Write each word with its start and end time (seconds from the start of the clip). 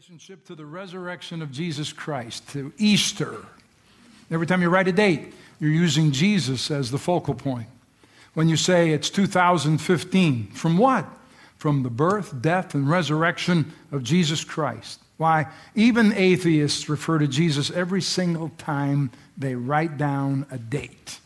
relationship 0.00 0.46
to 0.46 0.54
the 0.54 0.64
resurrection 0.64 1.42
of 1.42 1.52
Jesus 1.52 1.92
Christ, 1.92 2.48
to 2.52 2.72
Easter. 2.78 3.36
Every 4.30 4.46
time 4.46 4.62
you 4.62 4.70
write 4.70 4.88
a 4.88 4.92
date, 4.92 5.34
you're 5.60 5.70
using 5.70 6.10
Jesus 6.10 6.70
as 6.70 6.90
the 6.90 6.96
focal 6.96 7.34
point. 7.34 7.66
When 8.32 8.48
you 8.48 8.56
say 8.56 8.92
it's 8.92 9.10
2015, 9.10 10.46
from 10.52 10.78
what? 10.78 11.04
From 11.58 11.82
the 11.82 11.90
birth, 11.90 12.40
death, 12.40 12.74
and 12.74 12.88
resurrection 12.88 13.74
of 13.92 14.02
Jesus 14.02 14.42
Christ. 14.42 15.00
Why? 15.18 15.48
Even 15.74 16.14
atheists 16.14 16.88
refer 16.88 17.18
to 17.18 17.28
Jesus 17.28 17.70
every 17.70 18.00
single 18.00 18.52
time 18.56 19.10
they 19.36 19.54
write 19.54 19.98
down 19.98 20.46
a 20.50 20.56
date. 20.56 21.20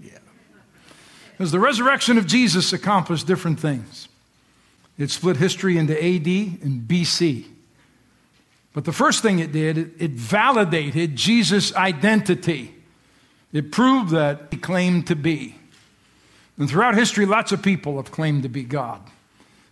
Yeah. 0.00 0.12
Because 1.32 1.52
the 1.52 1.60
resurrection 1.60 2.16
of 2.16 2.26
Jesus 2.26 2.72
accomplished 2.72 3.26
different 3.26 3.60
things. 3.60 4.08
It 4.96 5.10
split 5.10 5.36
history 5.36 5.76
into 5.76 5.92
AD 5.92 6.26
and 6.62 6.88
BC. 6.88 7.48
But 8.76 8.84
the 8.84 8.92
first 8.92 9.22
thing 9.22 9.38
it 9.38 9.52
did, 9.52 9.94
it 9.98 10.10
validated 10.10 11.16
Jesus' 11.16 11.74
identity. 11.74 12.74
It 13.50 13.72
proved 13.72 14.10
that 14.10 14.48
he 14.50 14.58
claimed 14.58 15.06
to 15.06 15.16
be. 15.16 15.56
And 16.58 16.68
throughout 16.68 16.94
history, 16.94 17.24
lots 17.24 17.52
of 17.52 17.62
people 17.62 17.96
have 17.96 18.10
claimed 18.10 18.42
to 18.42 18.50
be 18.50 18.64
God. 18.64 19.00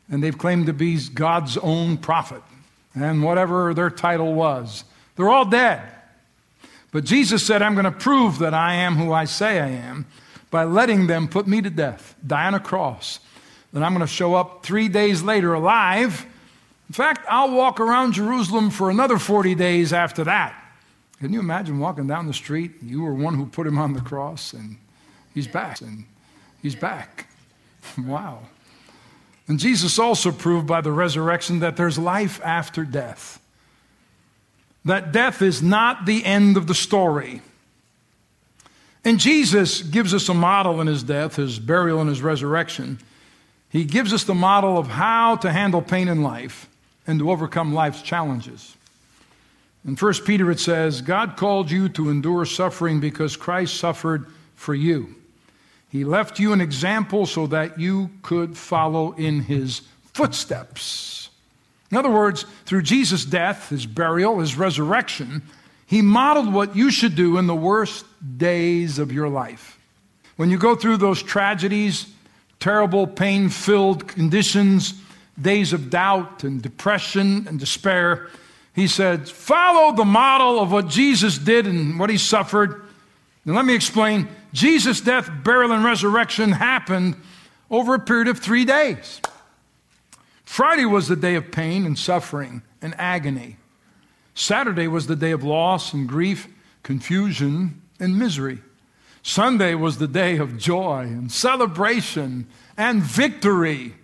And 0.09 0.23
they've 0.23 0.39
claimed 0.39 0.65
to 0.69 0.73
be 0.73 0.99
God's 1.13 1.59
own 1.59 1.99
prophet 1.99 2.43
and 2.95 3.23
whatever 3.23 3.75
their 3.75 3.91
title 3.91 4.33
was. 4.33 4.85
They're 5.17 5.29
all 5.29 5.45
dead. 5.45 5.83
But 6.91 7.05
Jesus 7.05 7.45
said, 7.45 7.61
I'm 7.61 7.75
going 7.75 7.85
to 7.85 7.91
prove 7.91 8.39
that 8.39 8.55
I 8.55 8.73
am 8.73 8.95
who 8.95 9.13
I 9.13 9.27
say 9.27 9.61
I 9.61 9.69
am 9.69 10.07
by 10.51 10.65
letting 10.65 11.09
them 11.09 11.29
put 11.29 11.47
me 11.47 11.61
to 11.61 11.69
death, 11.69 12.15
die 12.27 12.47
on 12.47 12.55
a 12.55 12.59
cross. 12.59 13.21
Then 13.71 13.85
I'm 13.85 13.93
going 13.93 14.01
to 14.01 14.07
show 14.07 14.35
up 14.35 14.65
three 14.65 14.89
days 14.89 15.23
later 15.23 15.53
alive 15.53 16.25
in 16.89 16.93
fact, 16.93 17.25
I'll 17.29 17.51
walk 17.51 17.81
around 17.81 18.13
Jerusalem 18.13 18.71
for 18.71 18.91
another 18.91 19.19
40 19.19 19.55
days 19.55 19.93
after 19.93 20.25
that. 20.25 20.55
Can 21.19 21.33
you 21.33 21.41
imagine 21.41 21.79
walking 21.79 22.07
down 22.07 22.27
the 22.27 22.35
street? 22.35 22.73
You 22.83 23.03
were 23.03 23.15
one 23.15 23.35
who 23.35 23.47
put 23.47 23.67
him 23.67 23.79
on 23.79 23.95
the 23.95 24.01
cross, 24.01 24.53
and 24.53 24.77
he's 25.33 25.47
back, 25.47 25.81
and 25.81 26.05
he's 26.61 26.75
back. 26.75 27.27
wow. 27.99 28.41
And 29.49 29.59
Jesus 29.59 29.99
also 29.99 30.31
proved 30.31 30.67
by 30.67 30.81
the 30.81 30.93
resurrection 30.93 31.61
that 31.61 31.77
there's 31.77 31.99
life 31.99 32.41
after 32.45 32.85
death. 32.85 33.41
That 34.85 35.13
death 35.13 35.41
is 35.41 35.63
not 35.63 36.05
the 36.05 36.25
end 36.25 36.59
of 36.59 36.67
the 36.67 36.75
story. 36.75 37.41
And 39.03 39.19
Jesus 39.19 39.81
gives 39.83 40.13
us 40.13 40.29
a 40.29 40.35
model 40.35 40.81
in 40.81 40.87
his 40.87 41.03
death, 41.03 41.37
his 41.37 41.59
burial, 41.59 42.01
and 42.01 42.09
his 42.09 42.23
resurrection. 42.23 42.99
He 43.71 43.85
gives 43.85 44.13
us 44.13 44.25
the 44.25 44.35
model 44.35 44.77
of 44.77 44.89
how 44.89 45.37
to 45.37 45.51
handle 45.51 45.81
pain 45.81 46.09
in 46.09 46.23
life 46.23 46.69
and 47.07 47.19
to 47.19 47.31
overcome 47.31 47.75
life's 47.75 48.03
challenges. 48.03 48.77
In 49.87 49.97
1 49.97 50.15
Peter, 50.25 50.51
it 50.51 50.61
says, 50.61 51.03
God 51.03 51.37
called 51.37 51.71
you 51.71 51.89
to 51.91 52.09
endure 52.09 52.47
suffering 52.47 53.01
because 53.01 53.37
Christ 53.37 53.77
suffered 53.77 54.27
for 54.57 54.75
you. 54.75 55.15
He 55.91 56.05
left 56.05 56.41
you 56.41 56.53
an 56.53 56.61
example 56.61 57.27
so 57.27 57.47
that 57.49 57.79
you 57.79 58.11
could 58.23 58.57
follow 58.57 59.13
in 59.13 59.41
his 59.41 59.83
footsteps. 60.13 61.29
In 61.91 61.99
other 61.99 62.11
words, 62.11 62.47
through 62.65 62.83
Jesus' 62.83 63.25
death, 63.25 63.69
his 63.69 63.87
burial, 63.87 64.41
his 64.41 64.57
resurrection, 64.57 65.43
he 65.87 66.03
modeled 66.03 66.53
what 66.53 66.75
you 66.75 66.91
should 66.91 67.15
do 67.15 67.39
in 67.39 67.47
the 67.47 67.55
worst 67.55 68.07
days 68.37 68.99
of 68.99 69.13
your 69.13 69.29
life. 69.29 69.79
When 70.37 70.51
you 70.51 70.59
go 70.59 70.75
through 70.75 70.97
those 70.97 71.23
tragedies, 71.23 72.07
terrible, 72.59 73.07
pain 73.07 73.49
filled 73.49 74.09
conditions, 74.09 74.95
days 75.41 75.73
of 75.73 75.91
doubt 75.91 76.45
and 76.45 76.63
depression 76.63 77.47
and 77.49 77.59
despair, 77.59 78.29
he 78.75 78.87
said, 78.87 79.29
Follow 79.29 79.95
the 79.95 80.05
model 80.05 80.61
of 80.61 80.73
what 80.73 80.89
Jesus 80.89 81.39
did 81.39 81.67
and 81.67 81.99
what 81.99 82.11
he 82.11 82.19
suffered. 82.19 82.85
And 83.45 83.55
let 83.55 83.65
me 83.65 83.75
explain 83.75 84.29
Jesus' 84.53 85.01
death, 85.01 85.31
burial, 85.43 85.73
and 85.73 85.85
resurrection 85.85 86.53
happened 86.53 87.17
over 87.71 87.95
a 87.95 88.01
period 88.01 88.29
of 88.29 88.39
three 88.39 88.65
days. 88.65 89.21
Friday 90.45 90.85
was 90.85 91.09
the 91.09 91.17
day 91.17 91.35
of 91.35 91.51
pain 91.51 91.85
and 91.85 91.99
suffering 91.99 92.63
and 92.81 92.95
agony. 92.99 93.57
Saturday 94.35 94.89
was 94.89 95.07
the 95.07 95.17
day 95.17 95.31
of 95.31 95.45
loss 95.45 95.93
and 95.93 96.09
grief, 96.09 96.49
confusion 96.83 97.83
and 98.01 98.19
misery. 98.19 98.61
Sunday 99.23 99.75
was 99.75 99.99
the 99.99 100.09
day 100.09 100.37
of 100.37 100.59
joy 100.59 101.03
and 101.03 101.33
celebration 101.33 102.47
and 102.77 103.03
victory. 103.03 103.95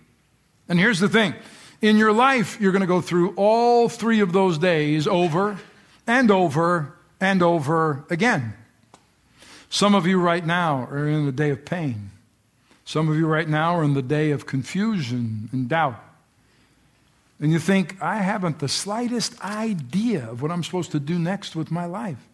And 0.71 0.79
here's 0.79 1.01
the 1.01 1.09
thing 1.09 1.35
in 1.81 1.97
your 1.97 2.13
life, 2.13 2.61
you're 2.61 2.71
going 2.71 2.79
to 2.79 2.87
go 2.87 3.01
through 3.01 3.33
all 3.35 3.89
three 3.89 4.21
of 4.21 4.31
those 4.31 4.57
days 4.57 5.05
over 5.05 5.59
and 6.07 6.31
over 6.31 6.93
and 7.19 7.43
over 7.43 8.05
again. 8.09 8.53
Some 9.69 9.95
of 9.95 10.07
you 10.07 10.17
right 10.17 10.45
now 10.45 10.85
are 10.85 11.09
in 11.09 11.25
the 11.25 11.33
day 11.33 11.49
of 11.49 11.65
pain. 11.65 12.11
Some 12.85 13.09
of 13.09 13.17
you 13.17 13.27
right 13.27 13.49
now 13.49 13.75
are 13.75 13.83
in 13.83 13.95
the 13.95 14.01
day 14.01 14.31
of 14.31 14.45
confusion 14.45 15.49
and 15.51 15.67
doubt. 15.67 16.01
And 17.41 17.51
you 17.51 17.59
think, 17.59 18.01
I 18.01 18.19
haven't 18.19 18.59
the 18.59 18.69
slightest 18.69 19.43
idea 19.43 20.25
of 20.29 20.41
what 20.41 20.51
I'm 20.51 20.63
supposed 20.63 20.91
to 20.91 21.01
do 21.01 21.19
next 21.19 21.53
with 21.53 21.69
my 21.69 21.83
life. 21.83 22.25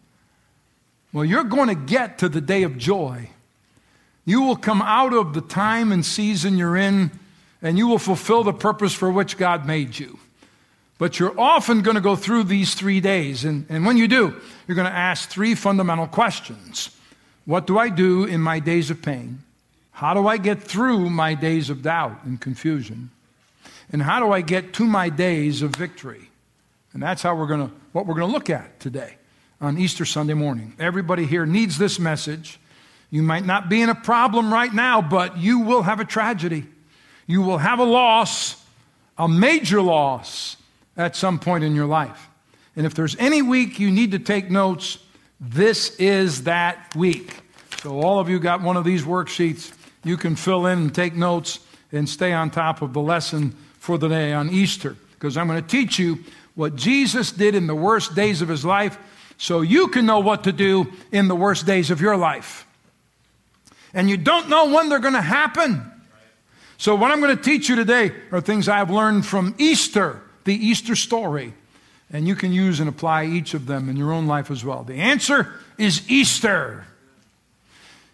Well, 1.12 1.24
you're 1.24 1.42
going 1.42 1.70
to 1.70 1.74
get 1.74 2.18
to 2.18 2.28
the 2.28 2.40
day 2.40 2.62
of 2.62 2.78
joy. 2.78 3.30
You 4.24 4.42
will 4.42 4.54
come 4.54 4.80
out 4.80 5.12
of 5.12 5.34
the 5.34 5.40
time 5.40 5.90
and 5.90 6.06
season 6.06 6.56
you're 6.56 6.76
in 6.76 7.10
and 7.62 7.76
you 7.76 7.88
will 7.88 7.98
fulfill 7.98 8.44
the 8.44 8.52
purpose 8.52 8.94
for 8.94 9.10
which 9.10 9.36
God 9.36 9.66
made 9.66 9.98
you. 9.98 10.18
But 10.98 11.18
you're 11.18 11.38
often 11.38 11.82
going 11.82 11.94
to 11.94 12.00
go 12.00 12.16
through 12.16 12.44
these 12.44 12.74
three 12.74 13.00
days. 13.00 13.44
And, 13.44 13.66
and 13.68 13.86
when 13.86 13.96
you 13.96 14.08
do, 14.08 14.34
you're 14.66 14.74
going 14.74 14.90
to 14.90 14.96
ask 14.96 15.28
three 15.28 15.54
fundamental 15.54 16.06
questions 16.06 16.90
What 17.44 17.66
do 17.66 17.78
I 17.78 17.88
do 17.88 18.24
in 18.24 18.40
my 18.40 18.58
days 18.58 18.90
of 18.90 19.00
pain? 19.00 19.40
How 19.92 20.14
do 20.14 20.28
I 20.28 20.36
get 20.36 20.62
through 20.62 21.10
my 21.10 21.34
days 21.34 21.70
of 21.70 21.82
doubt 21.82 22.24
and 22.24 22.40
confusion? 22.40 23.10
And 23.90 24.02
how 24.02 24.20
do 24.20 24.32
I 24.32 24.42
get 24.42 24.74
to 24.74 24.84
my 24.84 25.08
days 25.08 25.62
of 25.62 25.74
victory? 25.74 26.30
And 26.92 27.02
that's 27.02 27.22
how 27.22 27.34
we're 27.34 27.46
going 27.46 27.68
to, 27.68 27.74
what 27.92 28.06
we're 28.06 28.14
going 28.14 28.28
to 28.28 28.32
look 28.32 28.50
at 28.50 28.78
today 28.80 29.16
on 29.60 29.78
Easter 29.78 30.04
Sunday 30.04 30.34
morning. 30.34 30.74
Everybody 30.78 31.26
here 31.26 31.46
needs 31.46 31.78
this 31.78 31.98
message. 31.98 32.60
You 33.10 33.22
might 33.22 33.44
not 33.44 33.68
be 33.68 33.80
in 33.80 33.88
a 33.88 33.94
problem 33.94 34.52
right 34.52 34.72
now, 34.72 35.00
but 35.00 35.38
you 35.38 35.60
will 35.60 35.82
have 35.82 36.00
a 36.00 36.04
tragedy 36.04 36.66
you 37.28 37.42
will 37.42 37.58
have 37.58 37.78
a 37.78 37.84
loss, 37.84 38.60
a 39.16 39.28
major 39.28 39.80
loss, 39.80 40.56
at 40.96 41.14
some 41.14 41.38
point 41.38 41.62
in 41.62 41.76
your 41.76 41.86
life. 41.86 42.28
And 42.74 42.84
if 42.84 42.94
there's 42.94 43.14
any 43.20 43.42
week 43.42 43.78
you 43.78 43.90
need 43.92 44.10
to 44.12 44.18
take 44.18 44.50
notes, 44.50 44.98
this 45.40 45.94
is 45.96 46.44
that 46.44 46.96
week. 46.96 47.36
So, 47.82 48.00
all 48.00 48.18
of 48.18 48.28
you 48.28 48.40
got 48.40 48.62
one 48.62 48.76
of 48.76 48.84
these 48.84 49.04
worksheets. 49.04 49.72
You 50.02 50.16
can 50.16 50.34
fill 50.34 50.66
in 50.66 50.78
and 50.78 50.94
take 50.94 51.14
notes 51.14 51.60
and 51.92 52.08
stay 52.08 52.32
on 52.32 52.50
top 52.50 52.82
of 52.82 52.92
the 52.92 53.00
lesson 53.00 53.54
for 53.78 53.98
the 53.98 54.08
day 54.08 54.32
on 54.32 54.50
Easter. 54.50 54.96
Because 55.14 55.36
I'm 55.36 55.46
going 55.46 55.62
to 55.62 55.68
teach 55.68 55.98
you 55.98 56.18
what 56.54 56.74
Jesus 56.74 57.30
did 57.30 57.54
in 57.54 57.66
the 57.68 57.74
worst 57.74 58.14
days 58.14 58.42
of 58.42 58.48
his 58.48 58.64
life 58.64 58.98
so 59.36 59.60
you 59.60 59.88
can 59.88 60.06
know 60.06 60.18
what 60.18 60.44
to 60.44 60.52
do 60.52 60.92
in 61.12 61.28
the 61.28 61.36
worst 61.36 61.66
days 61.66 61.90
of 61.90 62.00
your 62.00 62.16
life. 62.16 62.66
And 63.94 64.10
you 64.10 64.16
don't 64.16 64.48
know 64.48 64.74
when 64.74 64.88
they're 64.88 64.98
going 64.98 65.14
to 65.14 65.20
happen. 65.20 65.92
So, 66.78 66.94
what 66.94 67.10
I'm 67.10 67.20
going 67.20 67.36
to 67.36 67.42
teach 67.42 67.68
you 67.68 67.74
today 67.74 68.12
are 68.30 68.40
things 68.40 68.68
I've 68.68 68.90
learned 68.90 69.26
from 69.26 69.54
Easter, 69.58 70.22
the 70.44 70.54
Easter 70.54 70.94
story. 70.94 71.52
And 72.10 72.26
you 72.26 72.36
can 72.36 72.52
use 72.52 72.80
and 72.80 72.88
apply 72.88 73.26
each 73.26 73.52
of 73.52 73.66
them 73.66 73.88
in 73.88 73.96
your 73.96 74.12
own 74.12 74.28
life 74.28 74.50
as 74.50 74.64
well. 74.64 74.84
The 74.84 74.94
answer 74.94 75.52
is 75.76 76.08
Easter. 76.08 76.86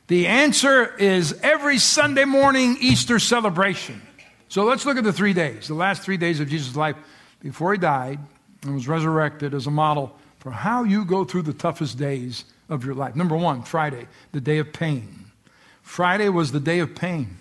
The 0.08 0.26
answer 0.26 0.96
is 0.96 1.38
every 1.42 1.78
Sunday 1.78 2.24
morning 2.24 2.76
Easter 2.80 3.18
celebration. 3.18 4.00
So 4.48 4.64
let's 4.64 4.86
look 4.86 4.96
at 4.96 5.04
the 5.04 5.12
three 5.12 5.34
days, 5.34 5.68
the 5.68 5.74
last 5.74 6.02
three 6.02 6.16
days 6.16 6.40
of 6.40 6.48
Jesus' 6.48 6.74
life 6.74 6.96
before 7.40 7.72
he 7.72 7.78
died 7.78 8.18
and 8.62 8.74
was 8.74 8.88
resurrected 8.88 9.52
as 9.52 9.66
a 9.66 9.70
model 9.70 10.16
for 10.38 10.50
how 10.50 10.84
you 10.84 11.04
go 11.04 11.24
through 11.24 11.42
the 11.42 11.52
toughest 11.52 11.98
days 11.98 12.46
of 12.70 12.84
your 12.84 12.94
life. 12.94 13.14
Number 13.14 13.36
one, 13.36 13.62
Friday, 13.62 14.08
the 14.32 14.40
day 14.40 14.58
of 14.58 14.72
pain. 14.72 15.26
Friday 15.82 16.30
was 16.30 16.50
the 16.50 16.60
day 16.60 16.78
of 16.78 16.94
pain. 16.94 17.36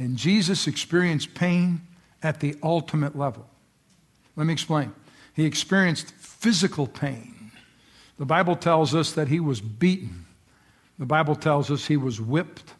And 0.00 0.16
Jesus 0.16 0.66
experienced 0.66 1.34
pain 1.34 1.82
at 2.22 2.40
the 2.40 2.56
ultimate 2.62 3.16
level. 3.16 3.46
Let 4.34 4.46
me 4.46 4.52
explain. 4.54 4.94
He 5.34 5.44
experienced 5.44 6.12
physical 6.12 6.86
pain. 6.86 7.52
The 8.16 8.24
Bible 8.24 8.56
tells 8.56 8.94
us 8.94 9.12
that 9.12 9.28
he 9.28 9.40
was 9.40 9.60
beaten. 9.60 10.24
The 10.98 11.04
Bible 11.04 11.36
tells 11.36 11.70
us 11.70 11.86
he 11.86 11.98
was 11.98 12.18
whipped, 12.18 12.72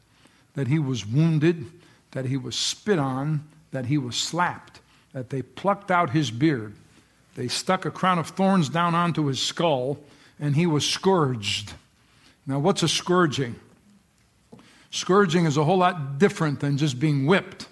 that 0.54 0.66
he 0.66 0.78
was 0.78 1.06
wounded, 1.06 1.66
that 2.12 2.24
he 2.24 2.38
was 2.38 2.56
spit 2.56 2.98
on, 2.98 3.46
that 3.70 3.84
he 3.84 3.98
was 3.98 4.16
slapped, 4.16 4.80
that 5.12 5.28
they 5.28 5.42
plucked 5.42 5.90
out 5.90 6.10
his 6.10 6.30
beard. 6.30 6.74
They 7.34 7.48
stuck 7.48 7.84
a 7.84 7.90
crown 7.90 8.18
of 8.18 8.28
thorns 8.28 8.70
down 8.70 8.94
onto 8.94 9.26
his 9.26 9.42
skull, 9.42 9.98
and 10.38 10.56
he 10.56 10.66
was 10.66 10.88
scourged. 10.88 11.74
Now, 12.46 12.60
what's 12.60 12.82
a 12.82 12.88
scourging? 12.88 13.56
Scourging 14.90 15.46
is 15.46 15.56
a 15.56 15.64
whole 15.64 15.78
lot 15.78 16.18
different 16.18 16.60
than 16.60 16.76
just 16.76 16.98
being 16.98 17.26
whipped. 17.26 17.68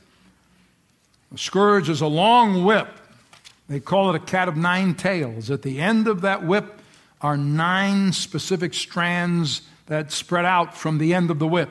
A 1.34 1.38
scourge 1.38 1.88
is 1.88 2.00
a 2.00 2.06
long 2.06 2.64
whip 2.64 2.88
They 3.68 3.80
call 3.80 4.08
it 4.08 4.16
a 4.16 4.24
cat 4.24 4.48
of 4.48 4.56
nine 4.56 4.94
tails. 4.94 5.50
At 5.50 5.60
the 5.62 5.78
end 5.78 6.08
of 6.08 6.22
that 6.22 6.42
whip 6.42 6.80
are 7.20 7.36
nine 7.36 8.12
specific 8.12 8.72
strands 8.72 9.62
that 9.86 10.10
spread 10.10 10.46
out 10.46 10.74
from 10.74 10.96
the 10.98 11.12
end 11.12 11.30
of 11.30 11.38
the 11.38 11.46
whip. 11.46 11.68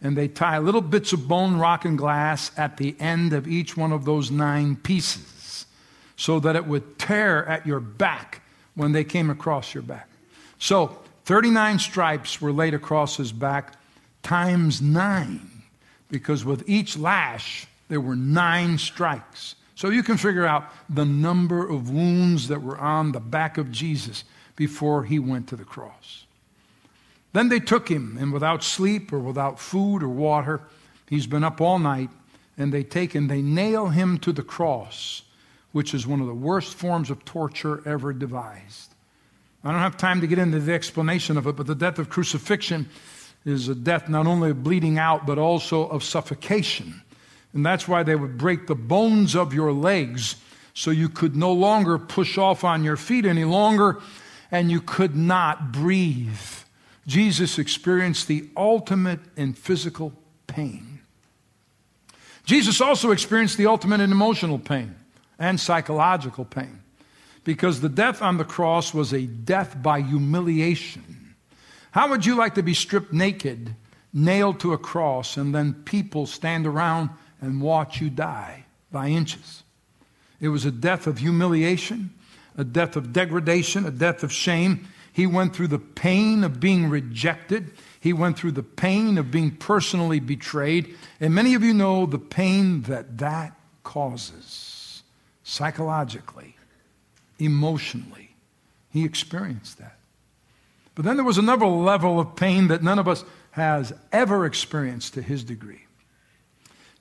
And 0.00 0.16
they 0.16 0.28
tie 0.28 0.58
little 0.58 0.80
bits 0.80 1.12
of 1.12 1.28
bone, 1.28 1.56
rock, 1.56 1.84
and 1.84 1.98
glass 1.98 2.52
at 2.56 2.78
the 2.78 2.96
end 2.98 3.32
of 3.32 3.46
each 3.46 3.76
one 3.76 3.92
of 3.92 4.04
those 4.04 4.30
nine 4.30 4.76
pieces 4.76 5.66
so 6.16 6.40
that 6.40 6.56
it 6.56 6.66
would 6.66 6.98
tear 6.98 7.44
at 7.46 7.66
your 7.66 7.80
back 7.80 8.40
when 8.74 8.92
they 8.92 9.04
came 9.04 9.28
across 9.28 9.74
your 9.74 9.82
back. 9.82 10.08
So 10.58 10.98
39 11.24 11.78
stripes 11.78 12.40
were 12.40 12.52
laid 12.52 12.72
across 12.72 13.16
his 13.16 13.32
back 13.32 13.74
times 14.26 14.82
nine 14.82 15.48
because 16.10 16.44
with 16.44 16.68
each 16.68 16.98
lash 16.98 17.68
there 17.88 18.00
were 18.00 18.16
nine 18.16 18.76
strikes. 18.76 19.54
So 19.76 19.90
you 19.90 20.02
can 20.02 20.16
figure 20.16 20.44
out 20.44 20.64
the 20.88 21.04
number 21.04 21.68
of 21.68 21.90
wounds 21.90 22.48
that 22.48 22.60
were 22.60 22.76
on 22.76 23.12
the 23.12 23.20
back 23.20 23.56
of 23.56 23.70
Jesus 23.70 24.24
before 24.56 25.04
he 25.04 25.20
went 25.20 25.48
to 25.48 25.56
the 25.56 25.64
cross. 25.64 26.24
Then 27.34 27.50
they 27.50 27.60
took 27.60 27.88
him, 27.88 28.16
and 28.18 28.32
without 28.32 28.64
sleep 28.64 29.12
or 29.12 29.20
without 29.20 29.60
food 29.60 30.02
or 30.02 30.08
water, 30.08 30.62
he's 31.08 31.26
been 31.26 31.44
up 31.44 31.60
all 31.60 31.78
night, 31.78 32.08
and 32.56 32.72
they 32.72 32.82
take 32.82 33.12
him, 33.12 33.28
they 33.28 33.42
nail 33.42 33.90
him 33.90 34.18
to 34.20 34.32
the 34.32 34.42
cross, 34.42 35.22
which 35.72 35.92
is 35.94 36.06
one 36.06 36.20
of 36.20 36.26
the 36.26 36.34
worst 36.34 36.74
forms 36.74 37.10
of 37.10 37.24
torture 37.24 37.86
ever 37.86 38.12
devised. 38.12 38.94
I 39.62 39.70
don't 39.70 39.80
have 39.80 39.98
time 39.98 40.20
to 40.22 40.26
get 40.26 40.38
into 40.38 40.58
the 40.58 40.72
explanation 40.72 41.36
of 41.36 41.46
it, 41.46 41.54
but 41.54 41.66
the 41.66 41.74
death 41.74 41.98
of 41.98 42.08
crucifixion 42.08 42.88
is 43.46 43.68
a 43.68 43.74
death 43.74 44.08
not 44.08 44.26
only 44.26 44.50
of 44.50 44.62
bleeding 44.62 44.98
out, 44.98 45.24
but 45.24 45.38
also 45.38 45.88
of 45.88 46.02
suffocation. 46.02 47.00
And 47.54 47.64
that's 47.64 47.88
why 47.88 48.02
they 48.02 48.16
would 48.16 48.36
break 48.36 48.66
the 48.66 48.74
bones 48.74 49.34
of 49.34 49.54
your 49.54 49.72
legs 49.72 50.36
so 50.74 50.90
you 50.90 51.08
could 51.08 51.36
no 51.36 51.52
longer 51.52 51.96
push 51.96 52.36
off 52.36 52.64
on 52.64 52.84
your 52.84 52.96
feet 52.96 53.24
any 53.24 53.44
longer 53.44 53.98
and 54.50 54.70
you 54.70 54.80
could 54.80 55.16
not 55.16 55.72
breathe. 55.72 56.38
Jesus 57.06 57.58
experienced 57.58 58.28
the 58.28 58.48
ultimate 58.56 59.20
in 59.36 59.54
physical 59.54 60.12
pain. 60.46 61.00
Jesus 62.44 62.80
also 62.80 63.10
experienced 63.10 63.56
the 63.56 63.66
ultimate 63.66 64.00
in 64.00 64.12
emotional 64.12 64.58
pain 64.58 64.94
and 65.38 65.58
psychological 65.58 66.44
pain 66.44 66.82
because 67.44 67.80
the 67.80 67.88
death 67.88 68.22
on 68.22 68.38
the 68.38 68.44
cross 68.44 68.92
was 68.92 69.12
a 69.12 69.22
death 69.22 69.80
by 69.80 70.00
humiliation. 70.00 71.25
How 71.92 72.10
would 72.10 72.26
you 72.26 72.36
like 72.36 72.54
to 72.54 72.62
be 72.62 72.74
stripped 72.74 73.12
naked, 73.12 73.74
nailed 74.12 74.60
to 74.60 74.72
a 74.72 74.78
cross, 74.78 75.36
and 75.36 75.54
then 75.54 75.74
people 75.84 76.26
stand 76.26 76.66
around 76.66 77.10
and 77.40 77.60
watch 77.60 78.00
you 78.00 78.10
die 78.10 78.64
by 78.90 79.08
inches. 79.08 79.62
It 80.40 80.48
was 80.48 80.64
a 80.64 80.70
death 80.70 81.06
of 81.06 81.18
humiliation, 81.18 82.14
a 82.56 82.64
death 82.64 82.96
of 82.96 83.12
degradation, 83.12 83.86
a 83.86 83.90
death 83.90 84.22
of 84.22 84.32
shame. 84.32 84.88
He 85.12 85.26
went 85.26 85.54
through 85.54 85.68
the 85.68 85.78
pain 85.78 86.44
of 86.44 86.60
being 86.60 86.88
rejected. 86.88 87.72
He 88.00 88.12
went 88.12 88.38
through 88.38 88.52
the 88.52 88.62
pain 88.62 89.18
of 89.18 89.30
being 89.30 89.50
personally 89.50 90.20
betrayed. 90.20 90.94
And 91.20 91.34
many 91.34 91.54
of 91.54 91.62
you 91.62 91.74
know 91.74 92.06
the 92.06 92.18
pain 92.18 92.82
that 92.82 93.18
that 93.18 93.54
causes 93.82 95.02
psychologically, 95.42 96.56
emotionally. 97.38 98.34
He 98.90 99.04
experienced 99.04 99.78
that. 99.78 99.95
But 100.96 101.04
then 101.04 101.16
there 101.16 101.24
was 101.24 101.38
another 101.38 101.66
level 101.66 102.18
of 102.18 102.34
pain 102.34 102.68
that 102.68 102.82
none 102.82 102.98
of 102.98 103.06
us 103.06 103.24
has 103.52 103.92
ever 104.10 104.44
experienced 104.44 105.14
to 105.14 105.22
his 105.22 105.44
degree. 105.44 105.82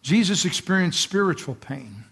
Jesus 0.03 0.45
experienced 0.45 1.01
spiritual 1.01 1.55
pain. 1.55 2.03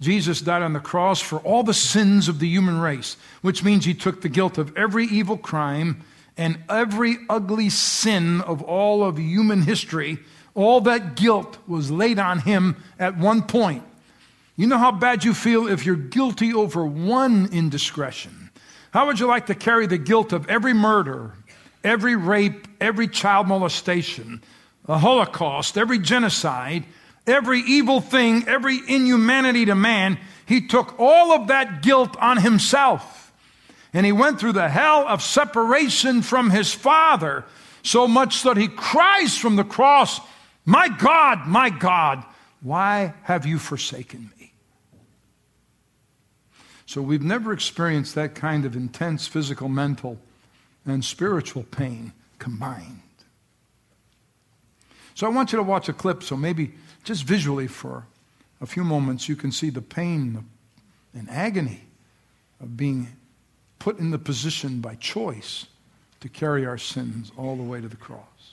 Jesus 0.00 0.40
died 0.40 0.62
on 0.62 0.72
the 0.72 0.80
cross 0.80 1.20
for 1.20 1.38
all 1.40 1.62
the 1.62 1.74
sins 1.74 2.28
of 2.28 2.40
the 2.40 2.48
human 2.48 2.80
race, 2.80 3.16
which 3.42 3.62
means 3.62 3.84
he 3.84 3.94
took 3.94 4.20
the 4.22 4.28
guilt 4.28 4.58
of 4.58 4.76
every 4.76 5.04
evil 5.04 5.36
crime 5.36 6.02
and 6.36 6.58
every 6.68 7.18
ugly 7.28 7.68
sin 7.68 8.40
of 8.40 8.62
all 8.62 9.04
of 9.04 9.18
human 9.18 9.62
history. 9.62 10.18
All 10.54 10.80
that 10.80 11.14
guilt 11.14 11.58
was 11.68 11.90
laid 11.90 12.18
on 12.18 12.40
him 12.40 12.82
at 12.98 13.18
one 13.18 13.42
point. 13.42 13.84
You 14.56 14.66
know 14.66 14.78
how 14.78 14.92
bad 14.92 15.24
you 15.24 15.34
feel 15.34 15.68
if 15.68 15.86
you're 15.86 15.94
guilty 15.94 16.52
over 16.52 16.84
one 16.84 17.50
indiscretion. 17.52 18.41
How 18.92 19.06
would 19.06 19.18
you 19.18 19.26
like 19.26 19.46
to 19.46 19.54
carry 19.54 19.86
the 19.86 19.98
guilt 19.98 20.32
of 20.32 20.48
every 20.48 20.72
murder, 20.72 21.32
every 21.82 22.14
rape, 22.14 22.68
every 22.80 23.08
child 23.08 23.48
molestation, 23.48 24.42
a 24.86 24.98
Holocaust, 24.98 25.76
every 25.76 25.98
genocide? 25.98 26.84
every 27.26 27.60
evil 27.60 28.00
thing, 28.00 28.46
every 28.48 28.76
inhumanity 28.76 29.66
to 29.66 29.74
man, 29.74 30.18
he 30.46 30.66
took 30.66 30.98
all 30.98 31.32
of 31.32 31.48
that 31.48 31.82
guilt 31.82 32.16
on 32.18 32.38
himself. 32.38 33.32
And 33.94 34.06
he 34.06 34.12
went 34.12 34.40
through 34.40 34.52
the 34.52 34.68
hell 34.68 35.06
of 35.06 35.22
separation 35.22 36.22
from 36.22 36.50
his 36.50 36.72
Father, 36.72 37.44
so 37.82 38.08
much 38.08 38.42
that 38.42 38.56
he 38.56 38.68
cries 38.68 39.36
from 39.36 39.56
the 39.56 39.64
cross, 39.64 40.20
My 40.64 40.88
God, 40.88 41.46
my 41.46 41.70
God, 41.70 42.24
why 42.60 43.14
have 43.24 43.44
you 43.44 43.58
forsaken 43.58 44.20
me? 44.22 44.31
So 46.92 47.00
we've 47.00 47.22
never 47.22 47.54
experienced 47.54 48.16
that 48.16 48.34
kind 48.34 48.66
of 48.66 48.76
intense 48.76 49.26
physical, 49.26 49.70
mental, 49.70 50.18
and 50.84 51.02
spiritual 51.02 51.62
pain 51.62 52.12
combined. 52.38 53.00
So 55.14 55.26
I 55.26 55.30
want 55.30 55.52
you 55.52 55.56
to 55.56 55.62
watch 55.62 55.88
a 55.88 55.94
clip 55.94 56.22
so 56.22 56.36
maybe 56.36 56.74
just 57.02 57.24
visually 57.24 57.66
for 57.66 58.04
a 58.60 58.66
few 58.66 58.84
moments, 58.84 59.26
you 59.26 59.36
can 59.36 59.52
see 59.52 59.70
the 59.70 59.80
pain 59.80 60.44
and 61.14 61.30
agony 61.30 61.80
of 62.60 62.76
being 62.76 63.16
put 63.78 63.98
in 63.98 64.10
the 64.10 64.18
position 64.18 64.82
by 64.82 64.94
choice 64.96 65.68
to 66.20 66.28
carry 66.28 66.66
our 66.66 66.76
sins 66.76 67.32
all 67.38 67.56
the 67.56 67.62
way 67.62 67.80
to 67.80 67.88
the 67.88 67.96
cross. 67.96 68.51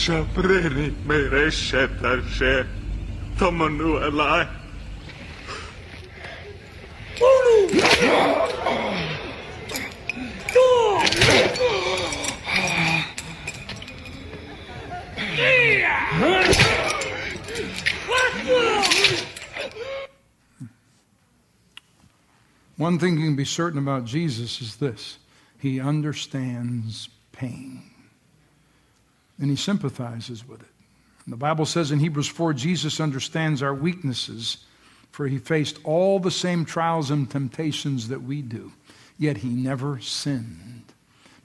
Shapreni 0.00 0.94
mere 1.04 1.50
shetar 1.50 2.22
she 2.36 2.64
tamanu 3.36 3.98
alai. 4.06 4.46
One 22.78 22.98
thing 22.98 23.18
you 23.18 23.26
can 23.26 23.36
be 23.36 23.44
certain 23.44 23.78
about 23.78 24.06
Jesus 24.06 24.62
is 24.62 24.76
this 24.76 25.18
he 25.58 25.80
understands 25.80 27.08
pain 27.32 27.82
and 29.40 29.50
he 29.50 29.56
sympathizes 29.56 30.46
with 30.46 30.62
it. 30.62 30.68
And 31.24 31.32
the 31.32 31.36
Bible 31.36 31.66
says 31.66 31.90
in 31.90 31.98
Hebrews 31.98 32.28
4 32.28 32.54
Jesus 32.54 33.00
understands 33.00 33.62
our 33.62 33.74
weaknesses, 33.74 34.58
for 35.10 35.26
he 35.26 35.38
faced 35.38 35.78
all 35.84 36.20
the 36.20 36.30
same 36.30 36.64
trials 36.64 37.10
and 37.10 37.28
temptations 37.28 38.08
that 38.08 38.22
we 38.22 38.42
do, 38.42 38.72
yet 39.18 39.38
he 39.38 39.48
never 39.48 40.00
sinned. 40.00 40.84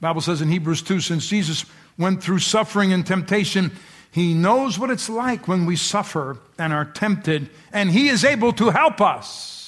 Bible 0.00 0.20
says 0.20 0.40
in 0.40 0.48
Hebrews 0.48 0.82
2 0.82 1.00
since 1.00 1.26
Jesus 1.26 1.64
went 1.98 2.22
through 2.22 2.38
suffering 2.38 2.92
and 2.92 3.04
temptation, 3.04 3.72
he 4.12 4.34
knows 4.34 4.78
what 4.78 4.90
it's 4.90 5.08
like 5.08 5.48
when 5.48 5.66
we 5.66 5.74
suffer 5.74 6.38
and 6.58 6.72
are 6.72 6.84
tempted, 6.84 7.50
and 7.72 7.90
he 7.90 8.08
is 8.08 8.24
able 8.24 8.52
to 8.52 8.70
help 8.70 9.00
us. 9.00 9.63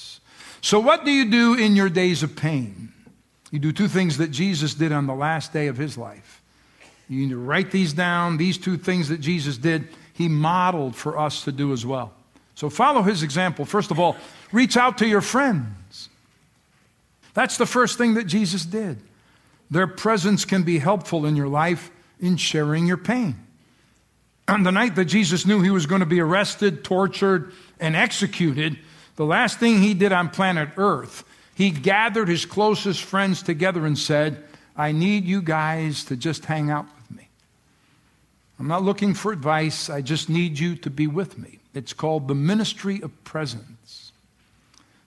So, 0.61 0.79
what 0.79 1.05
do 1.05 1.11
you 1.11 1.29
do 1.29 1.53
in 1.55 1.75
your 1.75 1.89
days 1.89 2.23
of 2.23 2.35
pain? 2.35 2.91
You 3.51 3.59
do 3.59 3.71
two 3.71 3.87
things 3.87 4.17
that 4.17 4.31
Jesus 4.31 4.73
did 4.73 4.91
on 4.91 5.07
the 5.07 5.15
last 5.15 5.53
day 5.53 5.67
of 5.67 5.77
his 5.77 5.97
life. 5.97 6.41
You 7.09 7.21
need 7.21 7.29
to 7.29 7.37
write 7.37 7.71
these 7.71 7.93
down. 7.93 8.37
These 8.37 8.57
two 8.57 8.77
things 8.77 9.09
that 9.09 9.19
Jesus 9.19 9.57
did, 9.57 9.87
he 10.13 10.27
modeled 10.27 10.95
for 10.95 11.17
us 11.17 11.43
to 11.45 11.51
do 11.51 11.71
as 11.71 11.85
well. 11.85 12.13
So 12.55 12.69
follow 12.69 13.03
his 13.03 13.23
example. 13.23 13.65
First 13.65 13.91
of 13.91 13.99
all, 13.99 14.17
reach 14.51 14.75
out 14.75 14.97
to 14.97 15.07
your 15.07 15.21
friends. 15.21 16.09
That's 17.33 17.57
the 17.57 17.65
first 17.65 17.97
thing 17.97 18.15
that 18.15 18.25
Jesus 18.25 18.65
did. 18.65 18.99
Their 19.69 19.87
presence 19.87 20.43
can 20.43 20.63
be 20.63 20.79
helpful 20.79 21.25
in 21.25 21.35
your 21.35 21.47
life 21.47 21.91
in 22.19 22.35
sharing 22.37 22.87
your 22.87 22.97
pain. 22.97 23.35
On 24.47 24.63
the 24.63 24.71
night 24.71 24.95
that 24.95 25.05
Jesus 25.05 25.45
knew 25.45 25.61
he 25.61 25.69
was 25.69 25.85
going 25.85 25.99
to 25.99 26.05
be 26.05 26.19
arrested, 26.19 26.83
tortured, 26.83 27.53
and 27.79 27.95
executed, 27.95 28.79
the 29.17 29.25
last 29.25 29.59
thing 29.59 29.81
he 29.81 29.93
did 29.93 30.13
on 30.13 30.29
planet 30.29 30.69
Earth, 30.77 31.23
he 31.53 31.71
gathered 31.71 32.29
his 32.29 32.45
closest 32.45 33.03
friends 33.03 33.43
together 33.43 33.85
and 33.85 33.97
said, 33.97 34.43
I 34.75 34.91
need 34.91 35.25
you 35.25 35.41
guys 35.41 36.05
to 36.05 36.15
just 36.15 36.45
hang 36.45 36.69
out 36.69 36.85
with 36.95 37.17
me. 37.17 37.27
I'm 38.59 38.67
not 38.67 38.83
looking 38.83 39.13
for 39.13 39.31
advice. 39.31 39.89
I 39.89 40.01
just 40.01 40.29
need 40.29 40.59
you 40.59 40.75
to 40.77 40.89
be 40.89 41.07
with 41.07 41.37
me. 41.37 41.59
It's 41.73 41.93
called 41.93 42.27
the 42.27 42.35
ministry 42.35 43.01
of 43.01 43.23
presence. 43.23 44.11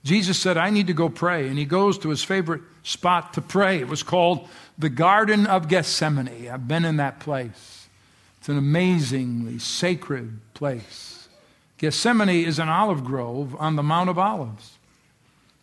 Jesus 0.03 0.39
said, 0.39 0.57
I 0.57 0.71
need 0.71 0.89
to 0.89 0.93
go 0.93 1.09
pray. 1.09 1.49
And 1.49 1.59
he 1.59 1.65
goes 1.65 1.99
to 1.99 2.09
his 2.09 2.25
favorite 2.25 2.63
spot 2.83 3.35
to 3.35 3.41
pray. 3.41 3.79
It 3.79 3.89
was 3.89 4.03
called 4.03 4.49
the 4.79 4.89
Garden 4.89 5.47
of 5.47 5.69
Gethsemane. 5.69 6.49
I've 6.49 6.67
been 6.67 6.85
in 6.85 6.97
that 6.97 7.21
place. 7.21 7.89
It's 8.39 8.49
an 8.49 8.59
amazingly 8.59 9.59
sacred 9.59 10.41
place. 10.55 11.10
Gethsemane 11.81 12.45
is 12.45 12.59
an 12.59 12.69
olive 12.69 13.05
grove 13.05 13.57
on 13.59 13.75
the 13.75 13.83
Mount 13.83 14.11
of 14.11 14.19
Olives. 14.19 14.77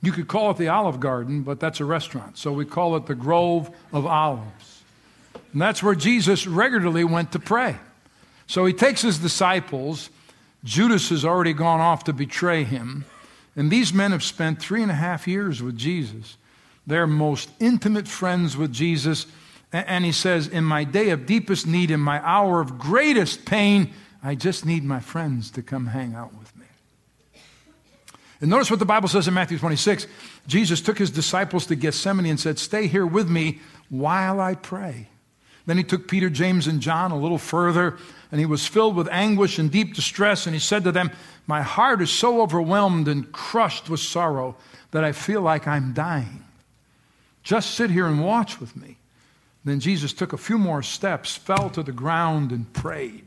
You 0.01 0.11
could 0.11 0.27
call 0.27 0.49
it 0.49 0.57
the 0.57 0.67
Olive 0.67 0.99
Garden, 0.99 1.43
but 1.43 1.59
that's 1.59 1.79
a 1.79 1.85
restaurant. 1.85 2.39
So 2.39 2.51
we 2.51 2.65
call 2.65 2.95
it 2.95 3.05
the 3.05 3.13
Grove 3.13 3.69
of 3.93 4.07
Olives. 4.07 4.81
And 5.53 5.61
that's 5.61 5.83
where 5.83 5.93
Jesus 5.93 6.47
regularly 6.47 7.03
went 7.03 7.33
to 7.33 7.39
pray. 7.39 7.75
So 8.47 8.65
he 8.65 8.73
takes 8.73 9.03
his 9.03 9.19
disciples. 9.19 10.09
Judas 10.63 11.09
has 11.09 11.23
already 11.23 11.53
gone 11.53 11.81
off 11.81 12.05
to 12.05 12.13
betray 12.13 12.63
him. 12.63 13.05
And 13.55 13.69
these 13.69 13.93
men 13.93 14.11
have 14.11 14.23
spent 14.23 14.59
three 14.59 14.81
and 14.81 14.89
a 14.89 14.95
half 14.95 15.27
years 15.27 15.61
with 15.61 15.77
Jesus. 15.77 16.35
They're 16.87 17.05
most 17.05 17.51
intimate 17.59 18.07
friends 18.07 18.57
with 18.57 18.73
Jesus. 18.73 19.27
And 19.71 20.03
he 20.03 20.11
says, 20.11 20.47
In 20.47 20.63
my 20.63 20.83
day 20.83 21.11
of 21.11 21.27
deepest 21.27 21.67
need, 21.67 21.91
in 21.91 21.99
my 21.99 22.27
hour 22.27 22.59
of 22.59 22.79
greatest 22.79 23.45
pain, 23.45 23.93
I 24.27 24.35
just 24.35 24.65
need 24.65 24.83
my 24.83 24.99
friends 24.99 25.51
to 25.51 25.61
come 25.61 25.87
hang 25.87 26.13
out 26.13 26.33
with 26.37 26.53
me. 26.57 26.65
And 28.41 28.49
notice 28.49 28.69
what 28.69 28.79
the 28.79 28.85
Bible 28.85 29.07
says 29.07 29.25
in 29.25 29.33
Matthew 29.33 29.57
26. 29.57 30.05
Jesus 30.47 30.81
took 30.81 30.97
his 30.97 31.11
disciples 31.11 31.65
to 31.67 31.77
Gethsemane 31.77 32.25
and 32.25 32.37
said, 32.37 32.59
Stay 32.59 32.87
here 32.87 33.05
with 33.05 33.29
me 33.29 33.61
while 33.89 34.41
I 34.41 34.55
pray. 34.55 35.07
Then 35.65 35.77
he 35.77 35.83
took 35.85 36.09
Peter, 36.09 36.29
James, 36.29 36.67
and 36.67 36.81
John 36.81 37.11
a 37.11 37.17
little 37.17 37.37
further, 37.37 37.97
and 38.29 38.41
he 38.41 38.45
was 38.45 38.67
filled 38.67 38.97
with 38.97 39.07
anguish 39.07 39.59
and 39.59 39.71
deep 39.71 39.93
distress, 39.93 40.45
and 40.45 40.53
he 40.53 40.59
said 40.59 40.83
to 40.83 40.91
them, 40.91 41.09
my 41.47 41.61
heart 41.61 42.01
is 42.01 42.11
so 42.11 42.41
overwhelmed 42.41 43.07
and 43.07 43.31
crushed 43.31 43.89
with 43.89 44.01
sorrow 44.01 44.57
that 44.91 45.05
I 45.05 45.13
feel 45.13 45.39
like 45.39 45.69
I'm 45.69 45.93
dying. 45.93 46.43
Just 47.43 47.75
sit 47.75 47.91
here 47.91 48.07
and 48.07 48.21
watch 48.21 48.59
with 48.59 48.75
me. 48.75 48.97
Then 49.63 49.79
Jesus 49.79 50.11
took 50.11 50.33
a 50.33 50.37
few 50.37 50.57
more 50.57 50.83
steps, 50.83 51.37
fell 51.37 51.69
to 51.69 51.81
the 51.81 51.93
ground, 51.93 52.51
and 52.51 52.73
prayed. 52.73 53.26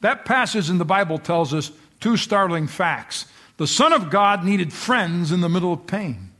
That 0.00 0.24
passage 0.24 0.70
in 0.70 0.78
the 0.78 0.84
Bible 0.84 1.18
tells 1.18 1.52
us 1.52 1.70
two 2.00 2.16
startling 2.16 2.66
facts. 2.66 3.26
The 3.58 3.66
Son 3.66 3.92
of 3.92 4.10
God 4.10 4.44
needed 4.44 4.72
friends 4.72 5.32
in 5.32 5.40
the 5.40 5.48
middle 5.48 5.72
of 5.72 5.86
pain. 5.86 6.30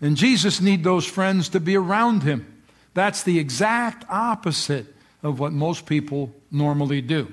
And 0.00 0.16
Jesus 0.16 0.60
needed 0.60 0.84
those 0.84 1.06
friends 1.06 1.48
to 1.50 1.60
be 1.60 1.76
around 1.76 2.22
him. 2.22 2.62
That's 2.94 3.22
the 3.22 3.38
exact 3.38 4.04
opposite 4.08 4.86
of 5.22 5.40
what 5.40 5.52
most 5.52 5.86
people 5.86 6.32
normally 6.50 7.00
do. 7.00 7.32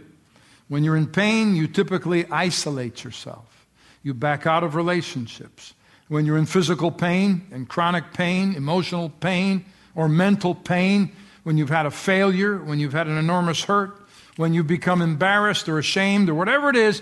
When 0.67 0.83
you're 0.83 0.98
in 0.98 1.07
pain, 1.07 1.55
you 1.55 1.67
typically 1.67 2.25
isolate 2.31 3.03
yourself. 3.03 3.67
You 4.01 4.13
back 4.13 4.48
out 4.48 4.63
of 4.63 4.75
relationships. 4.75 5.74
When 6.07 6.25
you're 6.25 6.38
in 6.38 6.45
physical 6.45 6.91
pain 6.91 7.45
and 7.51 7.69
chronic 7.69 8.13
pain, 8.13 8.55
emotional 8.55 9.10
pain, 9.10 9.65
or 9.95 10.10
mental 10.10 10.55
pain, 10.55 11.12
when 11.43 11.57
you've 11.57 11.69
had 11.69 11.86
a 11.86 11.91
failure, 11.91 12.57
when 12.57 12.79
you've 12.79 12.93
had 12.93 13.07
an 13.07 13.17
enormous 13.17 13.63
hurt, 13.63 14.02
when 14.36 14.54
you 14.54 14.63
become 14.63 15.02
embarrassed 15.02 15.70
or 15.70 15.78
ashamed 15.78 16.30
or 16.30 16.36
whatever 16.36 16.70
it 16.70 16.75
is, 16.75 17.02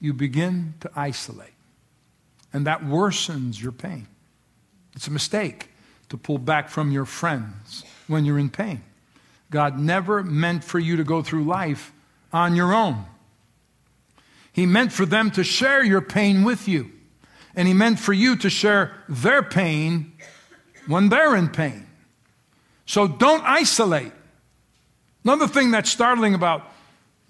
you 0.00 0.12
begin 0.12 0.74
to 0.80 0.90
isolate. 0.94 1.52
And 2.52 2.66
that 2.66 2.82
worsens 2.82 3.60
your 3.60 3.72
pain. 3.72 4.06
It's 4.94 5.08
a 5.08 5.10
mistake 5.10 5.70
to 6.08 6.16
pull 6.16 6.38
back 6.38 6.68
from 6.68 6.92
your 6.92 7.04
friends 7.04 7.84
when 8.06 8.24
you're 8.24 8.38
in 8.38 8.50
pain. 8.50 8.82
God 9.50 9.78
never 9.78 10.22
meant 10.22 10.64
for 10.64 10.78
you 10.78 10.96
to 10.96 11.04
go 11.04 11.22
through 11.22 11.44
life 11.44 11.92
on 12.32 12.56
your 12.56 12.72
own. 12.72 13.04
He 14.52 14.66
meant 14.66 14.92
for 14.92 15.04
them 15.04 15.30
to 15.32 15.44
share 15.44 15.82
your 15.82 16.00
pain 16.00 16.44
with 16.44 16.68
you. 16.68 16.90
And 17.56 17.66
He 17.66 17.74
meant 17.74 17.98
for 17.98 18.12
you 18.12 18.36
to 18.36 18.50
share 18.50 18.92
their 19.08 19.42
pain 19.42 20.12
when 20.86 21.08
they're 21.08 21.34
in 21.36 21.48
pain. 21.48 21.86
So 22.86 23.08
don't 23.08 23.42
isolate. 23.44 24.12
Another 25.24 25.48
thing 25.48 25.70
that's 25.70 25.90
startling 25.90 26.34
about 26.34 26.70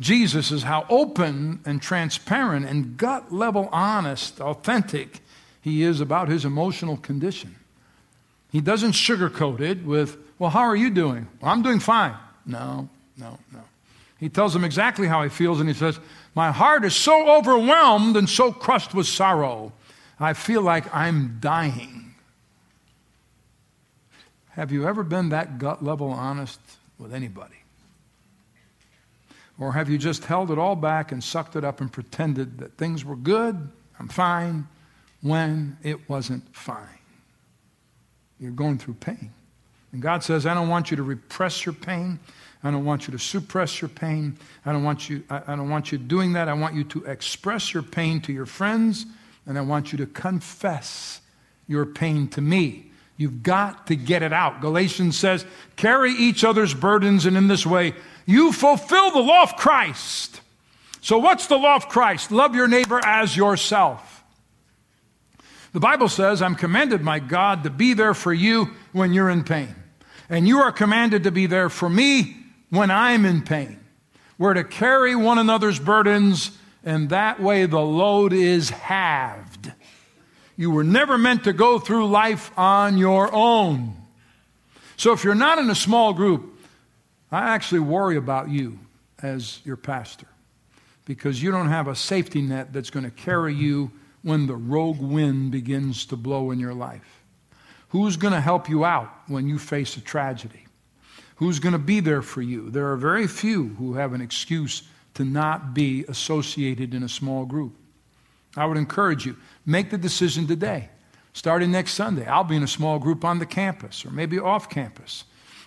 Jesus 0.00 0.50
is 0.50 0.64
how 0.64 0.84
open 0.88 1.60
and 1.64 1.80
transparent 1.80 2.66
and 2.66 2.96
gut 2.96 3.32
level 3.32 3.68
honest, 3.70 4.40
authentic 4.40 5.20
he 5.64 5.82
is 5.82 6.00
about 6.00 6.28
his 6.28 6.44
emotional 6.44 6.96
condition. 6.96 7.54
He 8.52 8.60
doesn't 8.60 8.92
sugarcoat 8.92 9.60
it 9.60 9.82
with, 9.82 10.18
well, 10.38 10.50
how 10.50 10.60
are 10.60 10.76
you 10.76 10.90
doing? 10.90 11.26
Well, 11.40 11.50
I'm 11.50 11.62
doing 11.62 11.80
fine. 11.80 12.14
No, 12.44 12.88
no, 13.16 13.38
no. 13.52 13.60
He 14.18 14.28
tells 14.28 14.52
them 14.52 14.64
exactly 14.64 15.06
how 15.06 15.22
he 15.22 15.28
feels, 15.28 15.60
and 15.60 15.68
he 15.68 15.74
says, 15.74 15.98
My 16.34 16.52
heart 16.52 16.84
is 16.84 16.94
so 16.94 17.36
overwhelmed 17.36 18.16
and 18.16 18.28
so 18.28 18.52
crushed 18.52 18.94
with 18.94 19.06
sorrow, 19.06 19.72
I 20.20 20.34
feel 20.34 20.62
like 20.62 20.92
I'm 20.94 21.38
dying. 21.40 22.14
Have 24.50 24.70
you 24.70 24.86
ever 24.86 25.02
been 25.02 25.30
that 25.30 25.58
gut 25.58 25.82
level 25.82 26.10
honest 26.10 26.60
with 26.98 27.12
anybody? 27.12 27.63
Or 29.58 29.72
have 29.72 29.88
you 29.88 29.98
just 29.98 30.24
held 30.24 30.50
it 30.50 30.58
all 30.58 30.76
back 30.76 31.12
and 31.12 31.22
sucked 31.22 31.54
it 31.56 31.64
up 31.64 31.80
and 31.80 31.92
pretended 31.92 32.58
that 32.58 32.76
things 32.76 33.04
were 33.04 33.16
good, 33.16 33.70
I'm 34.00 34.08
fine, 34.08 34.66
when 35.22 35.78
it 35.82 36.08
wasn't 36.08 36.54
fine? 36.54 36.98
You're 38.40 38.50
going 38.50 38.78
through 38.78 38.94
pain. 38.94 39.30
And 39.92 40.02
God 40.02 40.24
says, 40.24 40.44
I 40.44 40.54
don't 40.54 40.68
want 40.68 40.90
you 40.90 40.96
to 40.96 41.04
repress 41.04 41.64
your 41.64 41.72
pain. 41.72 42.18
I 42.64 42.70
don't 42.72 42.84
want 42.84 43.06
you 43.06 43.12
to 43.12 43.18
suppress 43.18 43.80
your 43.80 43.90
pain. 43.90 44.36
I 44.66 44.72
don't 44.72 44.82
want 44.82 45.08
you, 45.08 45.22
I, 45.30 45.42
I 45.46 45.56
don't 45.56 45.70
want 45.70 45.92
you 45.92 45.98
doing 45.98 46.32
that. 46.32 46.48
I 46.48 46.54
want 46.54 46.74
you 46.74 46.82
to 46.84 47.04
express 47.04 47.72
your 47.72 47.84
pain 47.84 48.20
to 48.22 48.32
your 48.32 48.46
friends, 48.46 49.06
and 49.46 49.56
I 49.56 49.60
want 49.60 49.92
you 49.92 49.98
to 49.98 50.06
confess 50.06 51.20
your 51.68 51.86
pain 51.86 52.26
to 52.28 52.40
me. 52.40 52.90
You've 53.16 53.44
got 53.44 53.86
to 53.86 53.94
get 53.94 54.22
it 54.22 54.32
out. 54.32 54.60
Galatians 54.60 55.16
says, 55.16 55.46
carry 55.76 56.10
each 56.12 56.42
other's 56.42 56.74
burdens, 56.74 57.26
and 57.26 57.36
in 57.36 57.46
this 57.46 57.64
way, 57.64 57.94
you 58.26 58.52
fulfill 58.52 59.10
the 59.10 59.20
law 59.20 59.42
of 59.42 59.56
Christ. 59.56 60.40
So, 61.00 61.18
what's 61.18 61.46
the 61.46 61.58
law 61.58 61.76
of 61.76 61.88
Christ? 61.88 62.30
Love 62.30 62.54
your 62.54 62.68
neighbor 62.68 63.00
as 63.04 63.36
yourself. 63.36 64.24
The 65.72 65.80
Bible 65.80 66.08
says, 66.08 66.40
I'm 66.40 66.54
commanded 66.54 67.04
by 67.04 67.18
God 67.18 67.64
to 67.64 67.70
be 67.70 67.94
there 67.94 68.14
for 68.14 68.32
you 68.32 68.70
when 68.92 69.12
you're 69.12 69.28
in 69.28 69.44
pain. 69.44 69.74
And 70.30 70.48
you 70.48 70.58
are 70.58 70.72
commanded 70.72 71.24
to 71.24 71.30
be 71.30 71.46
there 71.46 71.68
for 71.68 71.90
me 71.90 72.36
when 72.70 72.90
I'm 72.90 73.24
in 73.24 73.42
pain. 73.42 73.80
We're 74.38 74.54
to 74.54 74.64
carry 74.64 75.14
one 75.14 75.38
another's 75.38 75.78
burdens, 75.78 76.52
and 76.84 77.10
that 77.10 77.40
way 77.40 77.66
the 77.66 77.80
load 77.80 78.32
is 78.32 78.70
halved. 78.70 79.72
You 80.56 80.70
were 80.70 80.84
never 80.84 81.18
meant 81.18 81.44
to 81.44 81.52
go 81.52 81.78
through 81.78 82.06
life 82.06 82.56
on 82.56 82.96
your 82.96 83.32
own. 83.34 83.96
So 84.96 85.12
if 85.12 85.24
you're 85.24 85.34
not 85.34 85.58
in 85.58 85.68
a 85.70 85.74
small 85.74 86.12
group, 86.12 86.53
I 87.34 87.54
actually 87.54 87.80
worry 87.80 88.16
about 88.16 88.48
you 88.48 88.78
as 89.22 89.60
your 89.64 89.76
pastor 89.76 90.26
because 91.04 91.42
you 91.42 91.50
don't 91.50 91.68
have 91.68 91.88
a 91.88 91.96
safety 91.96 92.42
net 92.42 92.72
that's 92.72 92.90
going 92.90 93.04
to 93.04 93.10
carry 93.10 93.54
you 93.54 93.90
when 94.22 94.46
the 94.46 94.56
rogue 94.56 95.00
wind 95.00 95.50
begins 95.50 96.06
to 96.06 96.16
blow 96.16 96.50
in 96.50 96.58
your 96.58 96.74
life. 96.74 97.22
Who's 97.88 98.16
going 98.16 98.32
to 98.32 98.40
help 98.40 98.68
you 98.68 98.84
out 98.84 99.10
when 99.26 99.46
you 99.46 99.58
face 99.58 99.96
a 99.96 100.00
tragedy? 100.00 100.66
Who's 101.36 101.58
going 101.58 101.72
to 101.72 101.78
be 101.78 102.00
there 102.00 102.22
for 102.22 102.42
you? 102.42 102.70
There 102.70 102.90
are 102.90 102.96
very 102.96 103.26
few 103.26 103.68
who 103.78 103.94
have 103.94 104.12
an 104.12 104.20
excuse 104.20 104.82
to 105.14 105.24
not 105.24 105.74
be 105.74 106.04
associated 106.08 106.94
in 106.94 107.02
a 107.02 107.08
small 107.08 107.44
group. 107.44 107.74
I 108.56 108.66
would 108.66 108.78
encourage 108.78 109.26
you, 109.26 109.36
make 109.66 109.90
the 109.90 109.98
decision 109.98 110.46
today. 110.46 110.88
Starting 111.32 111.72
next 111.72 111.94
Sunday, 111.94 112.26
I'll 112.26 112.44
be 112.44 112.56
in 112.56 112.62
a 112.62 112.68
small 112.68 112.98
group 112.98 113.24
on 113.24 113.40
the 113.40 113.46
campus 113.46 114.04
or 114.04 114.10
maybe 114.10 114.38
off 114.38 114.70
campus 114.70 115.24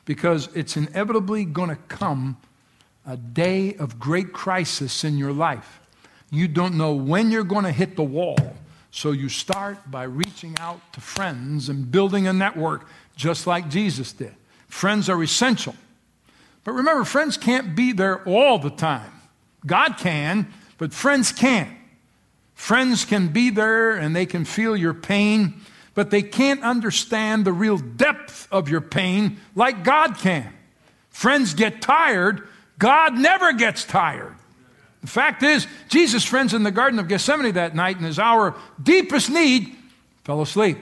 because 0.07 0.47
it's 0.55 0.77
inevitably 0.77 1.43
going 1.43 1.69
to 1.69 1.75
come 1.75 2.37
a 3.05 3.17
day 3.17 3.75
of 3.75 3.99
great 3.99 4.31
crisis 4.31 5.03
in 5.03 5.17
your 5.17 5.33
life. 5.33 5.81
You 6.31 6.47
don't 6.47 6.75
know 6.75 6.93
when 6.93 7.29
you're 7.29 7.43
going 7.43 7.65
to 7.65 7.73
hit 7.73 7.97
the 7.97 8.03
wall. 8.03 8.55
So 8.89 9.11
you 9.11 9.27
start 9.27 9.91
by 9.91 10.03
reaching 10.03 10.55
out 10.59 10.79
to 10.93 11.01
friends 11.01 11.67
and 11.67 11.91
building 11.91 12.25
a 12.25 12.31
network 12.31 12.87
just 13.17 13.45
like 13.45 13.69
Jesus 13.69 14.13
did. 14.13 14.33
Friends 14.69 15.09
are 15.09 15.21
essential. 15.21 15.75
But 16.63 16.71
remember, 16.71 17.03
friends 17.03 17.35
can't 17.35 17.75
be 17.75 17.91
there 17.91 18.23
all 18.23 18.59
the 18.59 18.69
time. 18.69 19.11
God 19.65 19.97
can, 19.97 20.47
but 20.77 20.93
friends 20.93 21.33
can't. 21.33 21.77
Friends 22.55 23.03
can 23.03 23.27
be 23.27 23.49
there 23.49 23.97
and 23.97 24.15
they 24.15 24.25
can 24.25 24.45
feel 24.45 24.75
your 24.75 24.93
pain, 24.93 25.61
but 25.97 26.11
they 26.11 26.21
can't 26.21 26.61
understand 26.61 27.43
the 27.43 27.51
real 27.51 27.79
depth 27.79 28.47
of 28.51 28.69
your 28.69 28.81
pain 28.81 29.37
like 29.55 29.83
God 29.83 30.15
can. 30.19 30.53
Friends 31.09 31.55
get 31.55 31.81
tired, 31.81 32.47
God 32.77 33.17
never 33.17 33.51
gets 33.51 33.83
tired. 33.83 34.35
The 35.01 35.07
fact 35.07 35.41
is, 35.41 35.65
Jesus' 35.89 36.23
friends 36.23 36.53
in 36.53 36.61
the 36.61 36.69
Garden 36.69 36.99
of 36.99 37.07
Gethsemane 37.07 37.55
that 37.55 37.73
night 37.73 37.97
in 37.97 38.03
his 38.03 38.19
hour 38.19 38.49
of 38.49 38.55
deepest 38.83 39.31
need 39.31 39.75
fell 40.23 40.39
asleep. 40.39 40.77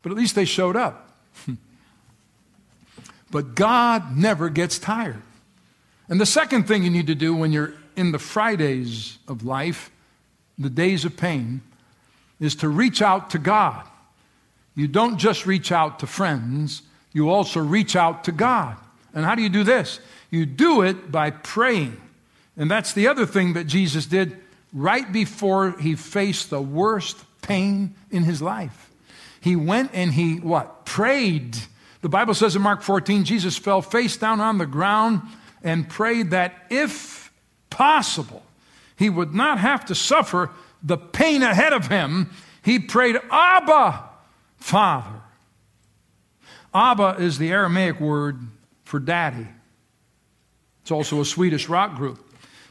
But 0.00 0.10
at 0.12 0.16
least 0.16 0.34
they 0.34 0.46
showed 0.46 0.74
up. 0.74 1.14
But 3.30 3.54
God 3.54 4.16
never 4.16 4.48
gets 4.48 4.78
tired. 4.78 5.22
And 6.08 6.18
the 6.18 6.24
second 6.24 6.66
thing 6.66 6.82
you 6.82 6.90
need 6.90 7.08
to 7.08 7.14
do 7.14 7.36
when 7.36 7.52
you're 7.52 7.74
in 7.94 8.10
the 8.10 8.18
Fridays 8.18 9.18
of 9.28 9.44
life, 9.44 9.90
the 10.58 10.70
days 10.70 11.04
of 11.04 11.18
pain, 11.18 11.60
is 12.40 12.56
to 12.56 12.68
reach 12.70 13.02
out 13.02 13.28
to 13.30 13.38
God. 13.38 13.86
You 14.74 14.88
don't 14.88 15.18
just 15.18 15.46
reach 15.46 15.72
out 15.72 15.98
to 16.00 16.06
friends, 16.06 16.82
you 17.12 17.30
also 17.30 17.60
reach 17.60 17.96
out 17.96 18.24
to 18.24 18.32
God. 18.32 18.76
And 19.12 19.24
how 19.24 19.34
do 19.34 19.42
you 19.42 19.48
do 19.48 19.64
this? 19.64 19.98
You 20.30 20.46
do 20.46 20.82
it 20.82 21.10
by 21.10 21.30
praying. 21.30 22.00
And 22.56 22.70
that's 22.70 22.92
the 22.92 23.08
other 23.08 23.26
thing 23.26 23.54
that 23.54 23.64
Jesus 23.66 24.06
did 24.06 24.36
right 24.72 25.10
before 25.10 25.72
he 25.72 25.96
faced 25.96 26.50
the 26.50 26.62
worst 26.62 27.16
pain 27.42 27.94
in 28.10 28.22
his 28.22 28.40
life. 28.40 28.90
He 29.40 29.56
went 29.56 29.90
and 29.94 30.12
he 30.12 30.36
what? 30.36 30.84
Prayed. 30.84 31.56
The 32.02 32.08
Bible 32.08 32.34
says 32.34 32.54
in 32.54 32.62
Mark 32.62 32.82
14, 32.82 33.24
Jesus 33.24 33.56
fell 33.56 33.82
face 33.82 34.16
down 34.16 34.40
on 34.40 34.58
the 34.58 34.66
ground 34.66 35.22
and 35.62 35.88
prayed 35.88 36.30
that 36.30 36.54
if 36.70 37.32
possible, 37.68 38.42
he 38.96 39.10
would 39.10 39.34
not 39.34 39.58
have 39.58 39.86
to 39.86 39.94
suffer 39.94 40.50
the 40.82 40.96
pain 40.96 41.42
ahead 41.42 41.72
of 41.72 41.88
him. 41.88 42.30
He 42.62 42.78
prayed, 42.78 43.16
Abba, 43.30 44.09
Father. 44.60 45.20
Abba 46.72 47.16
is 47.18 47.38
the 47.38 47.50
Aramaic 47.50 47.98
word 48.00 48.38
for 48.84 49.00
daddy. 49.00 49.48
It's 50.82 50.90
also 50.90 51.20
a 51.20 51.24
Swedish 51.24 51.68
rock 51.68 51.96
group, 51.96 52.18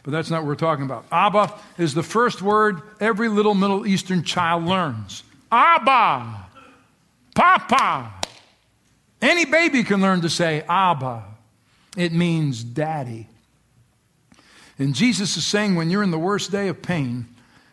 but 0.04 0.12
that's 0.12 0.30
not 0.30 0.42
what 0.42 0.48
we're 0.48 0.56
talking 0.56 0.86
about. 0.86 1.06
Abba 1.12 1.54
is 1.78 1.94
the 1.94 2.04
first 2.04 2.42
word 2.42 2.82
every 3.00 3.28
little 3.28 3.54
Middle 3.54 3.86
Eastern 3.86 4.24
child 4.24 4.64
learns. 4.64 5.24
Abba, 5.52 6.48
Papa. 7.36 8.14
Any 9.22 9.46
baby 9.46 9.84
can 9.84 10.02
learn 10.02 10.22
to 10.22 10.30
say 10.30 10.64
Abba. 10.70 11.24
It 11.98 12.14
means 12.14 12.64
daddy. 12.64 13.28
And 14.78 14.96
Jesus 14.96 15.36
is 15.36 15.46
saying 15.46 15.76
when 15.76 15.90
you're 15.90 16.04
in 16.04 16.12
the 16.12 16.20
worst 16.20 16.52
day 16.52 16.70
of 16.70 16.82
pain 16.82 17.26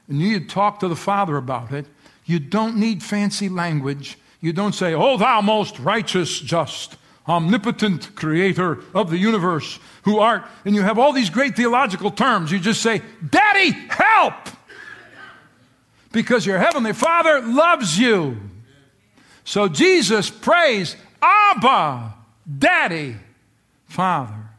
and 0.08 0.20
you 0.20 0.32
need 0.32 0.49
to 0.49 0.54
talk 0.54 0.80
to 0.80 0.88
the 0.88 0.96
Father 0.96 1.37
about 1.37 1.73
it, 1.73 1.87
you 2.26 2.40
don't 2.40 2.76
need 2.76 3.02
fancy 3.02 3.49
language. 3.49 4.18
You 4.40 4.52
don't 4.52 4.75
say, 4.75 4.95
Oh, 4.95 5.16
thou 5.16 5.40
most 5.40 5.78
righteous, 5.78 6.38
just, 6.38 6.97
omnipotent 7.26 8.14
creator 8.14 8.80
of 8.95 9.11
the 9.11 9.18
universe, 9.18 9.78
who 10.02 10.18
art, 10.18 10.45
and 10.64 10.75
you 10.75 10.83
have 10.83 10.99
all 10.99 11.12
these 11.12 11.30
great 11.30 11.56
theological 11.56 12.11
terms. 12.11 12.52
You 12.52 12.59
just 12.59 12.83
say, 12.83 13.00
Daddy, 13.30 13.71
help! 13.88 14.35
Because 16.12 16.47
your 16.47 16.59
heavenly 16.59 16.92
Father 16.92 17.40
loves 17.42 17.99
you. 17.99 18.38
So 19.45 19.68
Jesus 19.68 20.30
prays, 20.30 20.97
Abba, 21.23 22.14
Daddy, 22.59 23.16
Father. 23.87 24.50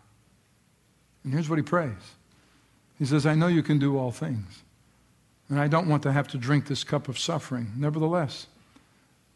And 1.23 1.33
here's 1.33 1.49
what 1.49 1.57
he 1.59 1.63
prays 1.63 1.91
He 2.97 3.05
says, 3.05 3.25
I 3.25 3.35
know 3.35 3.47
you 3.47 3.63
can 3.63 3.79
do 3.79 3.97
all 3.97 4.11
things. 4.11 4.63
And 5.49 5.59
I 5.59 5.67
don't 5.67 5.87
want 5.87 6.03
to 6.03 6.11
have 6.11 6.27
to 6.29 6.37
drink 6.37 6.67
this 6.67 6.83
cup 6.83 7.07
of 7.07 7.17
suffering. 7.17 7.71
Nevertheless, 7.77 8.47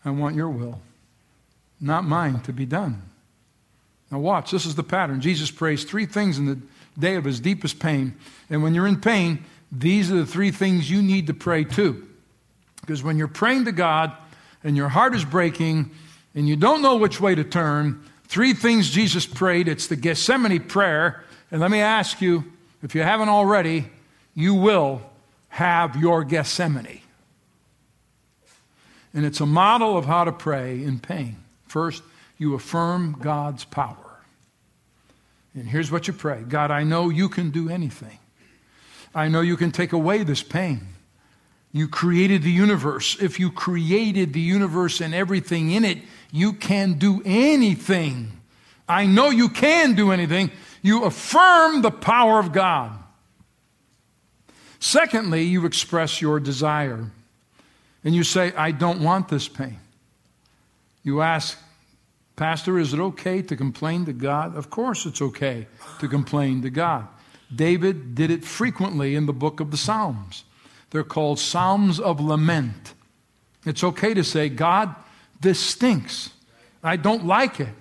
I 0.03 0.09
want 0.11 0.35
your 0.35 0.49
will, 0.49 0.81
not 1.79 2.03
mine, 2.03 2.41
to 2.41 2.53
be 2.53 2.65
done. 2.65 3.03
Now, 4.11 4.19
watch, 4.19 4.51
this 4.51 4.65
is 4.65 4.75
the 4.75 4.83
pattern. 4.83 5.21
Jesus 5.21 5.49
prays 5.49 5.85
three 5.85 6.05
things 6.05 6.37
in 6.37 6.45
the 6.45 6.59
day 6.99 7.15
of 7.15 7.23
his 7.23 7.39
deepest 7.39 7.79
pain. 7.79 8.15
And 8.49 8.61
when 8.61 8.75
you're 8.75 8.87
in 8.87 8.99
pain, 8.99 9.45
these 9.71 10.11
are 10.11 10.17
the 10.17 10.25
three 10.25 10.51
things 10.51 10.91
you 10.91 11.01
need 11.01 11.27
to 11.27 11.33
pray 11.33 11.63
too. 11.63 12.07
Because 12.81 13.03
when 13.03 13.17
you're 13.17 13.29
praying 13.29 13.65
to 13.65 13.71
God 13.71 14.11
and 14.63 14.75
your 14.75 14.89
heart 14.89 15.15
is 15.15 15.23
breaking 15.23 15.91
and 16.35 16.47
you 16.47 16.57
don't 16.57 16.81
know 16.81 16.97
which 16.97 17.21
way 17.21 17.35
to 17.35 17.43
turn, 17.43 18.03
three 18.25 18.53
things 18.53 18.89
Jesus 18.89 19.25
prayed. 19.25 19.69
It's 19.69 19.87
the 19.87 19.95
Gethsemane 19.95 20.59
prayer. 20.59 21.23
And 21.51 21.61
let 21.61 21.71
me 21.71 21.79
ask 21.79 22.21
you, 22.21 22.43
if 22.83 22.95
you 22.95 23.03
haven't 23.03 23.29
already, 23.29 23.89
you 24.35 24.55
will 24.55 25.01
have 25.51 25.97
your 25.97 26.23
Gethsemane. 26.23 27.01
And 29.13 29.25
it's 29.25 29.41
a 29.41 29.45
model 29.45 29.97
of 29.97 30.05
how 30.05 30.23
to 30.23 30.31
pray 30.31 30.81
in 30.81 30.99
pain. 30.99 31.35
First, 31.67 32.01
you 32.37 32.55
affirm 32.55 33.17
God's 33.19 33.65
power. 33.65 33.97
And 35.53 35.67
here's 35.67 35.91
what 35.91 36.07
you 36.07 36.13
pray 36.13 36.41
God, 36.43 36.71
I 36.71 36.83
know 36.83 37.09
you 37.09 37.27
can 37.27 37.51
do 37.51 37.69
anything. 37.69 38.17
I 39.13 39.27
know 39.27 39.41
you 39.41 39.57
can 39.57 39.71
take 39.71 39.91
away 39.91 40.23
this 40.23 40.41
pain. 40.41 40.87
You 41.73 41.89
created 41.89 42.43
the 42.43 42.51
universe. 42.51 43.17
If 43.21 43.37
you 43.39 43.51
created 43.51 44.31
the 44.31 44.39
universe 44.39 45.01
and 45.01 45.13
everything 45.13 45.71
in 45.71 45.83
it, 45.83 45.97
you 46.31 46.53
can 46.53 46.93
do 46.93 47.21
anything. 47.25 48.31
I 48.87 49.05
know 49.05 49.29
you 49.29 49.49
can 49.49 49.95
do 49.95 50.11
anything. 50.11 50.51
You 50.81 51.03
affirm 51.03 51.81
the 51.81 51.91
power 51.91 52.39
of 52.39 52.53
God. 52.53 52.97
Secondly, 54.81 55.43
you 55.43 55.65
express 55.65 56.21
your 56.21 56.39
desire. 56.39 57.05
And 58.03 58.15
you 58.15 58.23
say, 58.23 58.51
I 58.53 58.71
don't 58.71 59.01
want 59.01 59.29
this 59.29 59.47
pain. 59.47 59.77
You 61.03 61.21
ask, 61.21 61.57
Pastor, 62.35 62.79
is 62.79 62.91
it 62.91 62.99
okay 62.99 63.43
to 63.43 63.55
complain 63.55 64.05
to 64.05 64.13
God? 64.13 64.55
Of 64.55 64.71
course 64.71 65.05
it's 65.05 65.21
okay 65.21 65.67
to 65.99 66.07
complain 66.07 66.63
to 66.63 66.71
God. 66.71 67.07
David 67.55 68.15
did 68.15 68.31
it 68.31 68.43
frequently 68.43 69.15
in 69.15 69.27
the 69.27 69.33
book 69.33 69.59
of 69.59 69.69
the 69.69 69.77
Psalms. 69.77 70.45
They're 70.89 71.03
called 71.03 71.37
Psalms 71.37 71.99
of 71.99 72.19
Lament. 72.19 72.95
It's 73.65 73.83
okay 73.83 74.15
to 74.15 74.23
say, 74.23 74.49
God, 74.49 74.95
this 75.39 75.59
stinks. 75.59 76.31
I 76.83 76.95
don't 76.95 77.27
like 77.27 77.59
it. 77.59 77.73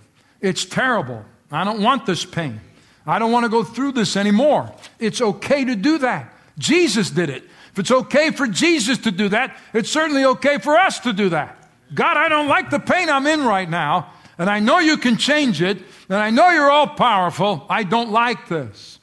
It's 0.42 0.66
terrible. 0.66 1.24
I 1.50 1.64
don't 1.64 1.82
want 1.82 2.04
this 2.04 2.26
pain. 2.26 2.60
I 3.06 3.18
don't 3.18 3.32
want 3.32 3.44
to 3.44 3.48
go 3.48 3.64
through 3.64 3.92
this 3.92 4.18
anymore. 4.18 4.74
It's 4.98 5.22
okay 5.22 5.64
to 5.64 5.74
do 5.74 5.96
that. 5.98 6.34
Jesus 6.58 7.10
did 7.10 7.30
it. 7.30 7.44
If 7.72 7.78
it's 7.78 7.90
okay 7.90 8.30
for 8.30 8.46
Jesus 8.46 8.98
to 8.98 9.10
do 9.10 9.28
that, 9.28 9.56
it's 9.72 9.90
certainly 9.90 10.24
okay 10.24 10.58
for 10.58 10.76
us 10.76 11.00
to 11.00 11.12
do 11.12 11.28
that. 11.30 11.56
God, 11.94 12.16
I 12.16 12.28
don't 12.28 12.48
like 12.48 12.70
the 12.70 12.80
pain 12.80 13.08
I'm 13.08 13.26
in 13.26 13.44
right 13.44 13.68
now, 13.68 14.12
and 14.38 14.48
I 14.50 14.60
know 14.60 14.78
you 14.78 14.96
can 14.96 15.16
change 15.16 15.62
it, 15.62 15.78
and 16.08 16.18
I 16.18 16.30
know 16.30 16.50
you're 16.50 16.70
all 16.70 16.88
powerful. 16.88 17.66
I 17.68 17.82
don't 17.82 18.10
like 18.10 18.48
this. 18.48 18.98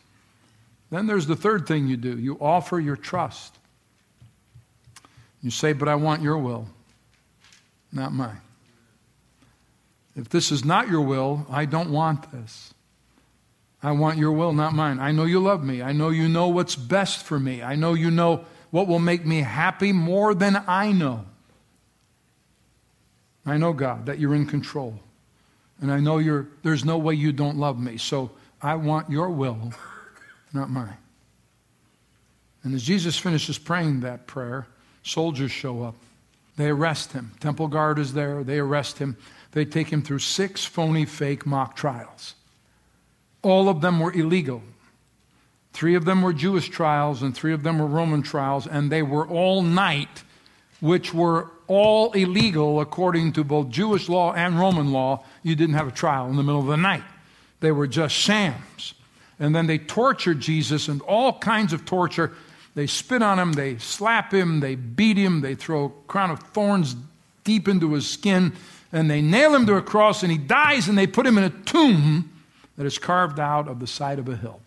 Then 0.89 1.07
there's 1.07 1.27
the 1.27 1.35
third 1.35 1.67
thing 1.67 1.87
you 1.87 1.97
do 1.97 2.17
you 2.17 2.37
offer 2.39 2.79
your 2.79 2.95
trust. 2.95 3.57
You 5.41 5.51
say, 5.51 5.73
But 5.73 5.87
I 5.87 5.95
want 5.95 6.21
your 6.21 6.37
will, 6.37 6.67
not 7.91 8.13
mine. 8.13 8.41
If 10.15 10.29
this 10.29 10.51
is 10.51 10.65
not 10.65 10.89
your 10.89 11.01
will, 11.01 11.45
I 11.49 11.65
don't 11.65 11.91
want 11.91 12.31
this. 12.31 12.73
I 13.87 13.91
want 13.91 14.17
your 14.17 14.33
will, 14.33 14.51
not 14.51 14.73
mine. 14.73 14.99
I 14.99 15.13
know 15.13 15.23
you 15.23 15.39
love 15.39 15.63
me. 15.63 15.81
I 15.81 15.93
know 15.93 16.09
you 16.09 16.27
know 16.27 16.49
what's 16.49 16.75
best 16.75 17.23
for 17.23 17.39
me. 17.39 17.63
I 17.63 17.75
know 17.75 17.93
you 17.93 18.11
know 18.11 18.43
what 18.69 18.85
will 18.85 18.99
make 18.99 19.25
me 19.25 19.39
happy 19.39 19.93
more 19.93 20.35
than 20.35 20.61
I 20.67 20.91
know. 20.91 21.23
I 23.45 23.55
know, 23.55 23.71
God, 23.71 24.07
that 24.07 24.19
you're 24.19 24.35
in 24.35 24.45
control. 24.45 24.99
And 25.79 25.89
I 25.89 26.01
know 26.01 26.17
you're, 26.17 26.49
there's 26.63 26.83
no 26.83 26.97
way 26.97 27.13
you 27.13 27.31
don't 27.31 27.55
love 27.55 27.79
me. 27.79 27.95
So 27.95 28.29
I 28.61 28.75
want 28.75 29.09
your 29.09 29.29
will, 29.29 29.71
not 30.51 30.69
mine. 30.69 30.97
And 32.63 32.75
as 32.75 32.83
Jesus 32.83 33.17
finishes 33.17 33.57
praying 33.57 34.01
that 34.01 34.27
prayer, 34.27 34.67
soldiers 35.01 35.53
show 35.53 35.83
up. 35.83 35.95
They 36.57 36.67
arrest 36.67 37.13
him. 37.13 37.31
Temple 37.39 37.69
guard 37.69 37.99
is 37.99 38.11
there. 38.11 38.43
They 38.43 38.59
arrest 38.59 38.97
him. 38.97 39.15
They 39.53 39.63
take 39.63 39.87
him 39.87 40.01
through 40.01 40.19
six 40.19 40.65
phony, 40.65 41.05
fake 41.05 41.45
mock 41.45 41.77
trials. 41.77 42.33
All 43.47 43.69
of 43.69 43.79
them 43.79 44.01
were 44.01 44.11
illegal. 44.11 44.61
Three 45.71 45.95
of 45.95 46.03
them 46.03 46.21
were 46.21 46.33
Jewish 46.33 46.67
trials, 46.67 47.21
and 47.21 47.33
three 47.33 47.53
of 47.53 47.63
them 47.63 47.79
were 47.79 47.85
Roman 47.85 48.21
trials, 48.21 48.67
and 48.67 48.91
they 48.91 49.01
were 49.01 49.25
all 49.25 49.61
night, 49.61 50.23
which 50.81 51.13
were 51.13 51.49
all 51.67 52.11
illegal 52.11 52.81
according 52.81 53.31
to 53.33 53.45
both 53.45 53.69
Jewish 53.69 54.09
law 54.09 54.33
and 54.33 54.59
Roman 54.59 54.91
law. 54.91 55.23
You 55.43 55.55
didn't 55.55 55.75
have 55.75 55.87
a 55.87 55.91
trial 55.91 56.27
in 56.27 56.35
the 56.35 56.43
middle 56.43 56.59
of 56.59 56.67
the 56.67 56.75
night, 56.75 57.05
they 57.61 57.71
were 57.71 57.87
just 57.87 58.13
shams. 58.13 58.93
And 59.39 59.55
then 59.55 59.65
they 59.65 59.77
tortured 59.77 60.41
Jesus 60.41 60.89
and 60.89 61.01
all 61.03 61.39
kinds 61.39 61.71
of 61.71 61.85
torture. 61.85 62.33
They 62.75 62.85
spit 62.85 63.21
on 63.21 63.39
him, 63.39 63.53
they 63.53 63.77
slap 63.77 64.33
him, 64.33 64.59
they 64.59 64.75
beat 64.75 65.15
him, 65.15 65.39
they 65.39 65.55
throw 65.55 65.85
a 65.85 65.89
crown 66.07 66.31
of 66.31 66.39
thorns 66.51 66.97
deep 67.45 67.69
into 67.69 67.93
his 67.93 68.09
skin, 68.09 68.51
and 68.91 69.09
they 69.09 69.21
nail 69.21 69.55
him 69.55 69.65
to 69.67 69.75
a 69.75 69.81
cross, 69.81 70.21
and 70.21 70.33
he 70.33 70.37
dies, 70.37 70.89
and 70.89 70.97
they 70.97 71.07
put 71.07 71.25
him 71.25 71.37
in 71.37 71.45
a 71.45 71.49
tomb 71.49 72.33
that 72.77 72.85
is 72.85 72.97
carved 72.97 73.39
out 73.39 73.67
of 73.67 73.79
the 73.79 73.87
side 73.87 74.19
of 74.19 74.29
a 74.29 74.35
hill. 74.35 74.61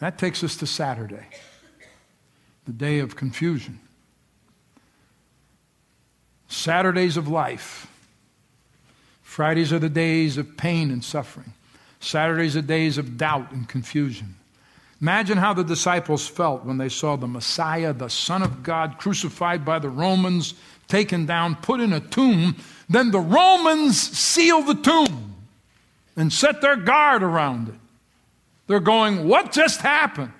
That 0.00 0.18
takes 0.18 0.42
us 0.42 0.56
to 0.56 0.66
Saturday, 0.66 1.26
the 2.64 2.72
day 2.72 3.00
of 3.00 3.16
confusion. 3.16 3.80
Saturdays 6.48 7.16
of 7.16 7.28
life. 7.28 7.86
Fridays 9.22 9.72
are 9.72 9.78
the 9.78 9.90
days 9.90 10.38
of 10.38 10.56
pain 10.56 10.90
and 10.90 11.04
suffering. 11.04 11.52
Saturdays 12.00 12.56
are 12.56 12.62
days 12.62 12.98
of 12.98 13.18
doubt 13.18 13.52
and 13.52 13.68
confusion. 13.68 14.34
Imagine 15.00 15.38
how 15.38 15.54
the 15.54 15.62
disciples 15.62 16.26
felt 16.26 16.64
when 16.64 16.78
they 16.78 16.88
saw 16.88 17.16
the 17.16 17.28
Messiah, 17.28 17.92
the 17.92 18.08
Son 18.08 18.42
of 18.42 18.62
God, 18.62 18.98
crucified 18.98 19.64
by 19.64 19.78
the 19.78 19.88
Romans, 19.88 20.54
taken 20.88 21.26
down, 21.26 21.56
put 21.56 21.80
in 21.80 21.92
a 21.92 22.00
tomb. 22.00 22.56
Then 22.88 23.10
the 23.10 23.20
Romans 23.20 23.98
seal 23.98 24.62
the 24.62 24.74
tomb 24.74 25.29
and 26.16 26.32
set 26.32 26.60
their 26.60 26.76
guard 26.76 27.22
around 27.22 27.68
it. 27.68 27.74
They're 28.66 28.80
going, 28.80 29.26
What 29.26 29.52
just 29.52 29.80
happened? 29.80 30.32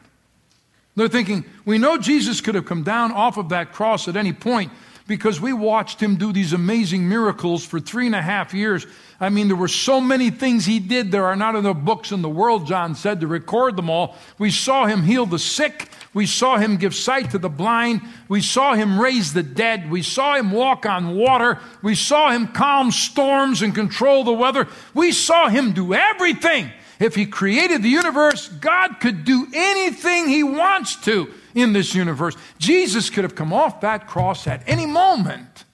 They're 0.96 1.08
thinking, 1.08 1.44
we 1.64 1.78
know 1.78 1.96
Jesus 1.96 2.40
could 2.40 2.54
have 2.56 2.66
come 2.66 2.82
down 2.82 3.12
off 3.12 3.36
of 3.36 3.50
that 3.50 3.72
cross 3.72 4.08
at 4.08 4.16
any 4.16 4.32
point 4.32 4.72
because 5.06 5.40
we 5.40 5.52
watched 5.52 6.00
him 6.00 6.16
do 6.16 6.32
these 6.32 6.52
amazing 6.52 7.08
miracles 7.08 7.64
for 7.64 7.80
three 7.80 8.06
and 8.06 8.14
a 8.14 8.22
half 8.22 8.52
years. 8.54 8.86
I 9.18 9.28
mean, 9.28 9.48
there 9.48 9.56
were 9.56 9.66
so 9.66 10.00
many 10.00 10.30
things 10.30 10.66
he 10.66 10.78
did. 10.78 11.10
There 11.10 11.24
are 11.24 11.36
not 11.36 11.56
enough 11.56 11.78
books 11.78 12.12
in 12.12 12.22
the 12.22 12.28
world, 12.28 12.66
John 12.66 12.94
said, 12.94 13.20
to 13.20 13.26
record 13.26 13.76
them 13.76 13.90
all. 13.90 14.16
We 14.38 14.50
saw 14.50 14.86
him 14.86 15.02
heal 15.02 15.26
the 15.26 15.38
sick. 15.38 15.88
We 16.12 16.26
saw 16.26 16.56
him 16.56 16.76
give 16.76 16.94
sight 16.94 17.30
to 17.30 17.38
the 17.38 17.48
blind. 17.48 18.02
We 18.28 18.40
saw 18.40 18.74
him 18.74 19.00
raise 19.00 19.32
the 19.32 19.44
dead. 19.44 19.90
We 19.90 20.02
saw 20.02 20.34
him 20.34 20.50
walk 20.50 20.84
on 20.84 21.14
water. 21.14 21.60
We 21.82 21.94
saw 21.94 22.30
him 22.30 22.48
calm 22.48 22.90
storms 22.90 23.62
and 23.62 23.74
control 23.74 24.24
the 24.24 24.32
weather. 24.32 24.66
We 24.92 25.12
saw 25.12 25.48
him 25.48 25.72
do 25.72 25.94
everything. 25.94 26.70
If 26.98 27.14
he 27.14 27.26
created 27.26 27.82
the 27.82 27.88
universe, 27.88 28.48
God 28.48 29.00
could 29.00 29.24
do 29.24 29.46
anything 29.54 30.28
he 30.28 30.42
wants 30.42 30.96
to 31.04 31.32
in 31.54 31.72
this 31.72 31.94
universe. 31.94 32.36
Jesus 32.58 33.08
could 33.08 33.24
have 33.24 33.34
come 33.36 33.52
off 33.52 33.80
that 33.80 34.08
cross 34.08 34.46
at 34.46 34.62
any 34.66 34.86
moment. 34.86 35.64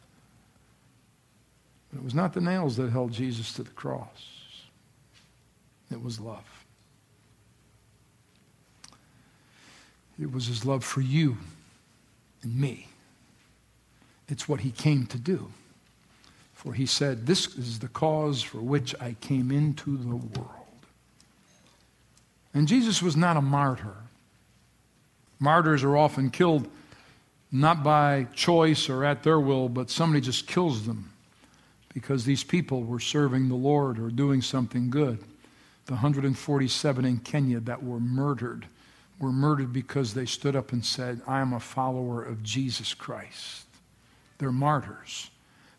But 1.90 1.98
it 1.98 2.04
was 2.04 2.14
not 2.14 2.34
the 2.34 2.42
nails 2.42 2.76
that 2.76 2.90
held 2.90 3.10
Jesus 3.12 3.54
to 3.54 3.62
the 3.62 3.70
cross, 3.70 4.28
it 5.90 6.02
was 6.02 6.20
love. 6.20 6.55
It 10.20 10.32
was 10.32 10.46
his 10.46 10.64
love 10.64 10.84
for 10.84 11.00
you 11.00 11.36
and 12.42 12.58
me. 12.58 12.88
It's 14.28 14.48
what 14.48 14.60
he 14.60 14.70
came 14.70 15.06
to 15.06 15.18
do. 15.18 15.52
For 16.54 16.72
he 16.72 16.86
said, 16.86 17.26
This 17.26 17.54
is 17.56 17.78
the 17.78 17.88
cause 17.88 18.42
for 18.42 18.58
which 18.58 18.94
I 19.00 19.14
came 19.20 19.50
into 19.52 19.96
the 19.96 20.16
world. 20.16 20.50
And 22.54 22.66
Jesus 22.66 23.02
was 23.02 23.16
not 23.16 23.36
a 23.36 23.42
martyr. 23.42 23.94
Martyrs 25.38 25.84
are 25.84 25.96
often 25.96 26.30
killed 26.30 26.66
not 27.52 27.84
by 27.84 28.26
choice 28.34 28.88
or 28.88 29.04
at 29.04 29.22
their 29.22 29.38
will, 29.38 29.68
but 29.68 29.90
somebody 29.90 30.20
just 30.20 30.46
kills 30.46 30.86
them 30.86 31.12
because 31.92 32.24
these 32.24 32.42
people 32.42 32.82
were 32.82 33.00
serving 33.00 33.48
the 33.48 33.54
Lord 33.54 33.98
or 33.98 34.10
doing 34.10 34.42
something 34.42 34.90
good. 34.90 35.18
The 35.86 35.92
147 35.92 37.04
in 37.04 37.18
Kenya 37.18 37.60
that 37.60 37.82
were 37.82 38.00
murdered 38.00 38.66
were 39.18 39.32
murdered 39.32 39.72
because 39.72 40.14
they 40.14 40.26
stood 40.26 40.56
up 40.56 40.72
and 40.72 40.84
said, 40.84 41.20
I 41.26 41.40
am 41.40 41.52
a 41.52 41.60
follower 41.60 42.22
of 42.22 42.42
Jesus 42.42 42.94
Christ. 42.94 43.64
They're 44.38 44.52
martyrs. 44.52 45.30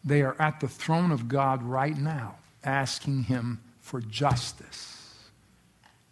They 0.03 0.21
are 0.21 0.35
at 0.39 0.59
the 0.59 0.67
throne 0.67 1.11
of 1.11 1.27
God 1.27 1.61
right 1.63 1.97
now, 1.97 2.35
asking 2.63 3.23
Him 3.23 3.59
for 3.81 4.01
justice. 4.01 4.93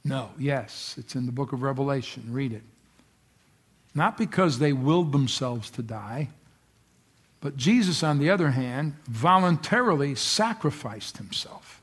No, 0.04 0.30
yes, 0.38 0.96
it's 0.98 1.16
in 1.16 1.26
the 1.26 1.32
book 1.32 1.52
of 1.52 1.64
Revelation. 1.64 2.26
Read 2.30 2.54
it. 2.54 2.64
Not 3.96 4.18
because 4.18 4.60
they 4.60 4.74
willed 4.74 5.12
themselves 5.12 5.70
to 5.72 5.82
die, 5.82 6.30
but 7.42 7.58
Jesus, 7.58 8.04
on 8.04 8.20
the 8.20 8.30
other 8.30 8.52
hand, 8.52 8.96
voluntarily 9.08 10.16
sacrificed 10.16 11.18
himself. 11.18 11.82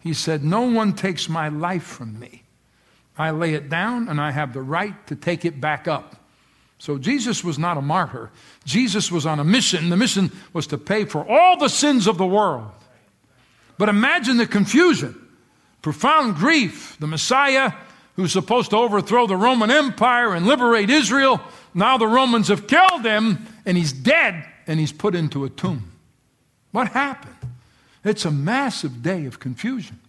He 0.00 0.14
said, 0.14 0.42
No 0.42 0.62
one 0.62 0.94
takes 0.94 1.28
my 1.28 1.48
life 1.48 1.82
from 1.82 2.18
me. 2.18 2.42
I 3.16 3.30
lay 3.30 3.54
it 3.54 3.68
down 3.68 4.08
and 4.08 4.20
I 4.20 4.30
have 4.30 4.52
the 4.52 4.62
right 4.62 4.94
to 5.08 5.16
take 5.16 5.44
it 5.44 5.60
back 5.60 5.86
up. 5.86 6.16
So 6.78 6.98
Jesus 6.98 7.44
was 7.44 7.58
not 7.58 7.76
a 7.76 7.82
martyr. 7.82 8.30
Jesus 8.64 9.12
was 9.12 9.26
on 9.26 9.38
a 9.38 9.44
mission. 9.44 9.88
The 9.88 9.96
mission 9.96 10.32
was 10.52 10.66
to 10.68 10.78
pay 10.78 11.04
for 11.04 11.24
all 11.28 11.56
the 11.56 11.68
sins 11.68 12.06
of 12.06 12.18
the 12.18 12.26
world. 12.26 12.70
But 13.78 13.88
imagine 13.88 14.36
the 14.36 14.46
confusion, 14.46 15.14
profound 15.80 16.36
grief. 16.36 16.96
The 16.98 17.06
Messiah, 17.06 17.72
who's 18.16 18.32
supposed 18.32 18.70
to 18.70 18.76
overthrow 18.76 19.26
the 19.26 19.36
Roman 19.36 19.70
Empire 19.70 20.34
and 20.34 20.46
liberate 20.46 20.90
Israel, 20.90 21.40
now 21.74 21.98
the 21.98 22.08
Romans 22.08 22.48
have 22.48 22.66
killed 22.66 23.04
him 23.04 23.46
and 23.64 23.76
he's 23.76 23.92
dead 23.92 24.44
and 24.66 24.80
he's 24.80 24.92
put 24.92 25.14
into 25.14 25.44
a 25.44 25.50
tomb. 25.50 25.92
What 26.72 26.88
happened? 26.88 27.36
It's 28.04 28.24
a 28.24 28.30
massive 28.30 29.02
day 29.02 29.26
of 29.26 29.38
confusion. 29.38 30.00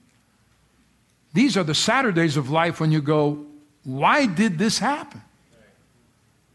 These 1.33 1.57
are 1.57 1.63
the 1.63 1.75
Saturdays 1.75 2.37
of 2.37 2.49
life 2.49 2.79
when 2.79 2.91
you 2.91 3.01
go, 3.01 3.45
why 3.83 4.27
did 4.27 4.57
this 4.57 4.79
happen? 4.79 5.21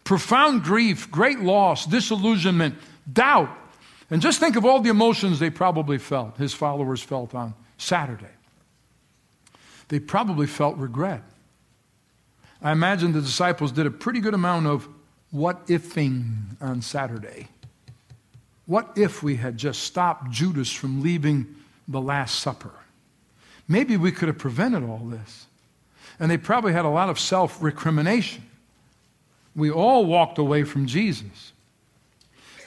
Profound 0.04 0.62
grief, 0.62 1.10
great 1.10 1.40
loss, 1.40 1.84
disillusionment, 1.84 2.76
doubt. 3.12 3.50
And 4.10 4.22
just 4.22 4.40
think 4.40 4.56
of 4.56 4.64
all 4.64 4.80
the 4.80 4.88
emotions 4.88 5.38
they 5.38 5.50
probably 5.50 5.98
felt, 5.98 6.38
his 6.38 6.54
followers 6.54 7.02
felt 7.02 7.34
on 7.34 7.54
Saturday. 7.76 8.26
They 9.88 9.98
probably 9.98 10.46
felt 10.46 10.76
regret. 10.78 11.22
I 12.62 12.72
imagine 12.72 13.12
the 13.12 13.20
disciples 13.20 13.72
did 13.72 13.86
a 13.86 13.90
pretty 13.90 14.20
good 14.20 14.34
amount 14.34 14.66
of 14.66 14.88
what 15.30 15.66
ifing 15.66 16.60
on 16.60 16.80
Saturday. 16.80 17.48
What 18.66 18.92
if 18.96 19.22
we 19.22 19.36
had 19.36 19.56
just 19.56 19.82
stopped 19.82 20.30
Judas 20.30 20.72
from 20.72 21.02
leaving 21.02 21.54
the 21.86 22.00
Last 22.00 22.40
Supper? 22.40 22.72
Maybe 23.68 23.96
we 23.96 24.10
could 24.10 24.28
have 24.28 24.38
prevented 24.38 24.82
all 24.82 25.04
this. 25.04 25.46
And 26.18 26.30
they 26.30 26.38
probably 26.38 26.72
had 26.72 26.84
a 26.84 26.90
lot 26.90 27.10
of 27.10 27.20
self 27.20 27.62
recrimination. 27.62 28.42
We 29.54 29.70
all 29.70 30.06
walked 30.06 30.38
away 30.38 30.64
from 30.64 30.86
Jesus. 30.86 31.52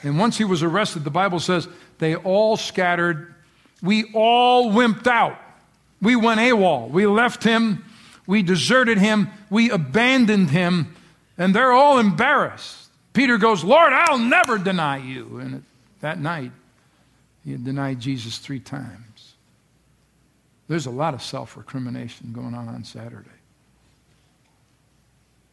And 0.02 0.18
once 0.18 0.38
he 0.38 0.44
was 0.44 0.62
arrested, 0.62 1.04
the 1.04 1.10
Bible 1.10 1.40
says 1.40 1.68
they 1.98 2.14
all 2.16 2.56
scattered. 2.56 3.34
We 3.82 4.10
all 4.14 4.72
wimped 4.72 5.06
out. 5.06 5.38
We 6.00 6.16
went 6.16 6.40
AWOL. 6.40 6.90
We 6.90 7.06
left 7.06 7.44
him. 7.44 7.84
We 8.26 8.42
deserted 8.42 8.98
him. 8.98 9.30
We 9.50 9.70
abandoned 9.70 10.50
him. 10.50 10.94
And 11.38 11.54
they're 11.54 11.72
all 11.72 11.98
embarrassed. 11.98 12.88
Peter 13.12 13.38
goes, 13.38 13.62
Lord, 13.62 13.92
I'll 13.92 14.18
never 14.18 14.58
deny 14.58 14.98
you. 14.98 15.38
And 15.38 15.64
that 16.00 16.18
night, 16.18 16.52
he 17.44 17.52
had 17.52 17.64
denied 17.64 18.00
Jesus 18.00 18.38
three 18.38 18.60
times. 18.60 19.11
There's 20.68 20.86
a 20.86 20.90
lot 20.90 21.14
of 21.14 21.22
self 21.22 21.56
recrimination 21.56 22.32
going 22.32 22.54
on 22.54 22.68
on 22.68 22.84
Saturday. 22.84 23.30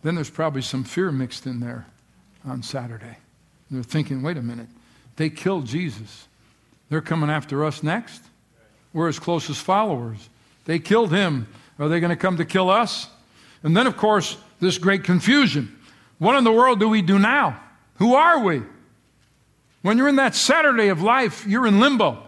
Then 0.02 0.16
there's 0.16 0.30
probably 0.30 0.62
some 0.62 0.84
fear 0.84 1.12
mixed 1.12 1.46
in 1.46 1.60
there 1.60 1.86
on 2.46 2.64
Saturday. 2.64 3.18
They're 3.70 3.84
thinking, 3.84 4.22
wait 4.22 4.38
a 4.38 4.42
minute, 4.42 4.68
they 5.18 5.30
killed 5.30 5.66
Jesus. 5.66 6.28
They're 6.90 7.02
coming 7.02 7.30
after 7.30 7.66
us 7.66 7.84
next? 7.84 8.24
We're 8.94 9.08
his 9.08 9.20
closest 9.20 9.62
followers. 9.62 10.30
They 10.66 10.80
killed 10.80 11.12
him. 11.12 11.48
Are 11.78 11.88
they 11.88 12.00
going 12.00 12.10
to 12.10 12.16
come 12.16 12.38
to 12.38 12.46
kill 12.46 12.70
us? 12.70 13.08
And 13.62 13.76
then, 13.76 13.88
of 13.88 13.98
course, 13.98 14.38
this 14.60 14.78
great 14.78 15.04
confusion. 15.04 15.78
What 16.18 16.36
in 16.36 16.44
the 16.44 16.52
world 16.52 16.80
do 16.80 16.90
we 16.90 17.02
do 17.02 17.20
now? 17.20 17.62
Who 17.98 18.16
are 18.16 18.40
we? 18.40 18.64
When 19.82 19.98
you're 19.98 20.10
in 20.10 20.18
that 20.18 20.36
Saturday 20.36 20.88
of 20.88 21.02
life, 21.02 21.46
you're 21.46 21.68
in 21.68 21.80
limbo. 21.80 22.26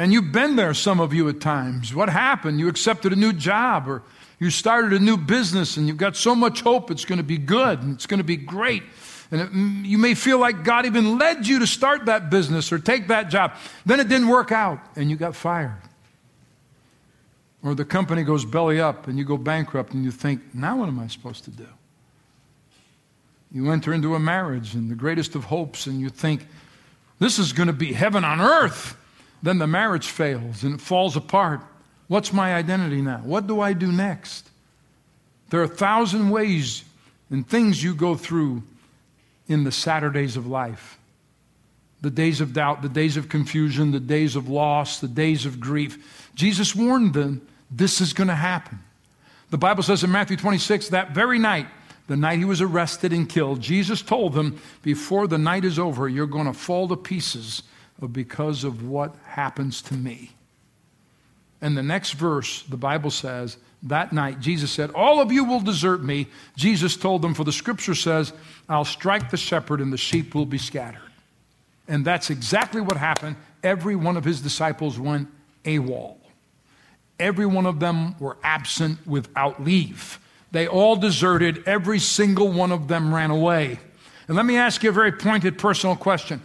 And 0.00 0.14
you've 0.14 0.32
been 0.32 0.56
there, 0.56 0.72
some 0.72 0.98
of 0.98 1.12
you 1.12 1.28
at 1.28 1.40
times. 1.40 1.94
What 1.94 2.08
happened? 2.08 2.58
You 2.58 2.68
accepted 2.68 3.12
a 3.12 3.16
new 3.16 3.34
job 3.34 3.86
or 3.86 4.02
you 4.38 4.48
started 4.48 4.94
a 4.94 4.98
new 4.98 5.18
business 5.18 5.76
and 5.76 5.86
you've 5.86 5.98
got 5.98 6.16
so 6.16 6.34
much 6.34 6.62
hope 6.62 6.90
it's 6.90 7.04
going 7.04 7.18
to 7.18 7.22
be 7.22 7.36
good 7.36 7.82
and 7.82 7.96
it's 7.96 8.06
going 8.06 8.16
to 8.16 8.24
be 8.24 8.38
great. 8.38 8.82
And 9.30 9.42
it, 9.42 9.52
mm, 9.52 9.84
you 9.84 9.98
may 9.98 10.14
feel 10.14 10.38
like 10.38 10.64
God 10.64 10.86
even 10.86 11.18
led 11.18 11.46
you 11.46 11.58
to 11.58 11.66
start 11.66 12.06
that 12.06 12.30
business 12.30 12.72
or 12.72 12.78
take 12.78 13.08
that 13.08 13.28
job. 13.28 13.52
Then 13.84 14.00
it 14.00 14.08
didn't 14.08 14.28
work 14.28 14.52
out 14.52 14.78
and 14.96 15.10
you 15.10 15.16
got 15.16 15.36
fired. 15.36 15.82
Or 17.62 17.74
the 17.74 17.84
company 17.84 18.22
goes 18.22 18.46
belly 18.46 18.80
up 18.80 19.06
and 19.06 19.18
you 19.18 19.26
go 19.26 19.36
bankrupt 19.36 19.92
and 19.92 20.02
you 20.02 20.12
think, 20.12 20.40
now 20.54 20.78
what 20.78 20.88
am 20.88 20.98
I 20.98 21.08
supposed 21.08 21.44
to 21.44 21.50
do? 21.50 21.68
You 23.52 23.70
enter 23.70 23.92
into 23.92 24.14
a 24.14 24.18
marriage 24.18 24.74
and 24.74 24.90
the 24.90 24.94
greatest 24.94 25.34
of 25.34 25.44
hopes 25.44 25.86
and 25.86 26.00
you 26.00 26.08
think, 26.08 26.46
this 27.18 27.38
is 27.38 27.52
going 27.52 27.66
to 27.66 27.74
be 27.74 27.92
heaven 27.92 28.24
on 28.24 28.40
earth. 28.40 28.96
Then 29.42 29.58
the 29.58 29.66
marriage 29.66 30.08
fails 30.08 30.62
and 30.62 30.74
it 30.74 30.80
falls 30.80 31.16
apart. 31.16 31.62
What's 32.08 32.32
my 32.32 32.54
identity 32.54 33.00
now? 33.00 33.18
What 33.18 33.46
do 33.46 33.60
I 33.60 33.72
do 33.72 33.90
next? 33.90 34.48
There 35.50 35.60
are 35.60 35.64
a 35.64 35.68
thousand 35.68 36.30
ways 36.30 36.84
and 37.30 37.48
things 37.48 37.82
you 37.82 37.94
go 37.94 38.14
through 38.16 38.62
in 39.48 39.64
the 39.64 39.72
Saturdays 39.72 40.36
of 40.36 40.46
life 40.46 40.98
the 42.02 42.10
days 42.10 42.40
of 42.40 42.52
doubt, 42.52 42.82
the 42.82 42.88
days 42.88 43.16
of 43.16 43.28
confusion, 43.28 43.90
the 43.90 44.00
days 44.00 44.36
of 44.36 44.48
loss, 44.48 45.00
the 45.00 45.08
days 45.08 45.44
of 45.44 45.60
grief. 45.60 46.30
Jesus 46.34 46.74
warned 46.74 47.14
them 47.14 47.46
this 47.70 48.00
is 48.00 48.12
going 48.12 48.28
to 48.28 48.34
happen. 48.34 48.78
The 49.50 49.58
Bible 49.58 49.82
says 49.82 50.02
in 50.02 50.10
Matthew 50.10 50.36
26 50.36 50.88
that 50.88 51.10
very 51.10 51.38
night, 51.38 51.66
the 52.06 52.16
night 52.16 52.38
he 52.38 52.44
was 52.44 52.60
arrested 52.60 53.12
and 53.12 53.28
killed, 53.28 53.60
Jesus 53.60 54.02
told 54.02 54.32
them, 54.32 54.60
Before 54.82 55.28
the 55.28 55.38
night 55.38 55.64
is 55.64 55.78
over, 55.78 56.08
you're 56.08 56.26
going 56.26 56.46
to 56.46 56.52
fall 56.52 56.88
to 56.88 56.96
pieces 56.96 57.62
because 58.08 58.64
of 58.64 58.86
what 58.88 59.14
happens 59.24 59.82
to 59.82 59.94
me. 59.94 60.30
And 61.60 61.76
the 61.76 61.82
next 61.82 62.12
verse, 62.12 62.62
the 62.62 62.76
Bible 62.76 63.10
says, 63.10 63.56
that 63.84 64.12
night, 64.12 64.40
Jesus 64.40 64.70
said, 64.70 64.90
All 64.90 65.20
of 65.20 65.32
you 65.32 65.44
will 65.44 65.60
desert 65.60 66.02
me. 66.02 66.26
Jesus 66.56 66.96
told 66.96 67.22
them, 67.22 67.34
For 67.34 67.44
the 67.44 67.52
scripture 67.52 67.94
says, 67.94 68.32
I'll 68.68 68.84
strike 68.84 69.30
the 69.30 69.36
shepherd 69.36 69.80
and 69.80 69.92
the 69.92 69.96
sheep 69.96 70.34
will 70.34 70.46
be 70.46 70.58
scattered. 70.58 71.00
And 71.88 72.04
that's 72.04 72.30
exactly 72.30 72.80
what 72.80 72.96
happened. 72.96 73.36
Every 73.62 73.96
one 73.96 74.16
of 74.16 74.24
his 74.24 74.40
disciples 74.40 74.98
went 74.98 75.28
AWOL. 75.64 76.16
Every 77.18 77.46
one 77.46 77.66
of 77.66 77.80
them 77.80 78.18
were 78.18 78.36
absent 78.42 79.06
without 79.06 79.62
leave. 79.62 80.18
They 80.52 80.66
all 80.66 80.96
deserted. 80.96 81.64
Every 81.66 81.98
single 81.98 82.50
one 82.50 82.72
of 82.72 82.88
them 82.88 83.14
ran 83.14 83.30
away. 83.30 83.78
And 84.28 84.36
let 84.36 84.46
me 84.46 84.56
ask 84.56 84.82
you 84.82 84.90
a 84.90 84.92
very 84.92 85.12
pointed 85.12 85.58
personal 85.58 85.96
question 85.96 86.40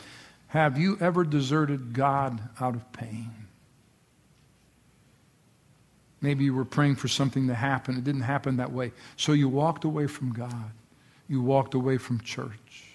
Have 0.56 0.78
you 0.78 0.98
ever 1.02 1.26
deserted 1.26 1.92
God 1.92 2.40
out 2.62 2.76
of 2.76 2.92
pain? 2.94 3.30
Maybe 6.22 6.46
you 6.46 6.54
were 6.54 6.64
praying 6.64 6.96
for 6.96 7.10
something 7.10 7.50
to 7.50 7.54
happen. 7.54 7.98
It 7.98 8.06
didn't 8.06 8.22
happen 8.22 8.56
that 8.56 8.72
way. 8.72 8.94
So 9.18 9.34
you 9.34 9.50
walked 9.50 9.84
away 9.84 10.08
from 10.08 10.32
God. 10.32 10.72
You 11.28 11.42
walked 11.42 11.74
away 11.74 11.98
from 11.98 12.22
church. 12.22 12.86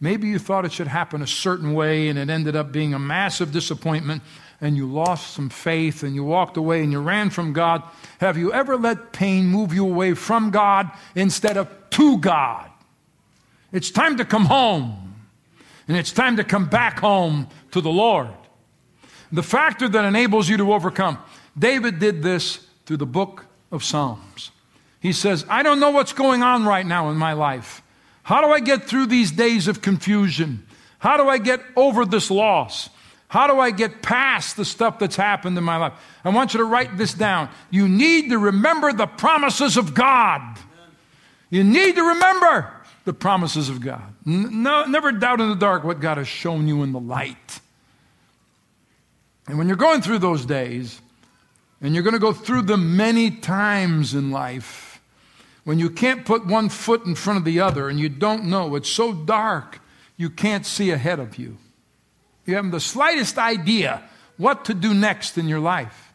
Maybe 0.00 0.26
you 0.26 0.40
thought 0.40 0.64
it 0.64 0.72
should 0.72 0.88
happen 0.88 1.22
a 1.22 1.28
certain 1.28 1.74
way 1.74 2.08
and 2.08 2.18
it 2.18 2.28
ended 2.28 2.56
up 2.56 2.72
being 2.72 2.92
a 2.92 2.98
massive 2.98 3.52
disappointment 3.52 4.24
and 4.60 4.76
you 4.76 4.90
lost 4.90 5.34
some 5.34 5.48
faith 5.48 6.02
and 6.02 6.16
you 6.16 6.24
walked 6.24 6.56
away 6.56 6.82
and 6.82 6.90
you 6.90 7.00
ran 7.00 7.30
from 7.30 7.52
God. 7.52 7.84
Have 8.18 8.36
you 8.36 8.52
ever 8.52 8.76
let 8.76 9.12
pain 9.12 9.46
move 9.46 9.72
you 9.72 9.86
away 9.86 10.14
from 10.14 10.50
God 10.50 10.90
instead 11.14 11.56
of 11.56 11.68
to 11.90 12.18
God? 12.18 12.68
It's 13.70 13.92
time 13.92 14.16
to 14.16 14.24
come 14.24 14.46
home 14.46 15.11
and 15.88 15.96
it's 15.96 16.12
time 16.12 16.36
to 16.36 16.44
come 16.44 16.66
back 16.66 17.00
home 17.00 17.48
to 17.72 17.80
the 17.80 17.90
Lord. 17.90 18.28
The 19.30 19.42
factor 19.42 19.88
that 19.88 20.04
enables 20.04 20.48
you 20.48 20.58
to 20.58 20.72
overcome. 20.72 21.18
David 21.58 21.98
did 21.98 22.22
this 22.22 22.66
through 22.86 22.98
the 22.98 23.06
book 23.06 23.46
of 23.70 23.82
Psalms. 23.82 24.50
He 25.00 25.12
says, 25.12 25.44
I 25.48 25.62
don't 25.62 25.80
know 25.80 25.90
what's 25.90 26.12
going 26.12 26.42
on 26.42 26.64
right 26.64 26.86
now 26.86 27.10
in 27.10 27.16
my 27.16 27.32
life. 27.32 27.82
How 28.22 28.40
do 28.40 28.52
I 28.52 28.60
get 28.60 28.84
through 28.84 29.06
these 29.06 29.32
days 29.32 29.66
of 29.66 29.82
confusion? 29.82 30.66
How 30.98 31.16
do 31.16 31.28
I 31.28 31.38
get 31.38 31.60
over 31.74 32.04
this 32.04 32.30
loss? 32.30 32.88
How 33.26 33.46
do 33.46 33.58
I 33.58 33.70
get 33.70 34.02
past 34.02 34.56
the 34.56 34.64
stuff 34.64 34.98
that's 34.98 35.16
happened 35.16 35.56
in 35.56 35.64
my 35.64 35.78
life? 35.78 35.94
I 36.24 36.28
want 36.28 36.54
you 36.54 36.58
to 36.58 36.64
write 36.64 36.98
this 36.98 37.14
down. 37.14 37.48
You 37.70 37.88
need 37.88 38.28
to 38.28 38.38
remember 38.38 38.92
the 38.92 39.06
promises 39.06 39.76
of 39.76 39.94
God. 39.94 40.58
You 41.50 41.64
need 41.64 41.96
to 41.96 42.02
remember 42.02 42.70
the 43.04 43.12
promises 43.12 43.68
of 43.68 43.80
God. 43.80 44.14
No, 44.24 44.84
never 44.84 45.12
doubt 45.12 45.40
in 45.40 45.48
the 45.48 45.56
dark 45.56 45.84
what 45.84 46.00
God 46.00 46.18
has 46.18 46.28
shown 46.28 46.68
you 46.68 46.82
in 46.82 46.92
the 46.92 47.00
light. 47.00 47.60
And 49.46 49.58
when 49.58 49.66
you're 49.66 49.76
going 49.76 50.02
through 50.02 50.18
those 50.18 50.46
days, 50.46 51.00
and 51.80 51.94
you're 51.94 52.04
going 52.04 52.14
to 52.14 52.20
go 52.20 52.32
through 52.32 52.62
them 52.62 52.96
many 52.96 53.30
times 53.30 54.14
in 54.14 54.30
life, 54.30 55.00
when 55.64 55.78
you 55.78 55.90
can't 55.90 56.24
put 56.24 56.46
one 56.46 56.68
foot 56.68 57.04
in 57.04 57.14
front 57.14 57.38
of 57.38 57.44
the 57.44 57.60
other 57.60 57.88
and 57.88 57.98
you 57.98 58.08
don't 58.08 58.44
know, 58.44 58.74
it's 58.76 58.88
so 58.88 59.12
dark, 59.12 59.80
you 60.16 60.30
can't 60.30 60.64
see 60.64 60.90
ahead 60.90 61.18
of 61.18 61.36
you. 61.36 61.58
You 62.46 62.54
haven't 62.54 62.70
the 62.70 62.80
slightest 62.80 63.38
idea 63.38 64.02
what 64.36 64.64
to 64.66 64.74
do 64.74 64.94
next 64.94 65.38
in 65.38 65.48
your 65.48 65.60
life. 65.60 66.12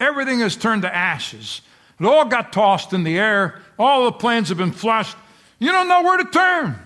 Everything 0.00 0.40
has 0.40 0.56
turned 0.56 0.82
to 0.82 0.94
ashes. 0.94 1.60
It 1.98 2.06
all 2.06 2.24
got 2.26 2.52
tossed 2.52 2.92
in 2.92 3.02
the 3.02 3.18
air. 3.18 3.60
All 3.78 4.04
the 4.04 4.12
plans 4.12 4.48
have 4.50 4.58
been 4.58 4.72
flushed. 4.72 5.16
You 5.58 5.72
don't 5.72 5.88
know 5.88 6.02
where 6.02 6.18
to 6.18 6.30
turn. 6.30 6.78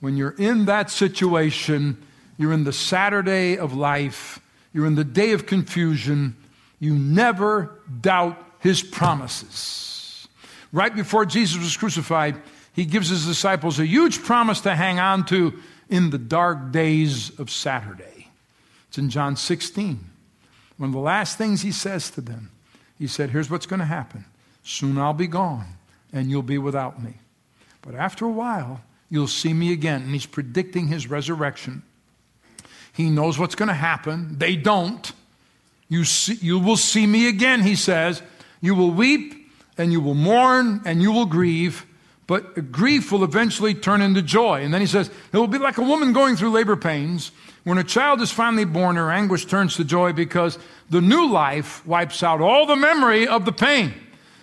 When 0.00 0.16
you're 0.16 0.34
in 0.36 0.64
that 0.64 0.90
situation, 0.90 2.02
you're 2.36 2.52
in 2.52 2.64
the 2.64 2.72
Saturday 2.72 3.56
of 3.56 3.74
life, 3.74 4.40
you're 4.72 4.86
in 4.86 4.94
the 4.94 5.04
day 5.04 5.32
of 5.32 5.46
confusion, 5.46 6.36
you 6.80 6.94
never 6.94 7.78
doubt 8.00 8.36
his 8.58 8.82
promises. 8.82 10.26
Right 10.72 10.94
before 10.94 11.26
Jesus 11.26 11.58
was 11.58 11.76
crucified, 11.76 12.36
he 12.72 12.84
gives 12.84 13.10
his 13.10 13.26
disciples 13.26 13.78
a 13.78 13.86
huge 13.86 14.22
promise 14.22 14.62
to 14.62 14.74
hang 14.74 14.98
on 14.98 15.26
to 15.26 15.58
in 15.88 16.10
the 16.10 16.18
dark 16.18 16.72
days 16.72 17.38
of 17.38 17.50
Saturday. 17.50 18.28
It's 18.88 18.98
in 18.98 19.10
John 19.10 19.36
16. 19.36 20.00
One 20.78 20.88
of 20.88 20.94
the 20.94 21.00
last 21.00 21.36
things 21.36 21.62
he 21.62 21.72
says 21.72 22.10
to 22.10 22.20
them, 22.20 22.50
he 22.98 23.06
said, 23.06 23.30
Here's 23.30 23.50
what's 23.50 23.66
going 23.66 23.80
to 23.80 23.86
happen. 23.86 24.24
Soon 24.64 24.98
I'll 24.98 25.12
be 25.12 25.26
gone, 25.26 25.76
and 26.12 26.30
you'll 26.30 26.42
be 26.42 26.58
without 26.58 27.02
me. 27.02 27.14
But 27.82 27.94
after 27.94 28.24
a 28.24 28.30
while, 28.30 28.80
you'll 29.10 29.28
see 29.28 29.52
me 29.52 29.72
again. 29.72 30.02
And 30.02 30.10
he's 30.12 30.26
predicting 30.26 30.88
his 30.88 31.08
resurrection. 31.08 31.82
He 32.92 33.10
knows 33.10 33.38
what's 33.38 33.54
going 33.54 33.68
to 33.68 33.74
happen. 33.74 34.38
They 34.38 34.56
don't. 34.56 35.12
You, 35.88 36.04
see, 36.04 36.34
you 36.34 36.58
will 36.58 36.76
see 36.76 37.06
me 37.06 37.28
again, 37.28 37.62
he 37.62 37.74
says. 37.74 38.22
You 38.60 38.74
will 38.74 38.90
weep, 38.90 39.50
and 39.76 39.92
you 39.92 40.00
will 40.00 40.14
mourn, 40.14 40.82
and 40.84 41.02
you 41.02 41.12
will 41.12 41.26
grieve 41.26 41.86
but 42.32 42.72
grief 42.72 43.12
will 43.12 43.24
eventually 43.24 43.74
turn 43.74 44.00
into 44.00 44.22
joy. 44.22 44.62
And 44.62 44.72
then 44.72 44.80
he 44.80 44.86
says, 44.86 45.10
it 45.32 45.36
will 45.36 45.48
be 45.48 45.58
like 45.58 45.76
a 45.76 45.82
woman 45.82 46.14
going 46.14 46.36
through 46.36 46.50
labor 46.50 46.76
pains. 46.76 47.30
When 47.64 47.76
a 47.78 47.84
child 47.84 48.22
is 48.22 48.30
finally 48.30 48.64
born, 48.64 48.96
her 48.96 49.10
anguish 49.10 49.44
turns 49.44 49.76
to 49.76 49.84
joy 49.84 50.12
because 50.12 50.58
the 50.88 51.02
new 51.02 51.28
life 51.28 51.86
wipes 51.86 52.22
out 52.22 52.40
all 52.40 52.64
the 52.64 52.74
memory 52.74 53.26
of 53.26 53.44
the 53.44 53.52
pain. 53.52 53.92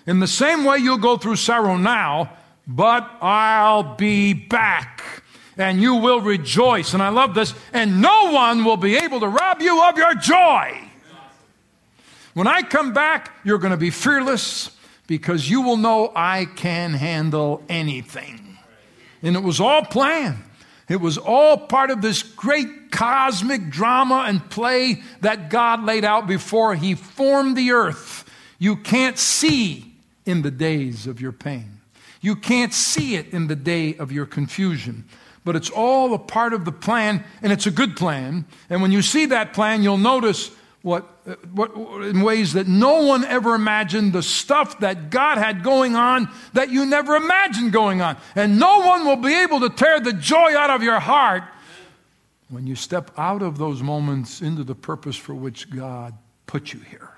In 0.05 0.19
the 0.19 0.27
same 0.27 0.65
way, 0.65 0.77
you'll 0.77 0.97
go 0.97 1.17
through 1.17 1.37
sorrow 1.37 1.77
now, 1.77 2.31
but 2.69 3.09
I'll 3.19 3.95
be 3.95 4.33
back 4.33 5.23
and 5.57 5.81
you 5.81 5.95
will 5.95 6.21
rejoice. 6.21 6.93
And 6.93 7.01
I 7.01 7.09
love 7.09 7.33
this. 7.33 7.53
And 7.73 7.99
no 7.99 8.31
one 8.31 8.63
will 8.63 8.77
be 8.77 8.95
able 8.95 9.19
to 9.19 9.27
rob 9.27 9.59
you 9.59 9.83
of 9.83 9.97
your 9.97 10.13
joy. 10.13 10.79
When 12.35 12.45
I 12.45 12.61
come 12.61 12.93
back, 12.93 13.31
you're 13.43 13.57
going 13.57 13.71
to 13.71 13.77
be 13.77 13.89
fearless 13.89 14.69
because 15.07 15.49
you 15.49 15.61
will 15.61 15.77
know 15.77 16.11
I 16.15 16.45
can 16.45 16.93
handle 16.93 17.63
anything. 17.67 18.57
And 19.23 19.35
it 19.35 19.43
was 19.43 19.59
all 19.59 19.83
planned. 19.83 20.37
It 20.87 21.01
was 21.01 21.17
all 21.17 21.57
part 21.57 21.89
of 21.89 22.01
this 22.01 22.21
great 22.21 22.91
cosmic 22.91 23.69
drama 23.69 24.25
and 24.27 24.47
play 24.49 25.01
that 25.21 25.49
God 25.49 25.83
laid 25.83 26.05
out 26.05 26.27
before 26.27 26.75
He 26.75 26.93
formed 26.93 27.57
the 27.57 27.71
earth. 27.71 28.29
You 28.59 28.75
can't 28.75 29.17
see 29.17 29.91
in 30.25 30.43
the 30.43 30.51
days 30.51 31.07
of 31.07 31.19
your 31.19 31.31
pain. 31.31 31.78
You 32.21 32.35
can't 32.35 32.73
see 32.73 33.15
it 33.15 33.33
in 33.33 33.47
the 33.47 33.55
day 33.55 33.95
of 33.95 34.11
your 34.11 34.25
confusion. 34.25 35.05
But 35.45 35.55
it's 35.55 35.69
all 35.69 36.13
a 36.13 36.19
part 36.19 36.53
of 36.53 36.65
the 36.65 36.71
plan, 36.71 37.23
and 37.41 37.51
it's 37.51 37.65
a 37.65 37.71
good 37.71 37.95
plan. 37.95 38.45
And 38.69 38.81
when 38.81 38.91
you 38.91 39.01
see 39.01 39.27
that 39.27 39.53
plan, 39.53 39.83
you'll 39.83 39.97
notice 39.97 40.51
what, 40.81 41.03
what, 41.53 41.73
in 42.03 42.21
ways 42.21 42.53
that 42.53 42.67
no 42.67 43.03
one 43.05 43.25
ever 43.25 43.55
imagined, 43.55 44.13
the 44.13 44.23
stuff 44.23 44.79
that 44.79 45.09
God 45.09 45.37
had 45.37 45.63
going 45.63 45.95
on 45.95 46.29
that 46.53 46.69
you 46.69 46.85
never 46.85 47.15
imagined 47.15 47.71
going 47.71 48.01
on. 48.01 48.17
And 48.35 48.59
no 48.59 48.79
one 48.79 49.05
will 49.05 49.17
be 49.17 49.33
able 49.41 49.61
to 49.61 49.69
tear 49.69 49.99
the 49.99 50.13
joy 50.13 50.55
out 50.55 50.69
of 50.69 50.83
your 50.83 50.99
heart 50.99 51.43
when 52.49 52.65
you 52.65 52.75
step 52.75 53.11
out 53.17 53.41
of 53.41 53.57
those 53.57 53.81
moments 53.81 54.41
into 54.41 54.63
the 54.63 54.75
purpose 54.75 55.15
for 55.15 55.35
which 55.35 55.69
God 55.69 56.13
put 56.47 56.73
you 56.73 56.79
here. 56.79 57.09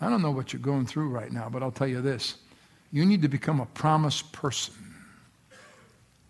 I 0.00 0.08
don't 0.08 0.22
know 0.22 0.30
what 0.30 0.52
you're 0.52 0.62
going 0.62 0.86
through 0.86 1.08
right 1.08 1.30
now, 1.30 1.48
but 1.48 1.62
I'll 1.62 1.72
tell 1.72 1.86
you 1.86 2.00
this. 2.00 2.36
You 2.94 3.04
need 3.04 3.22
to 3.22 3.28
become 3.28 3.58
a 3.58 3.66
promise 3.66 4.22
person. 4.22 4.72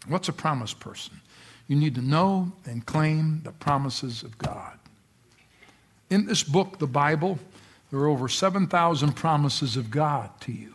What's 0.09 0.31
a 0.31 0.33
promise 0.33 0.72
person? 0.72 1.20
You 1.68 1.77
need 1.77 1.94
to 1.96 2.00
know 2.00 2.53
and 2.64 2.87
claim 2.87 3.42
the 3.44 3.53
promises 3.53 4.22
of 4.22 4.38
God. 4.38 4.79
In 6.09 6.24
this 6.24 6.42
book, 6.42 6.79
the 6.79 6.87
Bible, 6.87 7.38
there 7.90 8.00
are 8.00 8.09
over 8.09 8.31
7,000 8.31 9.12
promises 9.12 9.77
of 9.77 9.90
God 9.90 10.31
to 10.40 10.53
you. 10.53 10.74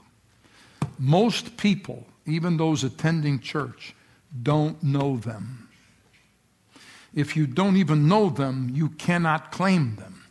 Most 0.99 1.57
people, 1.57 2.05
even 2.27 2.57
those 2.57 2.83
attending 2.83 3.39
church, 3.39 3.95
don't 4.43 4.83
know 4.83 5.17
them. 5.17 5.69
If 7.15 7.35
you 7.35 7.47
don't 7.47 7.77
even 7.77 8.07
know 8.07 8.29
them, 8.29 8.69
you 8.71 8.89
cannot 8.89 9.51
claim 9.51 9.95
them. 9.95 10.23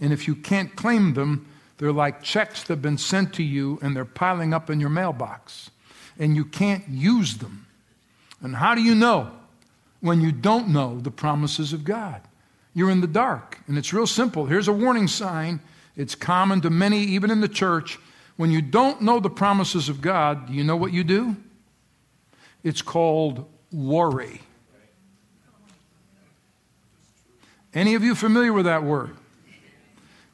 And 0.00 0.12
if 0.12 0.26
you 0.26 0.34
can't 0.34 0.74
claim 0.74 1.14
them, 1.14 1.46
they're 1.78 1.92
like 1.92 2.22
checks 2.22 2.62
that 2.62 2.68
have 2.74 2.82
been 2.82 2.98
sent 2.98 3.34
to 3.34 3.42
you 3.42 3.78
and 3.82 3.96
they're 3.96 4.04
piling 4.04 4.54
up 4.54 4.70
in 4.70 4.80
your 4.80 4.90
mailbox. 4.90 5.70
And 6.18 6.36
you 6.36 6.44
can't 6.44 6.88
use 6.88 7.38
them. 7.38 7.66
And 8.40 8.54
how 8.56 8.74
do 8.74 8.82
you 8.82 8.94
know 8.94 9.32
when 10.00 10.20
you 10.20 10.30
don't 10.30 10.68
know 10.68 11.00
the 11.00 11.10
promises 11.10 11.72
of 11.72 11.84
God? 11.84 12.20
you're 12.74 12.90
in 12.90 13.00
the 13.00 13.06
dark. 13.06 13.58
And 13.68 13.78
it's 13.78 13.92
real 13.92 14.06
simple. 14.06 14.46
Here's 14.46 14.68
a 14.68 14.72
warning 14.72 15.08
sign. 15.08 15.60
It's 15.96 16.16
common 16.16 16.60
to 16.62 16.70
many, 16.70 16.98
even 16.98 17.30
in 17.30 17.40
the 17.40 17.48
church. 17.48 17.98
When 18.36 18.50
you 18.50 18.60
don't 18.60 19.00
know 19.00 19.20
the 19.20 19.30
promises 19.30 19.88
of 19.88 20.00
God, 20.00 20.48
do 20.48 20.52
you 20.52 20.64
know 20.64 20.76
what 20.76 20.92
you 20.92 21.04
do? 21.04 21.36
It's 22.64 22.82
called 22.82 23.48
worry. 23.72 24.40
Any 27.72 27.94
of 27.94 28.02
you 28.02 28.14
familiar 28.14 28.52
with 28.52 28.66
that 28.66 28.82
word? 28.82 29.16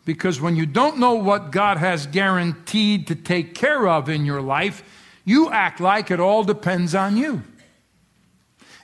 Because 0.04 0.40
when 0.40 0.56
you 0.56 0.66
don't 0.66 0.98
know 0.98 1.14
what 1.14 1.52
God 1.52 1.76
has 1.76 2.06
guaranteed 2.06 3.06
to 3.08 3.14
take 3.14 3.54
care 3.54 3.86
of 3.86 4.08
in 4.08 4.24
your 4.24 4.40
life, 4.40 4.82
you 5.24 5.50
act 5.50 5.80
like 5.80 6.10
it 6.10 6.20
all 6.20 6.42
depends 6.42 6.94
on 6.94 7.16
you. 7.16 7.42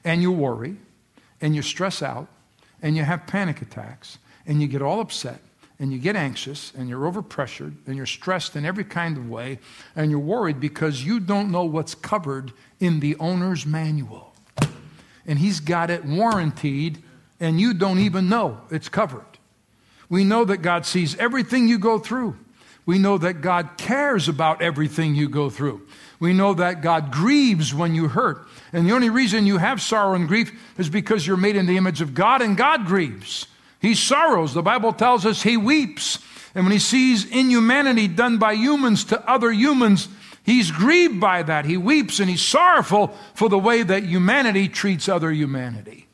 And 0.05 0.23
you 0.23 0.31
worry 0.31 0.77
and 1.41 1.57
you 1.57 1.63
stress 1.63 2.03
out 2.03 2.29
and 2.83 2.97
you 2.97 3.03
have 3.03 3.27
panic 3.27 3.63
attacks 3.63 4.19
and 4.47 4.61
you 4.61 4.69
get 4.69 4.83
all 4.83 5.01
upset 5.01 5.41
and 5.79 5.93
you 5.93 5.99
get 5.99 6.17
anxious 6.17 6.73
and 6.77 6.89
you're 6.89 7.11
overpressured 7.11 7.75
and 7.87 7.97
you're 7.97 8.07
stressed 8.07 8.57
in 8.57 8.65
every 8.65 8.85
kind 8.85 9.17
of 9.17 9.29
way 9.29 9.59
and 9.95 10.11
you're 10.11 10.21
worried 10.21 10.61
because 10.61 11.05
you 11.05 11.21
don't 11.21 11.51
know 11.51 11.65
what's 11.65 11.95
covered 11.95 12.53
in 12.81 13.01
the 13.01 13.17
owner's 13.17 13.67
manual. 13.67 14.35
And 15.27 15.39
he's 15.39 15.61
got 15.61 15.91
it 15.91 16.05
warranted 16.05 17.03
and 17.41 17.61
you 17.61 17.75
don't 17.75 17.99
even 17.99 18.29
know 18.29 18.61
it's 18.71 18.89
covered. 18.89 19.25
We 20.09 20.25
know 20.25 20.45
that 20.45 20.59
God 20.59 20.87
sees 20.87 21.17
everything 21.17 21.69
you 21.69 21.79
go 21.79 21.99
through. 21.99 22.37
We 22.85 22.99
know 22.99 23.19
that 23.19 23.41
God 23.41 23.71
cares 23.77 24.29
about 24.29 24.63
everything 24.63 25.17
you 25.17 25.29
go 25.29 25.51
through. 25.51 25.87
We 26.21 26.33
know 26.33 26.55
that 26.55 26.83
God 26.83 27.11
grieves 27.11 27.75
when 27.75 27.95
you 27.95 28.09
hurt. 28.09 28.47
And 28.73 28.87
the 28.87 28.93
only 28.93 29.11
reason 29.11 29.47
you 29.47 29.59
have 29.59 29.83
sorrow 29.83 30.15
and 30.15 30.29
grief 30.29 30.53
is 30.79 30.89
because 30.89 31.27
you're 31.27 31.37
made 31.37 31.57
in 31.57 31.67
the 31.67 31.77
image 31.77 32.01
of 32.01 32.15
God 32.15 32.43
and 32.43 32.57
God 32.57 32.87
grieves. 32.87 33.47
He 33.81 33.95
sorrows. 33.95 34.55
The 34.55 34.63
Bible 34.63 34.93
tells 34.93 35.27
us 35.27 35.43
he 35.43 35.57
weeps. 35.57 36.19
And 36.55 36.65
when 36.65 36.73
he 36.73 36.79
sees 36.79 37.25
inhumanity 37.25 38.09
done 38.09 38.39
by 38.39 38.55
humans 38.55 39.05
to 39.07 39.29
other 39.29 39.51
humans, 39.51 40.09
he's 40.45 40.71
grieved 40.71 41.21
by 41.21 41.43
that. 41.43 41.65
He 41.67 41.77
weeps 41.77 42.19
and 42.21 42.31
he's 42.31 42.43
sorrowful 42.43 43.09
for 43.35 43.49
the 43.49 43.59
way 43.59 43.83
that 43.83 44.05
humanity 44.05 44.69
treats 44.69 45.09
other 45.09 45.31
humanity. 45.31 46.06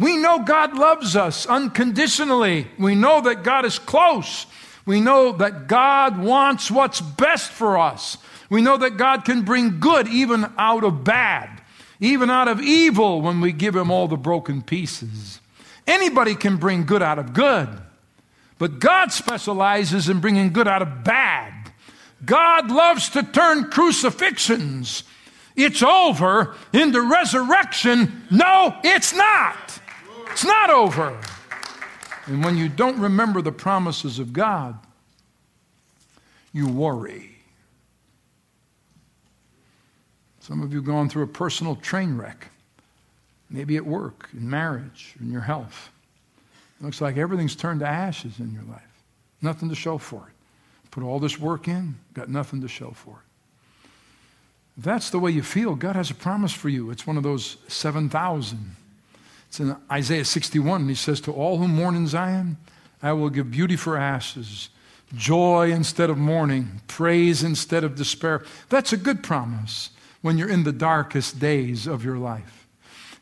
We 0.00 0.16
know 0.16 0.38
God 0.38 0.78
loves 0.78 1.14
us 1.14 1.44
unconditionally. 1.44 2.66
We 2.78 2.94
know 2.94 3.20
that 3.20 3.42
God 3.42 3.66
is 3.66 3.78
close. 3.78 4.46
We 4.86 4.98
know 4.98 5.32
that 5.32 5.68
God 5.68 6.18
wants 6.18 6.70
what's 6.70 7.02
best 7.02 7.50
for 7.50 7.76
us. 7.76 8.16
We 8.48 8.62
know 8.62 8.78
that 8.78 8.96
God 8.96 9.26
can 9.26 9.42
bring 9.42 9.78
good 9.78 10.08
even 10.08 10.46
out 10.56 10.84
of 10.84 11.04
bad, 11.04 11.60
even 12.00 12.30
out 12.30 12.48
of 12.48 12.62
evil 12.62 13.20
when 13.20 13.42
we 13.42 13.52
give 13.52 13.76
Him 13.76 13.90
all 13.90 14.08
the 14.08 14.16
broken 14.16 14.62
pieces. 14.62 15.38
Anybody 15.86 16.34
can 16.34 16.56
bring 16.56 16.86
good 16.86 17.02
out 17.02 17.18
of 17.18 17.34
good, 17.34 17.68
but 18.56 18.78
God 18.78 19.12
specializes 19.12 20.08
in 20.08 20.20
bringing 20.20 20.50
good 20.54 20.66
out 20.66 20.80
of 20.80 21.04
bad. 21.04 21.72
God 22.24 22.70
loves 22.70 23.10
to 23.10 23.22
turn 23.22 23.70
crucifixions. 23.70 25.02
It's 25.56 25.82
over 25.82 26.54
into 26.72 27.02
resurrection. 27.02 28.26
No, 28.30 28.74
it's 28.82 29.14
not. 29.14 29.79
It's 30.30 30.44
not 30.44 30.70
over. 30.70 31.18
And 32.26 32.44
when 32.44 32.56
you 32.56 32.68
don't 32.68 32.98
remember 32.98 33.42
the 33.42 33.52
promises 33.52 34.18
of 34.18 34.32
God, 34.32 34.78
you 36.52 36.66
worry. 36.68 37.36
Some 40.40 40.62
of 40.62 40.72
you 40.72 40.82
gone 40.82 41.08
through 41.08 41.24
a 41.24 41.28
personal 41.28 41.76
train 41.76 42.16
wreck, 42.16 42.48
maybe 43.50 43.76
at 43.76 43.86
work, 43.86 44.28
in 44.32 44.48
marriage, 44.48 45.14
in 45.20 45.30
your 45.30 45.42
health. 45.42 45.90
It 46.80 46.84
looks 46.84 47.00
like 47.00 47.16
everything's 47.16 47.54
turned 47.54 47.80
to 47.80 47.86
ashes 47.86 48.40
in 48.40 48.52
your 48.52 48.64
life. 48.64 48.82
Nothing 49.42 49.68
to 49.68 49.74
show 49.74 49.98
for 49.98 50.28
it. 50.28 50.34
Put 50.90 51.04
all 51.04 51.20
this 51.20 51.38
work 51.38 51.68
in, 51.68 51.96
got 52.14 52.28
nothing 52.28 52.60
to 52.62 52.68
show 52.68 52.90
for 52.90 53.10
it. 53.12 53.88
If 54.78 54.84
that's 54.84 55.10
the 55.10 55.18
way 55.18 55.30
you 55.30 55.42
feel, 55.42 55.74
God 55.74 55.94
has 55.94 56.10
a 56.10 56.14
promise 56.14 56.52
for 56.52 56.68
you. 56.68 56.90
It's 56.90 57.06
one 57.06 57.16
of 57.16 57.22
those 57.22 57.58
7,000 57.68 58.76
it's 59.50 59.58
in 59.58 59.76
Isaiah 59.90 60.24
61. 60.24 60.88
He 60.88 60.94
says, 60.94 61.20
To 61.22 61.32
all 61.32 61.58
who 61.58 61.66
mourn 61.66 61.96
in 61.96 62.06
Zion, 62.06 62.56
I 63.02 63.12
will 63.14 63.30
give 63.30 63.50
beauty 63.50 63.74
for 63.74 63.96
ashes, 63.96 64.68
joy 65.12 65.72
instead 65.72 66.08
of 66.08 66.16
mourning, 66.16 66.82
praise 66.86 67.42
instead 67.42 67.82
of 67.82 67.96
despair. 67.96 68.44
That's 68.68 68.92
a 68.92 68.96
good 68.96 69.24
promise 69.24 69.90
when 70.22 70.38
you're 70.38 70.48
in 70.48 70.62
the 70.62 70.70
darkest 70.70 71.40
days 71.40 71.88
of 71.88 72.04
your 72.04 72.16
life. 72.16 72.68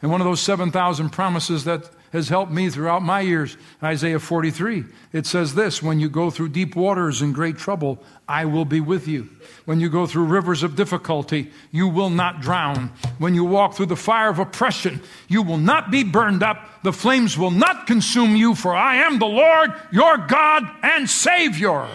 And 0.02 0.10
one 0.10 0.20
of 0.20 0.26
those 0.26 0.42
7,000 0.42 1.08
promises 1.08 1.64
that 1.64 1.88
has 2.12 2.28
helped 2.28 2.50
me 2.50 2.70
throughout 2.70 3.02
my 3.02 3.20
years. 3.20 3.56
Isaiah 3.82 4.18
43. 4.18 4.84
It 5.12 5.26
says 5.26 5.54
this 5.54 5.82
When 5.82 6.00
you 6.00 6.08
go 6.08 6.30
through 6.30 6.50
deep 6.50 6.76
waters 6.76 7.22
and 7.22 7.34
great 7.34 7.58
trouble, 7.58 7.98
I 8.28 8.44
will 8.44 8.64
be 8.64 8.80
with 8.80 9.08
you. 9.08 9.28
When 9.64 9.80
you 9.80 9.88
go 9.88 10.06
through 10.06 10.24
rivers 10.24 10.62
of 10.62 10.76
difficulty, 10.76 11.50
you 11.70 11.88
will 11.88 12.10
not 12.10 12.40
drown. 12.40 12.92
When 13.18 13.34
you 13.34 13.44
walk 13.44 13.74
through 13.74 13.86
the 13.86 13.96
fire 13.96 14.30
of 14.30 14.38
oppression, 14.38 15.00
you 15.28 15.42
will 15.42 15.58
not 15.58 15.90
be 15.90 16.04
burned 16.04 16.42
up. 16.42 16.82
The 16.82 16.92
flames 16.92 17.36
will 17.36 17.50
not 17.50 17.86
consume 17.86 18.36
you, 18.36 18.54
for 18.54 18.74
I 18.74 18.96
am 18.96 19.18
the 19.18 19.26
Lord, 19.26 19.72
your 19.90 20.16
God 20.18 20.68
and 20.82 21.08
Savior. 21.08 21.86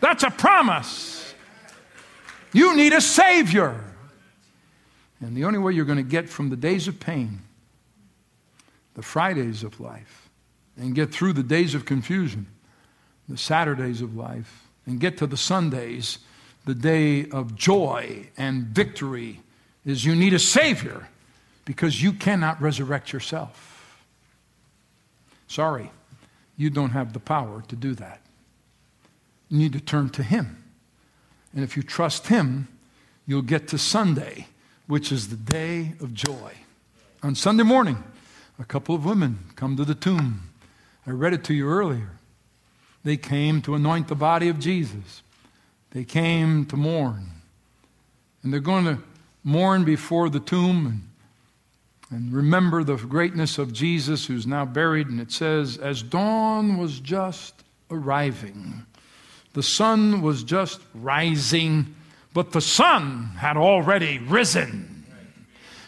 That's 0.00 0.22
a 0.22 0.30
promise. 0.30 1.34
You 2.52 2.76
need 2.76 2.92
a 2.92 3.00
Savior. 3.00 3.84
And 5.20 5.36
the 5.36 5.44
only 5.44 5.58
way 5.58 5.72
you're 5.72 5.84
going 5.84 5.98
to 5.98 6.02
get 6.02 6.28
from 6.28 6.48
the 6.48 6.56
days 6.56 6.88
of 6.88 6.98
pain 6.98 7.40
the 9.00 9.06
Fridays 9.06 9.64
of 9.64 9.80
life 9.80 10.28
and 10.76 10.94
get 10.94 11.10
through 11.10 11.32
the 11.32 11.42
days 11.42 11.74
of 11.74 11.86
confusion, 11.86 12.46
the 13.30 13.38
Saturdays 13.38 14.02
of 14.02 14.14
life, 14.14 14.68
and 14.84 15.00
get 15.00 15.16
to 15.16 15.26
the 15.26 15.38
Sundays, 15.38 16.18
the 16.66 16.74
day 16.74 17.26
of 17.30 17.54
joy 17.54 18.28
and 18.36 18.64
victory, 18.64 19.40
is 19.86 20.04
you 20.04 20.14
need 20.14 20.34
a 20.34 20.38
Savior 20.38 21.08
because 21.64 22.02
you 22.02 22.12
cannot 22.12 22.60
resurrect 22.60 23.10
yourself. 23.10 24.04
Sorry, 25.46 25.90
you 26.58 26.68
don't 26.68 26.90
have 26.90 27.14
the 27.14 27.20
power 27.20 27.64
to 27.68 27.76
do 27.76 27.94
that. 27.94 28.20
You 29.48 29.56
need 29.56 29.72
to 29.72 29.80
turn 29.80 30.10
to 30.10 30.22
Him. 30.22 30.62
And 31.54 31.64
if 31.64 31.74
you 31.74 31.82
trust 31.82 32.26
Him, 32.26 32.68
you'll 33.26 33.40
get 33.40 33.68
to 33.68 33.78
Sunday, 33.78 34.48
which 34.88 35.10
is 35.10 35.28
the 35.28 35.36
day 35.36 35.94
of 36.00 36.12
joy. 36.12 36.52
On 37.22 37.34
Sunday 37.34 37.62
morning, 37.62 38.02
a 38.60 38.64
couple 38.64 38.94
of 38.94 39.04
women 39.04 39.38
come 39.56 39.76
to 39.76 39.84
the 39.84 39.94
tomb. 39.94 40.50
I 41.06 41.10
read 41.10 41.32
it 41.32 41.42
to 41.44 41.54
you 41.54 41.68
earlier. 41.68 42.10
They 43.02 43.16
came 43.16 43.62
to 43.62 43.74
anoint 43.74 44.08
the 44.08 44.14
body 44.14 44.48
of 44.48 44.58
Jesus. 44.58 45.22
They 45.92 46.04
came 46.04 46.66
to 46.66 46.76
mourn. 46.76 47.26
And 48.42 48.52
they're 48.52 48.60
going 48.60 48.84
to 48.84 48.98
mourn 49.42 49.84
before 49.84 50.28
the 50.28 50.40
tomb 50.40 50.86
and, 50.86 51.08
and 52.10 52.32
remember 52.32 52.84
the 52.84 52.96
greatness 52.96 53.56
of 53.56 53.72
Jesus 53.72 54.26
who's 54.26 54.46
now 54.46 54.66
buried. 54.66 55.08
And 55.08 55.20
it 55.20 55.32
says, 55.32 55.78
As 55.78 56.02
dawn 56.02 56.76
was 56.76 57.00
just 57.00 57.54
arriving, 57.90 58.84
the 59.54 59.62
sun 59.62 60.20
was 60.20 60.44
just 60.44 60.80
rising, 60.94 61.94
but 62.34 62.52
the 62.52 62.60
sun 62.60 63.30
had 63.38 63.56
already 63.56 64.18
risen. 64.18 65.04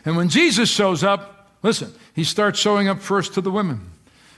And 0.04 0.16
when 0.16 0.30
Jesus 0.30 0.70
shows 0.70 1.04
up, 1.04 1.50
listen, 1.62 1.92
he 2.14 2.24
starts 2.24 2.58
showing 2.58 2.88
up 2.88 3.00
first 3.00 3.34
to 3.34 3.40
the 3.40 3.50
women. 3.50 3.90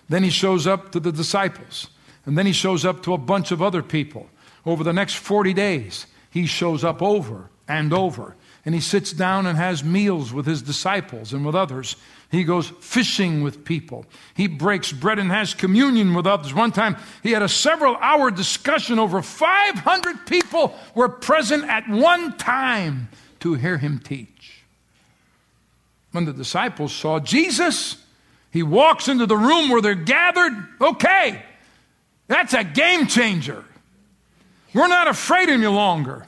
Then 0.09 0.23
he 0.23 0.31
shows 0.31 0.67
up 0.67 0.93
to 0.93 1.01
the 1.01 1.13
disciples. 1.13 1.89
And 2.27 2.39
then 2.39 2.47
he 2.47 2.53
shows 2.53 2.85
up 2.85 3.03
to 3.03 3.15
a 3.15 3.19
bunch 3.19 3.51
of 3.51 3.61
other 3.61 3.83
people. 3.83 4.29
Over 4.65 4.85
the 4.85 4.93
next 4.93 5.15
40 5.17 5.53
days, 5.53 6.07
he 6.31 6.47
shows 6.47 6.85
up 6.85 7.03
over 7.03 7.51
and 7.69 7.93
over. 7.93 8.37
And 8.65 8.75
he 8.75 8.81
sits 8.81 9.13
down 9.13 9.47
and 9.47 9.59
has 9.59 9.85
meals 9.85 10.33
with 10.33 10.47
his 10.47 10.63
disciples 10.63 11.35
and 11.35 11.45
with 11.45 11.55
others. 11.55 11.97
He 12.31 12.45
goes 12.45 12.69
fishing 12.81 13.43
with 13.43 13.65
people. 13.65 14.07
He 14.35 14.47
breaks 14.47 14.91
bread 14.91 15.19
and 15.19 15.31
has 15.31 15.53
communion 15.53 16.15
with 16.15 16.27
others. 16.27 16.55
One 16.55 16.73
time, 16.73 16.97
he 17.23 17.33
had 17.33 17.43
a 17.43 17.49
several 17.49 17.97
hour 17.97 18.31
discussion. 18.31 18.99
Over 18.99 19.21
500 19.21 20.27
people 20.27 20.75
were 20.95 21.11
present 21.11 21.65
at 21.65 21.87
one 21.89 22.37
time 22.39 23.09
to 23.41 23.55
hear 23.55 23.77
him 23.77 23.99
teach 23.99 24.34
when 26.15 26.25
the 26.25 26.33
disciples 26.33 26.95
saw 26.95 27.19
Jesus, 27.19 27.97
he 28.53 28.63
walks 28.63 29.09
into 29.09 29.27
the 29.27 29.37
room 29.37 29.69
where 29.69 29.83
they're 29.83 29.97
gathered. 29.97 30.53
Okay, 30.81 31.43
that's 32.29 32.55
a 32.55 32.63
game 32.63 33.09
changer. 33.09 33.65
We're 34.73 34.87
not 34.87 35.09
afraid 35.09 35.49
any 35.49 35.67
longer. 35.67 36.27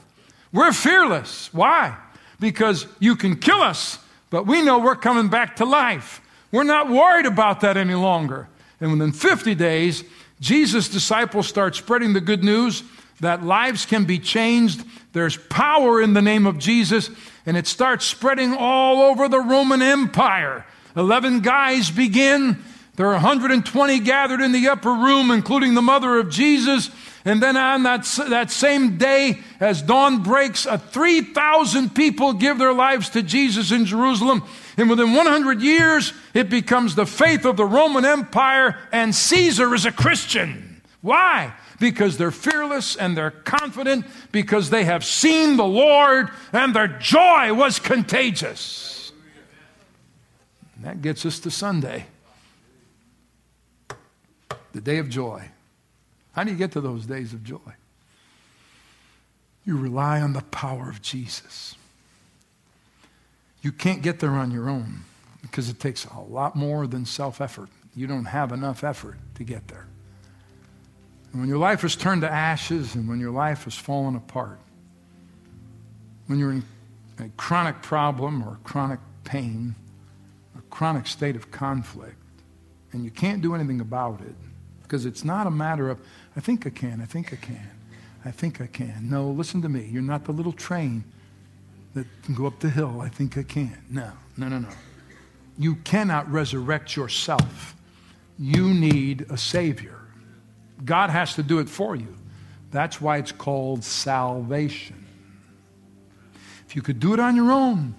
We're 0.51 0.73
fearless. 0.73 1.53
Why? 1.53 1.95
Because 2.39 2.85
you 2.99 3.15
can 3.15 3.37
kill 3.37 3.61
us, 3.61 3.97
but 4.29 4.45
we 4.45 4.61
know 4.61 4.79
we're 4.79 4.95
coming 4.95 5.29
back 5.29 5.55
to 5.57 5.65
life. 5.65 6.21
We're 6.51 6.63
not 6.63 6.89
worried 6.89 7.25
about 7.25 7.61
that 7.61 7.77
any 7.77 7.95
longer. 7.95 8.49
And 8.81 8.91
within 8.91 9.13
50 9.13 9.55
days, 9.55 10.03
Jesus' 10.41 10.89
disciples 10.89 11.47
start 11.47 11.75
spreading 11.75 12.11
the 12.11 12.21
good 12.21 12.43
news 12.43 12.83
that 13.21 13.43
lives 13.43 13.85
can 13.85 14.03
be 14.03 14.19
changed. 14.19 14.83
There's 15.13 15.37
power 15.37 16.01
in 16.01 16.13
the 16.13 16.21
name 16.21 16.45
of 16.45 16.57
Jesus 16.57 17.09
and 17.47 17.57
it 17.57 17.65
starts 17.65 18.05
spreading 18.05 18.53
all 18.53 19.01
over 19.01 19.27
the 19.27 19.39
Roman 19.39 19.81
Empire. 19.81 20.65
Eleven 20.95 21.39
guys 21.39 21.89
begin. 21.89 22.63
There 22.97 23.07
are 23.07 23.13
120 23.13 23.99
gathered 23.99 24.41
in 24.41 24.51
the 24.51 24.67
upper 24.67 24.91
room, 24.91 25.31
including 25.31 25.73
the 25.73 25.81
mother 25.81 26.17
of 26.17 26.29
Jesus. 26.29 26.89
And 27.23 27.41
then 27.41 27.55
on 27.55 27.83
that, 27.83 28.03
that 28.29 28.51
same 28.51 28.97
day, 28.97 29.39
as 29.59 29.81
dawn 29.81 30.23
breaks, 30.23 30.65
a 30.65 30.77
3,000 30.77 31.93
people 31.93 32.33
give 32.33 32.57
their 32.57 32.73
lives 32.73 33.09
to 33.09 33.21
Jesus 33.21 33.71
in 33.71 33.85
Jerusalem. 33.85 34.43
And 34.77 34.89
within 34.89 35.13
100 35.13 35.61
years, 35.61 36.13
it 36.33 36.49
becomes 36.49 36.95
the 36.95 37.05
faith 37.05 37.45
of 37.45 37.55
the 37.55 37.65
Roman 37.65 38.05
Empire, 38.05 38.77
and 38.91 39.13
Caesar 39.13 39.73
is 39.75 39.85
a 39.85 39.91
Christian. 39.91 40.81
Why? 41.01 41.53
Because 41.79 42.17
they're 42.17 42.31
fearless 42.31 42.95
and 42.95 43.15
they're 43.15 43.31
confident 43.31 44.05
because 44.31 44.69
they 44.69 44.83
have 44.83 45.05
seen 45.05 45.57
the 45.57 45.65
Lord 45.65 46.29
and 46.51 46.75
their 46.75 46.87
joy 46.87 47.53
was 47.53 47.79
contagious. 47.79 49.11
And 50.75 50.85
that 50.85 51.01
gets 51.01 51.25
us 51.25 51.39
to 51.39 51.51
Sunday, 51.51 52.05
the 54.73 54.81
day 54.81 54.97
of 54.97 55.09
joy. 55.09 55.49
How 56.33 56.43
do 56.43 56.51
you 56.51 56.57
get 56.57 56.71
to 56.73 56.81
those 56.81 57.05
days 57.05 57.33
of 57.33 57.43
joy? 57.43 57.73
You 59.65 59.77
rely 59.77 60.21
on 60.21 60.33
the 60.33 60.41
power 60.41 60.89
of 60.89 61.01
Jesus. 61.01 61.75
You 63.61 63.71
can't 63.71 64.01
get 64.01 64.19
there 64.19 64.31
on 64.31 64.51
your 64.51 64.69
own 64.69 65.01
because 65.41 65.67
it 65.69 65.79
takes 65.79 66.05
a 66.05 66.19
lot 66.19 66.55
more 66.55 66.87
than 66.87 67.05
self 67.05 67.41
effort. 67.41 67.69
You 67.95 68.07
don't 68.07 68.25
have 68.25 68.51
enough 68.51 68.83
effort 68.83 69.17
to 69.35 69.43
get 69.43 69.67
there. 69.67 69.87
When 71.39 71.49
your 71.49 71.57
life 71.57 71.81
has 71.81 71.95
turned 71.95 72.21
to 72.21 72.31
ashes 72.31 72.95
and 72.95 73.07
when 73.07 73.19
your 73.19 73.31
life 73.31 73.65
has 73.65 73.75
fallen 73.75 74.15
apart, 74.15 74.59
when 76.27 76.39
you're 76.39 76.51
in 76.51 76.63
a 77.19 77.29
chronic 77.37 77.81
problem 77.81 78.43
or 78.43 78.57
chronic 78.63 78.99
pain, 79.23 79.75
a 80.57 80.61
chronic 80.69 81.07
state 81.07 81.35
of 81.35 81.51
conflict, 81.51 82.15
and 82.91 83.03
you 83.03 83.11
can't 83.11 83.41
do 83.41 83.55
anything 83.55 83.81
about 83.81 84.21
it, 84.21 84.35
because 84.83 85.05
it's 85.05 85.25
not 85.25 85.47
a 85.47 85.51
matter 85.51 85.89
of, 85.89 85.99
I 86.35 86.39
think 86.39 86.65
I 86.65 86.69
can, 86.69 87.01
I 87.01 87.05
think 87.05 87.33
I 87.33 87.35
can, 87.35 87.69
I 88.23 88.31
think 88.31 88.61
I 88.61 88.67
can. 88.67 89.09
No, 89.09 89.29
listen 89.29 89.61
to 89.61 89.69
me. 89.69 89.89
You're 89.91 90.01
not 90.01 90.25
the 90.25 90.31
little 90.31 90.53
train 90.53 91.03
that 91.93 92.05
can 92.23 92.35
go 92.35 92.45
up 92.45 92.59
the 92.59 92.69
hill. 92.69 93.01
I 93.01 93.09
think 93.09 93.37
I 93.37 93.43
can. 93.43 93.77
No, 93.89 94.11
no, 94.37 94.47
no, 94.47 94.59
no. 94.59 94.69
You 95.57 95.75
cannot 95.75 96.31
resurrect 96.31 96.95
yourself. 96.95 97.75
You 98.37 98.73
need 98.73 99.25
a 99.29 99.37
Savior. 99.37 99.96
God 100.83 101.09
has 101.09 101.35
to 101.35 101.43
do 101.43 101.59
it 101.59 101.69
for 101.69 101.95
you. 101.95 102.15
That's 102.71 103.01
why 103.01 103.17
it's 103.17 103.31
called 103.31 103.83
salvation. 103.83 105.05
If 106.67 106.75
you 106.75 106.81
could 106.81 106.99
do 106.99 107.13
it 107.13 107.19
on 107.19 107.35
your 107.35 107.51
own, 107.51 107.95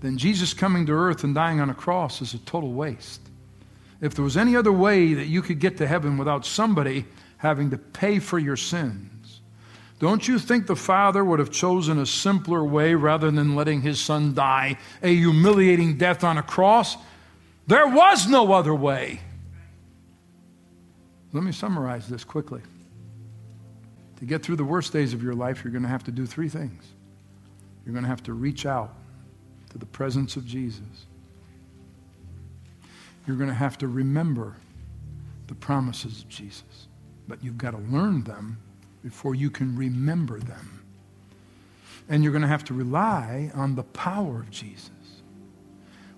then 0.00 0.18
Jesus 0.18 0.52
coming 0.52 0.86
to 0.86 0.92
earth 0.92 1.24
and 1.24 1.34
dying 1.34 1.60
on 1.60 1.70
a 1.70 1.74
cross 1.74 2.20
is 2.20 2.34
a 2.34 2.38
total 2.38 2.72
waste. 2.72 3.20
If 4.00 4.14
there 4.14 4.24
was 4.24 4.36
any 4.36 4.56
other 4.56 4.72
way 4.72 5.14
that 5.14 5.26
you 5.26 5.40
could 5.40 5.58
get 5.58 5.78
to 5.78 5.86
heaven 5.86 6.18
without 6.18 6.44
somebody 6.44 7.06
having 7.38 7.70
to 7.70 7.78
pay 7.78 8.18
for 8.18 8.38
your 8.38 8.56
sins, 8.56 9.40
don't 9.98 10.28
you 10.28 10.38
think 10.38 10.66
the 10.66 10.76
Father 10.76 11.24
would 11.24 11.38
have 11.38 11.50
chosen 11.50 11.98
a 11.98 12.04
simpler 12.04 12.62
way 12.62 12.94
rather 12.94 13.30
than 13.30 13.54
letting 13.54 13.80
his 13.80 13.98
Son 13.98 14.34
die 14.34 14.76
a 15.02 15.14
humiliating 15.14 15.96
death 15.96 16.22
on 16.22 16.36
a 16.36 16.42
cross? 16.42 16.96
There 17.66 17.86
was 17.86 18.28
no 18.28 18.52
other 18.52 18.74
way. 18.74 19.20
Let 21.36 21.44
me 21.44 21.52
summarize 21.52 22.08
this 22.08 22.24
quickly. 22.24 22.62
To 24.20 24.24
get 24.24 24.42
through 24.42 24.56
the 24.56 24.64
worst 24.64 24.90
days 24.90 25.12
of 25.12 25.22
your 25.22 25.34
life, 25.34 25.62
you're 25.62 25.70
going 25.70 25.82
to 25.82 25.88
have 25.88 26.04
to 26.04 26.10
do 26.10 26.24
three 26.24 26.48
things. 26.48 26.82
You're 27.84 27.92
going 27.92 28.04
to 28.04 28.08
have 28.08 28.22
to 28.22 28.32
reach 28.32 28.64
out 28.64 28.94
to 29.68 29.76
the 29.76 29.84
presence 29.84 30.36
of 30.36 30.46
Jesus. 30.46 30.80
You're 33.26 33.36
going 33.36 33.50
to 33.50 33.54
have 33.54 33.76
to 33.78 33.86
remember 33.86 34.56
the 35.48 35.54
promises 35.54 36.22
of 36.22 36.28
Jesus. 36.30 36.88
But 37.28 37.44
you've 37.44 37.58
got 37.58 37.72
to 37.72 37.82
learn 37.92 38.24
them 38.24 38.56
before 39.04 39.34
you 39.34 39.50
can 39.50 39.76
remember 39.76 40.38
them. 40.38 40.82
And 42.08 42.22
you're 42.22 42.32
going 42.32 42.40
to 42.40 42.48
have 42.48 42.64
to 42.64 42.72
rely 42.72 43.50
on 43.52 43.74
the 43.74 43.82
power 43.82 44.40
of 44.40 44.50
Jesus. 44.50 44.90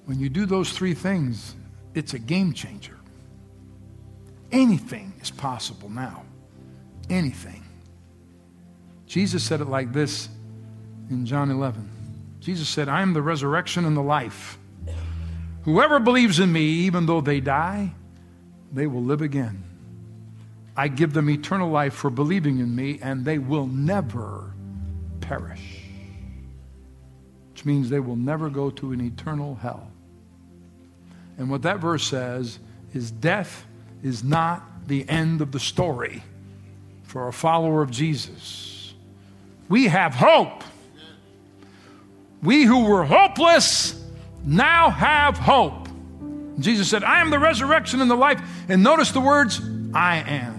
When 0.05 0.21
you 0.21 0.29
do 0.29 0.47
those 0.47 0.71
three 0.71 0.95
things, 0.95 1.57
it's 1.93 2.14
a 2.14 2.21
game 2.21 2.53
changer. 2.53 2.98
Anything 4.51 5.13
is 5.21 5.31
possible 5.31 5.89
now. 5.89 6.25
Anything. 7.11 7.65
Jesus 9.07 9.43
said 9.43 9.61
it 9.61 9.69
like 9.69 9.93
this 9.93 10.29
in 11.11 11.27
John 11.27 11.51
11. 11.51 11.89
Jesus 12.41 12.69
said, 12.69 12.89
I 12.89 13.03
am 13.03 13.15
the 13.15 13.23
resurrection 13.23 13.85
and 13.85 13.97
the 13.97 14.03
life. 14.03 14.59
Whoever 15.63 15.99
believes 15.99 16.39
in 16.39 16.53
me, 16.53 16.63
even 16.63 17.07
though 17.07 17.21
they 17.21 17.41
die, 17.41 17.93
they 18.73 18.87
will 18.87 19.03
live 19.03 19.23
again. 19.23 19.65
I 20.77 20.89
give 20.89 21.13
them 21.13 21.29
eternal 21.29 21.71
life 21.71 21.95
for 21.95 22.09
believing 22.09 22.61
in 22.61 22.75
me, 22.75 23.01
and 23.03 23.25
they 23.25 23.39
will 23.39 23.67
never 23.67 24.55
perish. 25.21 25.83
Which 27.51 27.65
means 27.65 27.91
they 27.91 28.01
will 28.01 28.17
never 28.17 28.49
go 28.49 28.71
to 28.71 28.93
an 28.93 29.01
eternal 29.01 29.57
hell. 29.57 29.91
And 31.37 31.51
what 31.51 31.63
that 31.63 31.81
verse 31.81 32.07
says 32.07 32.61
is 32.95 33.11
death 33.11 33.67
is 34.03 34.23
not 34.25 34.63
the 34.87 35.09
end 35.09 35.41
of 35.41 35.53
the 35.53 35.61
story 35.61 36.23
for 37.05 37.29
a 37.29 37.33
follower 37.33 37.83
of 37.83 37.91
Jesus. 37.91 38.95
We 39.69 39.89
have 39.89 40.15
hope. 40.15 40.63
We 42.43 42.65
who 42.65 42.85
were 42.85 43.05
hopeless 43.05 44.01
now 44.45 44.91
have 44.91 45.37
hope. 45.37 45.89
Jesus 46.59 46.89
said, 46.89 47.05
I 47.05 47.21
am 47.21 47.31
the 47.31 47.39
resurrection 47.39 48.01
and 48.01 48.11
the 48.11 48.17
life. 48.17 48.41
And 48.69 48.83
notice 48.83 49.13
the 49.13 49.21
words, 49.21 49.61
I 49.95 50.17
am. 50.17 50.57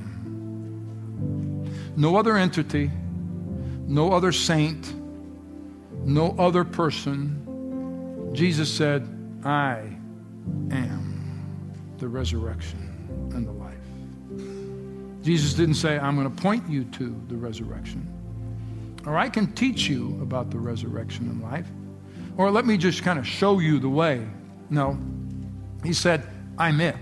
No 1.95 2.15
other 2.15 2.37
entity, 2.37 2.89
no 3.87 4.13
other 4.13 4.31
saint, 4.31 4.93
no 6.05 6.35
other 6.37 6.63
person. 6.63 8.31
Jesus 8.33 8.71
said, 8.71 9.07
I 9.43 9.79
am 10.71 11.95
the 11.97 12.07
resurrection. 12.07 12.88
Jesus 15.29 15.53
didn't 15.53 15.75
say, 15.75 15.99
I'm 15.99 16.15
going 16.15 16.35
to 16.35 16.41
point 16.41 16.67
you 16.67 16.85
to 16.85 17.15
the 17.27 17.35
resurrection, 17.35 18.03
or 19.05 19.15
I 19.15 19.29
can 19.29 19.53
teach 19.53 19.87
you 19.87 20.17
about 20.23 20.49
the 20.49 20.57
resurrection 20.57 21.29
and 21.29 21.39
life, 21.39 21.67
or 22.35 22.49
let 22.49 22.65
me 22.65 22.77
just 22.77 23.03
kind 23.03 23.19
of 23.19 23.27
show 23.27 23.59
you 23.59 23.77
the 23.77 23.89
way. 23.89 24.27
No. 24.71 24.97
He 25.83 25.93
said, 25.93 26.27
I'm 26.57 26.81
it. 26.81 26.95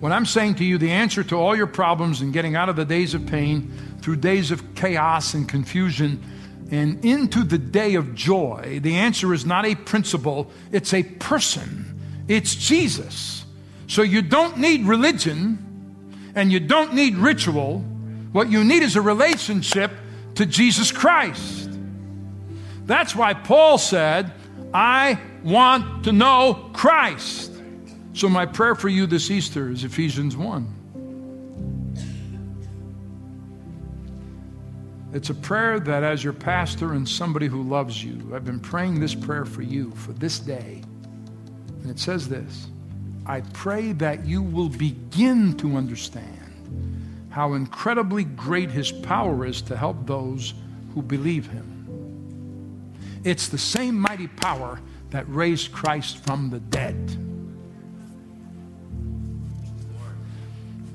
When 0.00 0.10
I'm 0.10 0.26
saying 0.26 0.56
to 0.56 0.64
you 0.64 0.76
the 0.76 0.90
answer 0.90 1.22
to 1.22 1.36
all 1.36 1.54
your 1.54 1.68
problems 1.68 2.20
and 2.20 2.32
getting 2.32 2.56
out 2.56 2.68
of 2.68 2.74
the 2.74 2.84
days 2.84 3.14
of 3.14 3.24
pain 3.26 3.70
through 4.00 4.16
days 4.16 4.50
of 4.50 4.74
chaos 4.74 5.34
and 5.34 5.48
confusion 5.48 6.20
and 6.72 7.04
into 7.04 7.44
the 7.44 7.58
day 7.58 7.94
of 7.94 8.16
joy, 8.16 8.80
the 8.82 8.96
answer 8.96 9.32
is 9.32 9.46
not 9.46 9.64
a 9.64 9.76
principle, 9.76 10.50
it's 10.72 10.92
a 10.92 11.04
person. 11.04 12.24
It's 12.26 12.56
Jesus. 12.56 13.44
So 13.86 14.02
you 14.02 14.20
don't 14.20 14.58
need 14.58 14.84
religion 14.84 15.64
and 16.38 16.52
you 16.52 16.60
don't 16.60 16.94
need 16.94 17.16
ritual. 17.16 17.80
What 18.30 18.48
you 18.48 18.62
need 18.62 18.84
is 18.84 18.94
a 18.94 19.02
relationship 19.02 19.90
to 20.36 20.46
Jesus 20.46 20.92
Christ. 20.92 21.68
That's 22.86 23.16
why 23.16 23.34
Paul 23.34 23.76
said, 23.76 24.32
I 24.72 25.18
want 25.42 26.04
to 26.04 26.12
know 26.12 26.70
Christ. 26.72 27.52
So, 28.12 28.28
my 28.28 28.46
prayer 28.46 28.76
for 28.76 28.88
you 28.88 29.08
this 29.08 29.32
Easter 29.32 29.68
is 29.68 29.82
Ephesians 29.82 30.36
1. 30.36 30.74
It's 35.12 35.30
a 35.30 35.34
prayer 35.34 35.80
that, 35.80 36.04
as 36.04 36.22
your 36.22 36.34
pastor 36.34 36.92
and 36.92 37.08
somebody 37.08 37.48
who 37.48 37.64
loves 37.64 38.04
you, 38.04 38.32
I've 38.32 38.44
been 38.44 38.60
praying 38.60 39.00
this 39.00 39.14
prayer 39.14 39.44
for 39.44 39.62
you 39.62 39.90
for 39.90 40.12
this 40.12 40.38
day. 40.38 40.82
And 41.82 41.90
it 41.90 41.98
says 41.98 42.28
this 42.28 42.68
I 43.28 43.42
pray 43.42 43.92
that 43.92 44.24
you 44.24 44.42
will 44.42 44.70
begin 44.70 45.54
to 45.58 45.76
understand 45.76 47.28
how 47.28 47.52
incredibly 47.52 48.24
great 48.24 48.70
his 48.70 48.90
power 48.90 49.44
is 49.44 49.60
to 49.62 49.76
help 49.76 50.06
those 50.06 50.54
who 50.94 51.02
believe 51.02 51.46
him. 51.46 52.90
It's 53.24 53.48
the 53.48 53.58
same 53.58 54.00
mighty 54.00 54.28
power 54.28 54.80
that 55.10 55.28
raised 55.28 55.72
Christ 55.72 56.24
from 56.24 56.48
the 56.48 56.58
dead. 56.58 56.96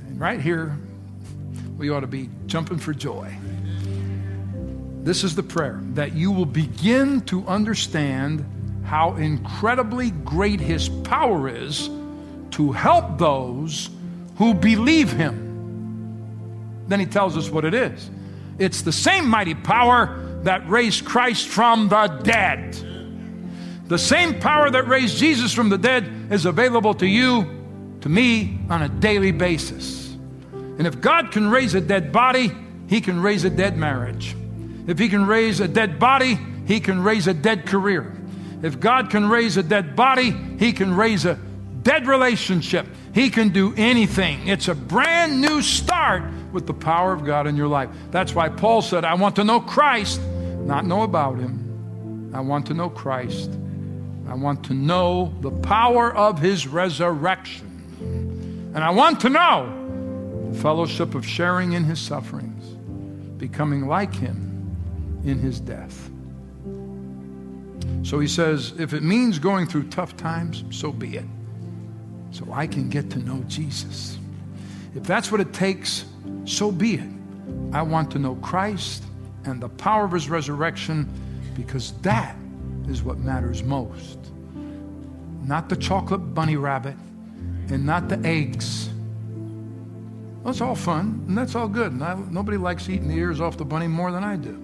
And 0.07 0.19
right 0.19 0.41
here, 0.41 0.75
we 1.77 1.91
ought 1.91 1.99
to 1.99 2.07
be 2.07 2.31
jumping 2.47 2.79
for 2.79 2.93
joy. 2.93 3.31
This 5.03 5.23
is 5.23 5.35
the 5.35 5.43
prayer 5.43 5.79
that 5.93 6.13
you 6.13 6.31
will 6.31 6.45
begin 6.45 7.21
to 7.21 7.45
understand 7.47 8.43
how 8.85 9.17
incredibly 9.17 10.09
great 10.09 10.59
his 10.59 10.89
power 10.89 11.47
is 11.47 11.91
to 12.53 12.71
help 12.71 13.17
those 13.17 13.89
who 14.37 14.53
believe 14.53 15.11
him. 15.11 16.85
Then 16.87 16.99
he 16.99 17.05
tells 17.05 17.37
us 17.37 17.49
what 17.49 17.65
it 17.65 17.73
is 17.73 18.09
it's 18.59 18.83
the 18.83 18.91
same 18.91 19.27
mighty 19.27 19.55
power 19.55 20.39
that 20.43 20.69
raised 20.69 21.05
Christ 21.05 21.47
from 21.47 21.89
the 21.89 22.07
dead. 22.23 22.75
The 23.87 23.97
same 23.97 24.39
power 24.39 24.69
that 24.69 24.87
raised 24.87 25.17
Jesus 25.17 25.53
from 25.53 25.69
the 25.69 25.77
dead 25.77 26.31
is 26.31 26.45
available 26.45 26.93
to 26.95 27.07
you, 27.07 27.97
to 28.01 28.09
me, 28.09 28.59
on 28.69 28.81
a 28.81 28.89
daily 28.89 29.31
basis. 29.31 30.13
And 30.51 30.85
if 30.85 31.01
God 31.01 31.31
can 31.31 31.49
raise 31.49 31.73
a 31.73 31.81
dead 31.81 32.11
body, 32.11 32.51
he 32.87 33.01
can 33.01 33.21
raise 33.21 33.43
a 33.43 33.49
dead 33.49 33.77
marriage. 33.77 34.35
If 34.87 34.99
he 34.99 35.09
can 35.09 35.25
raise 35.25 35.59
a 35.59 35.67
dead 35.67 35.99
body, 35.99 36.37
he 36.67 36.79
can 36.79 37.03
raise 37.03 37.27
a 37.27 37.33
dead 37.33 37.65
career. 37.65 38.13
If 38.61 38.79
God 38.79 39.09
can 39.09 39.29
raise 39.29 39.57
a 39.57 39.63
dead 39.63 39.95
body, 39.95 40.31
he 40.59 40.73
can 40.73 40.95
raise 40.95 41.25
a 41.25 41.39
dead 41.83 42.07
relationship. 42.07 42.87
He 43.13 43.29
can 43.29 43.49
do 43.49 43.73
anything. 43.75 44.47
It's 44.47 44.67
a 44.67 44.75
brand 44.75 45.39
new 45.39 45.61
start 45.61 46.23
with 46.51 46.65
the 46.65 46.73
power 46.73 47.13
of 47.13 47.25
God 47.25 47.45
in 47.45 47.55
your 47.55 47.67
life. 47.67 47.89
That's 48.11 48.33
why 48.33 48.49
Paul 48.49 48.81
said, 48.81 49.05
I 49.05 49.13
want 49.15 49.35
to 49.35 49.43
know 49.43 49.59
Christ, 49.59 50.21
not 50.21 50.85
know 50.85 51.03
about 51.03 51.37
him. 51.37 52.31
I 52.33 52.39
want 52.39 52.65
to 52.67 52.73
know 52.73 52.89
Christ. 52.89 53.51
I 54.27 54.35
want 54.35 54.63
to 54.65 54.73
know 54.73 55.33
the 55.41 55.51
power 55.51 56.15
of 56.15 56.39
his 56.39 56.67
resurrection. 56.67 58.71
And 58.73 58.83
I 58.83 58.89
want 58.89 59.19
to 59.21 59.29
know 59.29 60.49
the 60.51 60.59
fellowship 60.59 61.13
of 61.13 61.25
sharing 61.25 61.73
in 61.73 61.83
his 61.83 61.99
sufferings, 61.99 62.65
becoming 63.37 63.87
like 63.87 64.15
him 64.15 64.75
in 65.25 65.39
his 65.39 65.59
death. 65.59 66.09
So 68.03 68.19
he 68.19 68.27
says, 68.27 68.73
if 68.79 68.93
it 68.93 69.03
means 69.03 69.39
going 69.39 69.67
through 69.67 69.89
tough 69.89 70.17
times, 70.17 70.63
so 70.71 70.91
be 70.91 71.17
it 71.17 71.25
so 72.33 72.47
I 72.51 72.65
can 72.67 72.89
get 72.89 73.09
to 73.11 73.19
know 73.19 73.43
Jesus. 73.47 74.17
If 74.95 75.03
that's 75.03 75.31
what 75.31 75.39
it 75.39 75.53
takes, 75.53 76.05
so 76.45 76.71
be 76.71 76.95
it. 76.95 77.09
I 77.71 77.81
want 77.83 78.11
to 78.11 78.19
know 78.19 78.35
Christ 78.35 79.03
and 79.45 79.61
the 79.61 79.69
power 79.69 80.05
of 80.05 80.11
his 80.11 80.29
resurrection 80.29 81.07
because 81.55 81.93
that 82.01 82.35
is 82.87 83.03
what 83.03 83.19
matters 83.19 83.63
most. 83.63 84.17
Not 85.43 85.69
the 85.69 85.75
chocolate 85.75 86.33
bunny 86.33 86.57
rabbit 86.57 86.95
and 87.69 87.85
not 87.85 88.09
the 88.09 88.19
eggs. 88.25 88.89
That's 90.43 90.59
all 90.59 90.75
fun 90.75 91.23
and 91.27 91.37
that's 91.37 91.55
all 91.55 91.67
good. 91.67 92.01
I, 92.01 92.15
nobody 92.31 92.57
likes 92.57 92.89
eating 92.89 93.09
the 93.09 93.15
ears 93.15 93.39
off 93.41 93.57
the 93.57 93.65
bunny 93.65 93.87
more 93.87 94.11
than 94.11 94.23
I 94.23 94.35
do. 94.37 94.59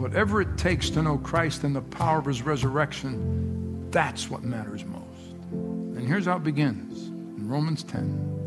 Whatever 0.00 0.40
it 0.40 0.56
takes 0.56 0.88
to 0.88 1.02
know 1.02 1.18
Christ 1.18 1.62
and 1.62 1.76
the 1.76 1.82
power 1.82 2.18
of 2.18 2.24
his 2.24 2.40
resurrection, 2.40 3.90
that's 3.90 4.30
what 4.30 4.42
matters 4.42 4.82
most. 4.86 5.34
And 5.52 6.08
here's 6.08 6.24
how 6.24 6.38
it 6.38 6.42
begins 6.42 7.08
in 7.08 7.46
Romans 7.46 7.82
10. 7.82 8.38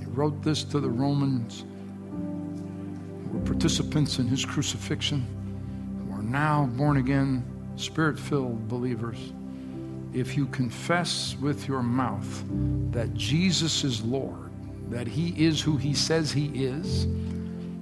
He 0.00 0.06
wrote 0.06 0.42
this 0.42 0.64
to 0.64 0.80
the 0.80 0.90
Romans 0.90 1.64
who 2.10 3.38
were 3.38 3.44
participants 3.44 4.18
in 4.18 4.26
his 4.26 4.44
crucifixion, 4.44 5.24
who 6.08 6.16
are 6.16 6.22
now 6.22 6.66
born 6.66 6.96
again, 6.96 7.44
spirit 7.76 8.18
filled 8.18 8.66
believers. 8.66 9.32
If 10.12 10.36
you 10.36 10.46
confess 10.46 11.36
with 11.40 11.68
your 11.68 11.84
mouth 11.84 12.42
that 12.90 13.14
Jesus 13.14 13.84
is 13.84 14.02
Lord, 14.02 14.50
that 14.90 15.06
he 15.06 15.28
is 15.46 15.60
who 15.60 15.76
he 15.76 15.94
says 15.94 16.32
he 16.32 16.46
is, 16.64 17.06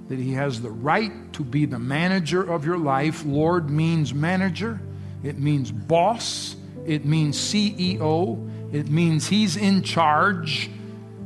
that 0.07 0.19
he 0.19 0.33
has 0.33 0.61
the 0.61 0.69
right 0.69 1.11
to 1.33 1.43
be 1.43 1.65
the 1.65 1.79
manager 1.79 2.41
of 2.41 2.65
your 2.65 2.77
life. 2.77 3.25
Lord 3.25 3.69
means 3.69 4.13
manager, 4.13 4.79
it 5.23 5.37
means 5.37 5.71
boss, 5.71 6.55
it 6.85 7.05
means 7.05 7.37
CEO, 7.37 8.73
it 8.73 8.89
means 8.89 9.27
he's 9.27 9.57
in 9.57 9.83
charge. 9.83 10.69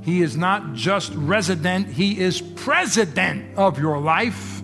He 0.03 0.21
is 0.23 0.35
not 0.35 0.73
just 0.73 1.13
resident, 1.13 1.87
he 1.87 2.19
is 2.19 2.41
president 2.41 3.57
of 3.57 3.79
your 3.79 3.99
life. 3.99 4.63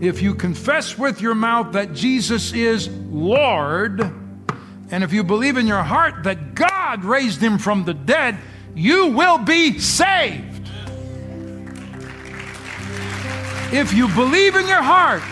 If 0.00 0.20
you 0.20 0.34
confess 0.34 0.98
with 0.98 1.22
your 1.22 1.34
mouth 1.34 1.72
that 1.72 1.94
Jesus 1.94 2.52
is 2.52 2.88
Lord, 2.88 4.02
and 4.90 5.02
if 5.02 5.12
you 5.12 5.24
believe 5.24 5.56
in 5.56 5.66
your 5.66 5.82
heart 5.82 6.24
that 6.24 6.54
God 6.54 7.04
raised 7.04 7.40
him 7.40 7.56
from 7.56 7.84
the 7.84 7.94
dead, 7.94 8.36
you 8.74 9.08
will 9.08 9.38
be 9.38 9.78
saved. 9.78 10.55
If 13.72 13.92
you 13.92 14.08
believe 14.08 14.54
in 14.54 14.66
your 14.68 14.82
heart, 14.82 15.22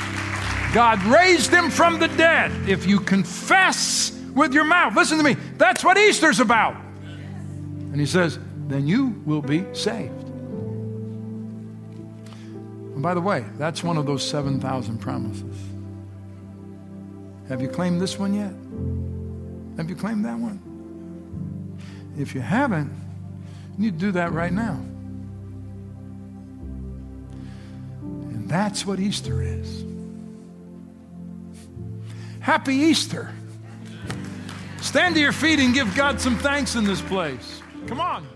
God 0.74 1.02
raised 1.04 1.52
him 1.52 1.70
from 1.70 2.00
the 2.00 2.08
dead. 2.08 2.50
If 2.68 2.84
you 2.86 2.98
confess 2.98 4.10
with 4.34 4.52
your 4.52 4.64
mouth, 4.64 4.96
listen 4.96 5.18
to 5.18 5.24
me, 5.24 5.34
that's 5.56 5.84
what 5.84 5.96
Easter's 5.96 6.40
about. 6.40 6.74
And 6.74 8.00
he 8.00 8.06
says, 8.06 8.40
then 8.66 8.88
you 8.88 9.22
will 9.24 9.40
be 9.40 9.64
saved. 9.72 10.28
And 12.94 13.02
by 13.02 13.14
the 13.14 13.20
way, 13.20 13.44
that's 13.56 13.84
one 13.84 13.96
of 13.96 14.06
those 14.06 14.28
7,000 14.28 14.98
promises. 14.98 15.56
Have 17.48 17.60
you 17.60 17.68
claimed 17.68 18.00
this 18.00 18.18
one 18.18 18.34
yet? 18.34 18.52
Have 19.76 19.88
you 19.88 19.96
claimed 19.96 20.24
that 20.24 20.38
one? 20.38 20.60
If 22.18 22.34
you 22.34 22.40
haven't, 22.40 22.92
you 23.76 23.84
need 23.84 24.00
to 24.00 24.06
do 24.06 24.12
that 24.12 24.32
right 24.32 24.52
now. 24.52 24.80
That's 28.48 28.86
what 28.86 29.00
Easter 29.00 29.42
is. 29.42 29.84
Happy 32.40 32.74
Easter. 32.74 33.32
Stand 34.80 35.14
to 35.14 35.20
your 35.20 35.32
feet 35.32 35.58
and 35.60 35.72
give 35.72 35.94
God 35.94 36.20
some 36.20 36.36
thanks 36.36 36.74
in 36.74 36.84
this 36.84 37.00
place. 37.00 37.62
Come 37.86 38.00
on. 38.00 38.26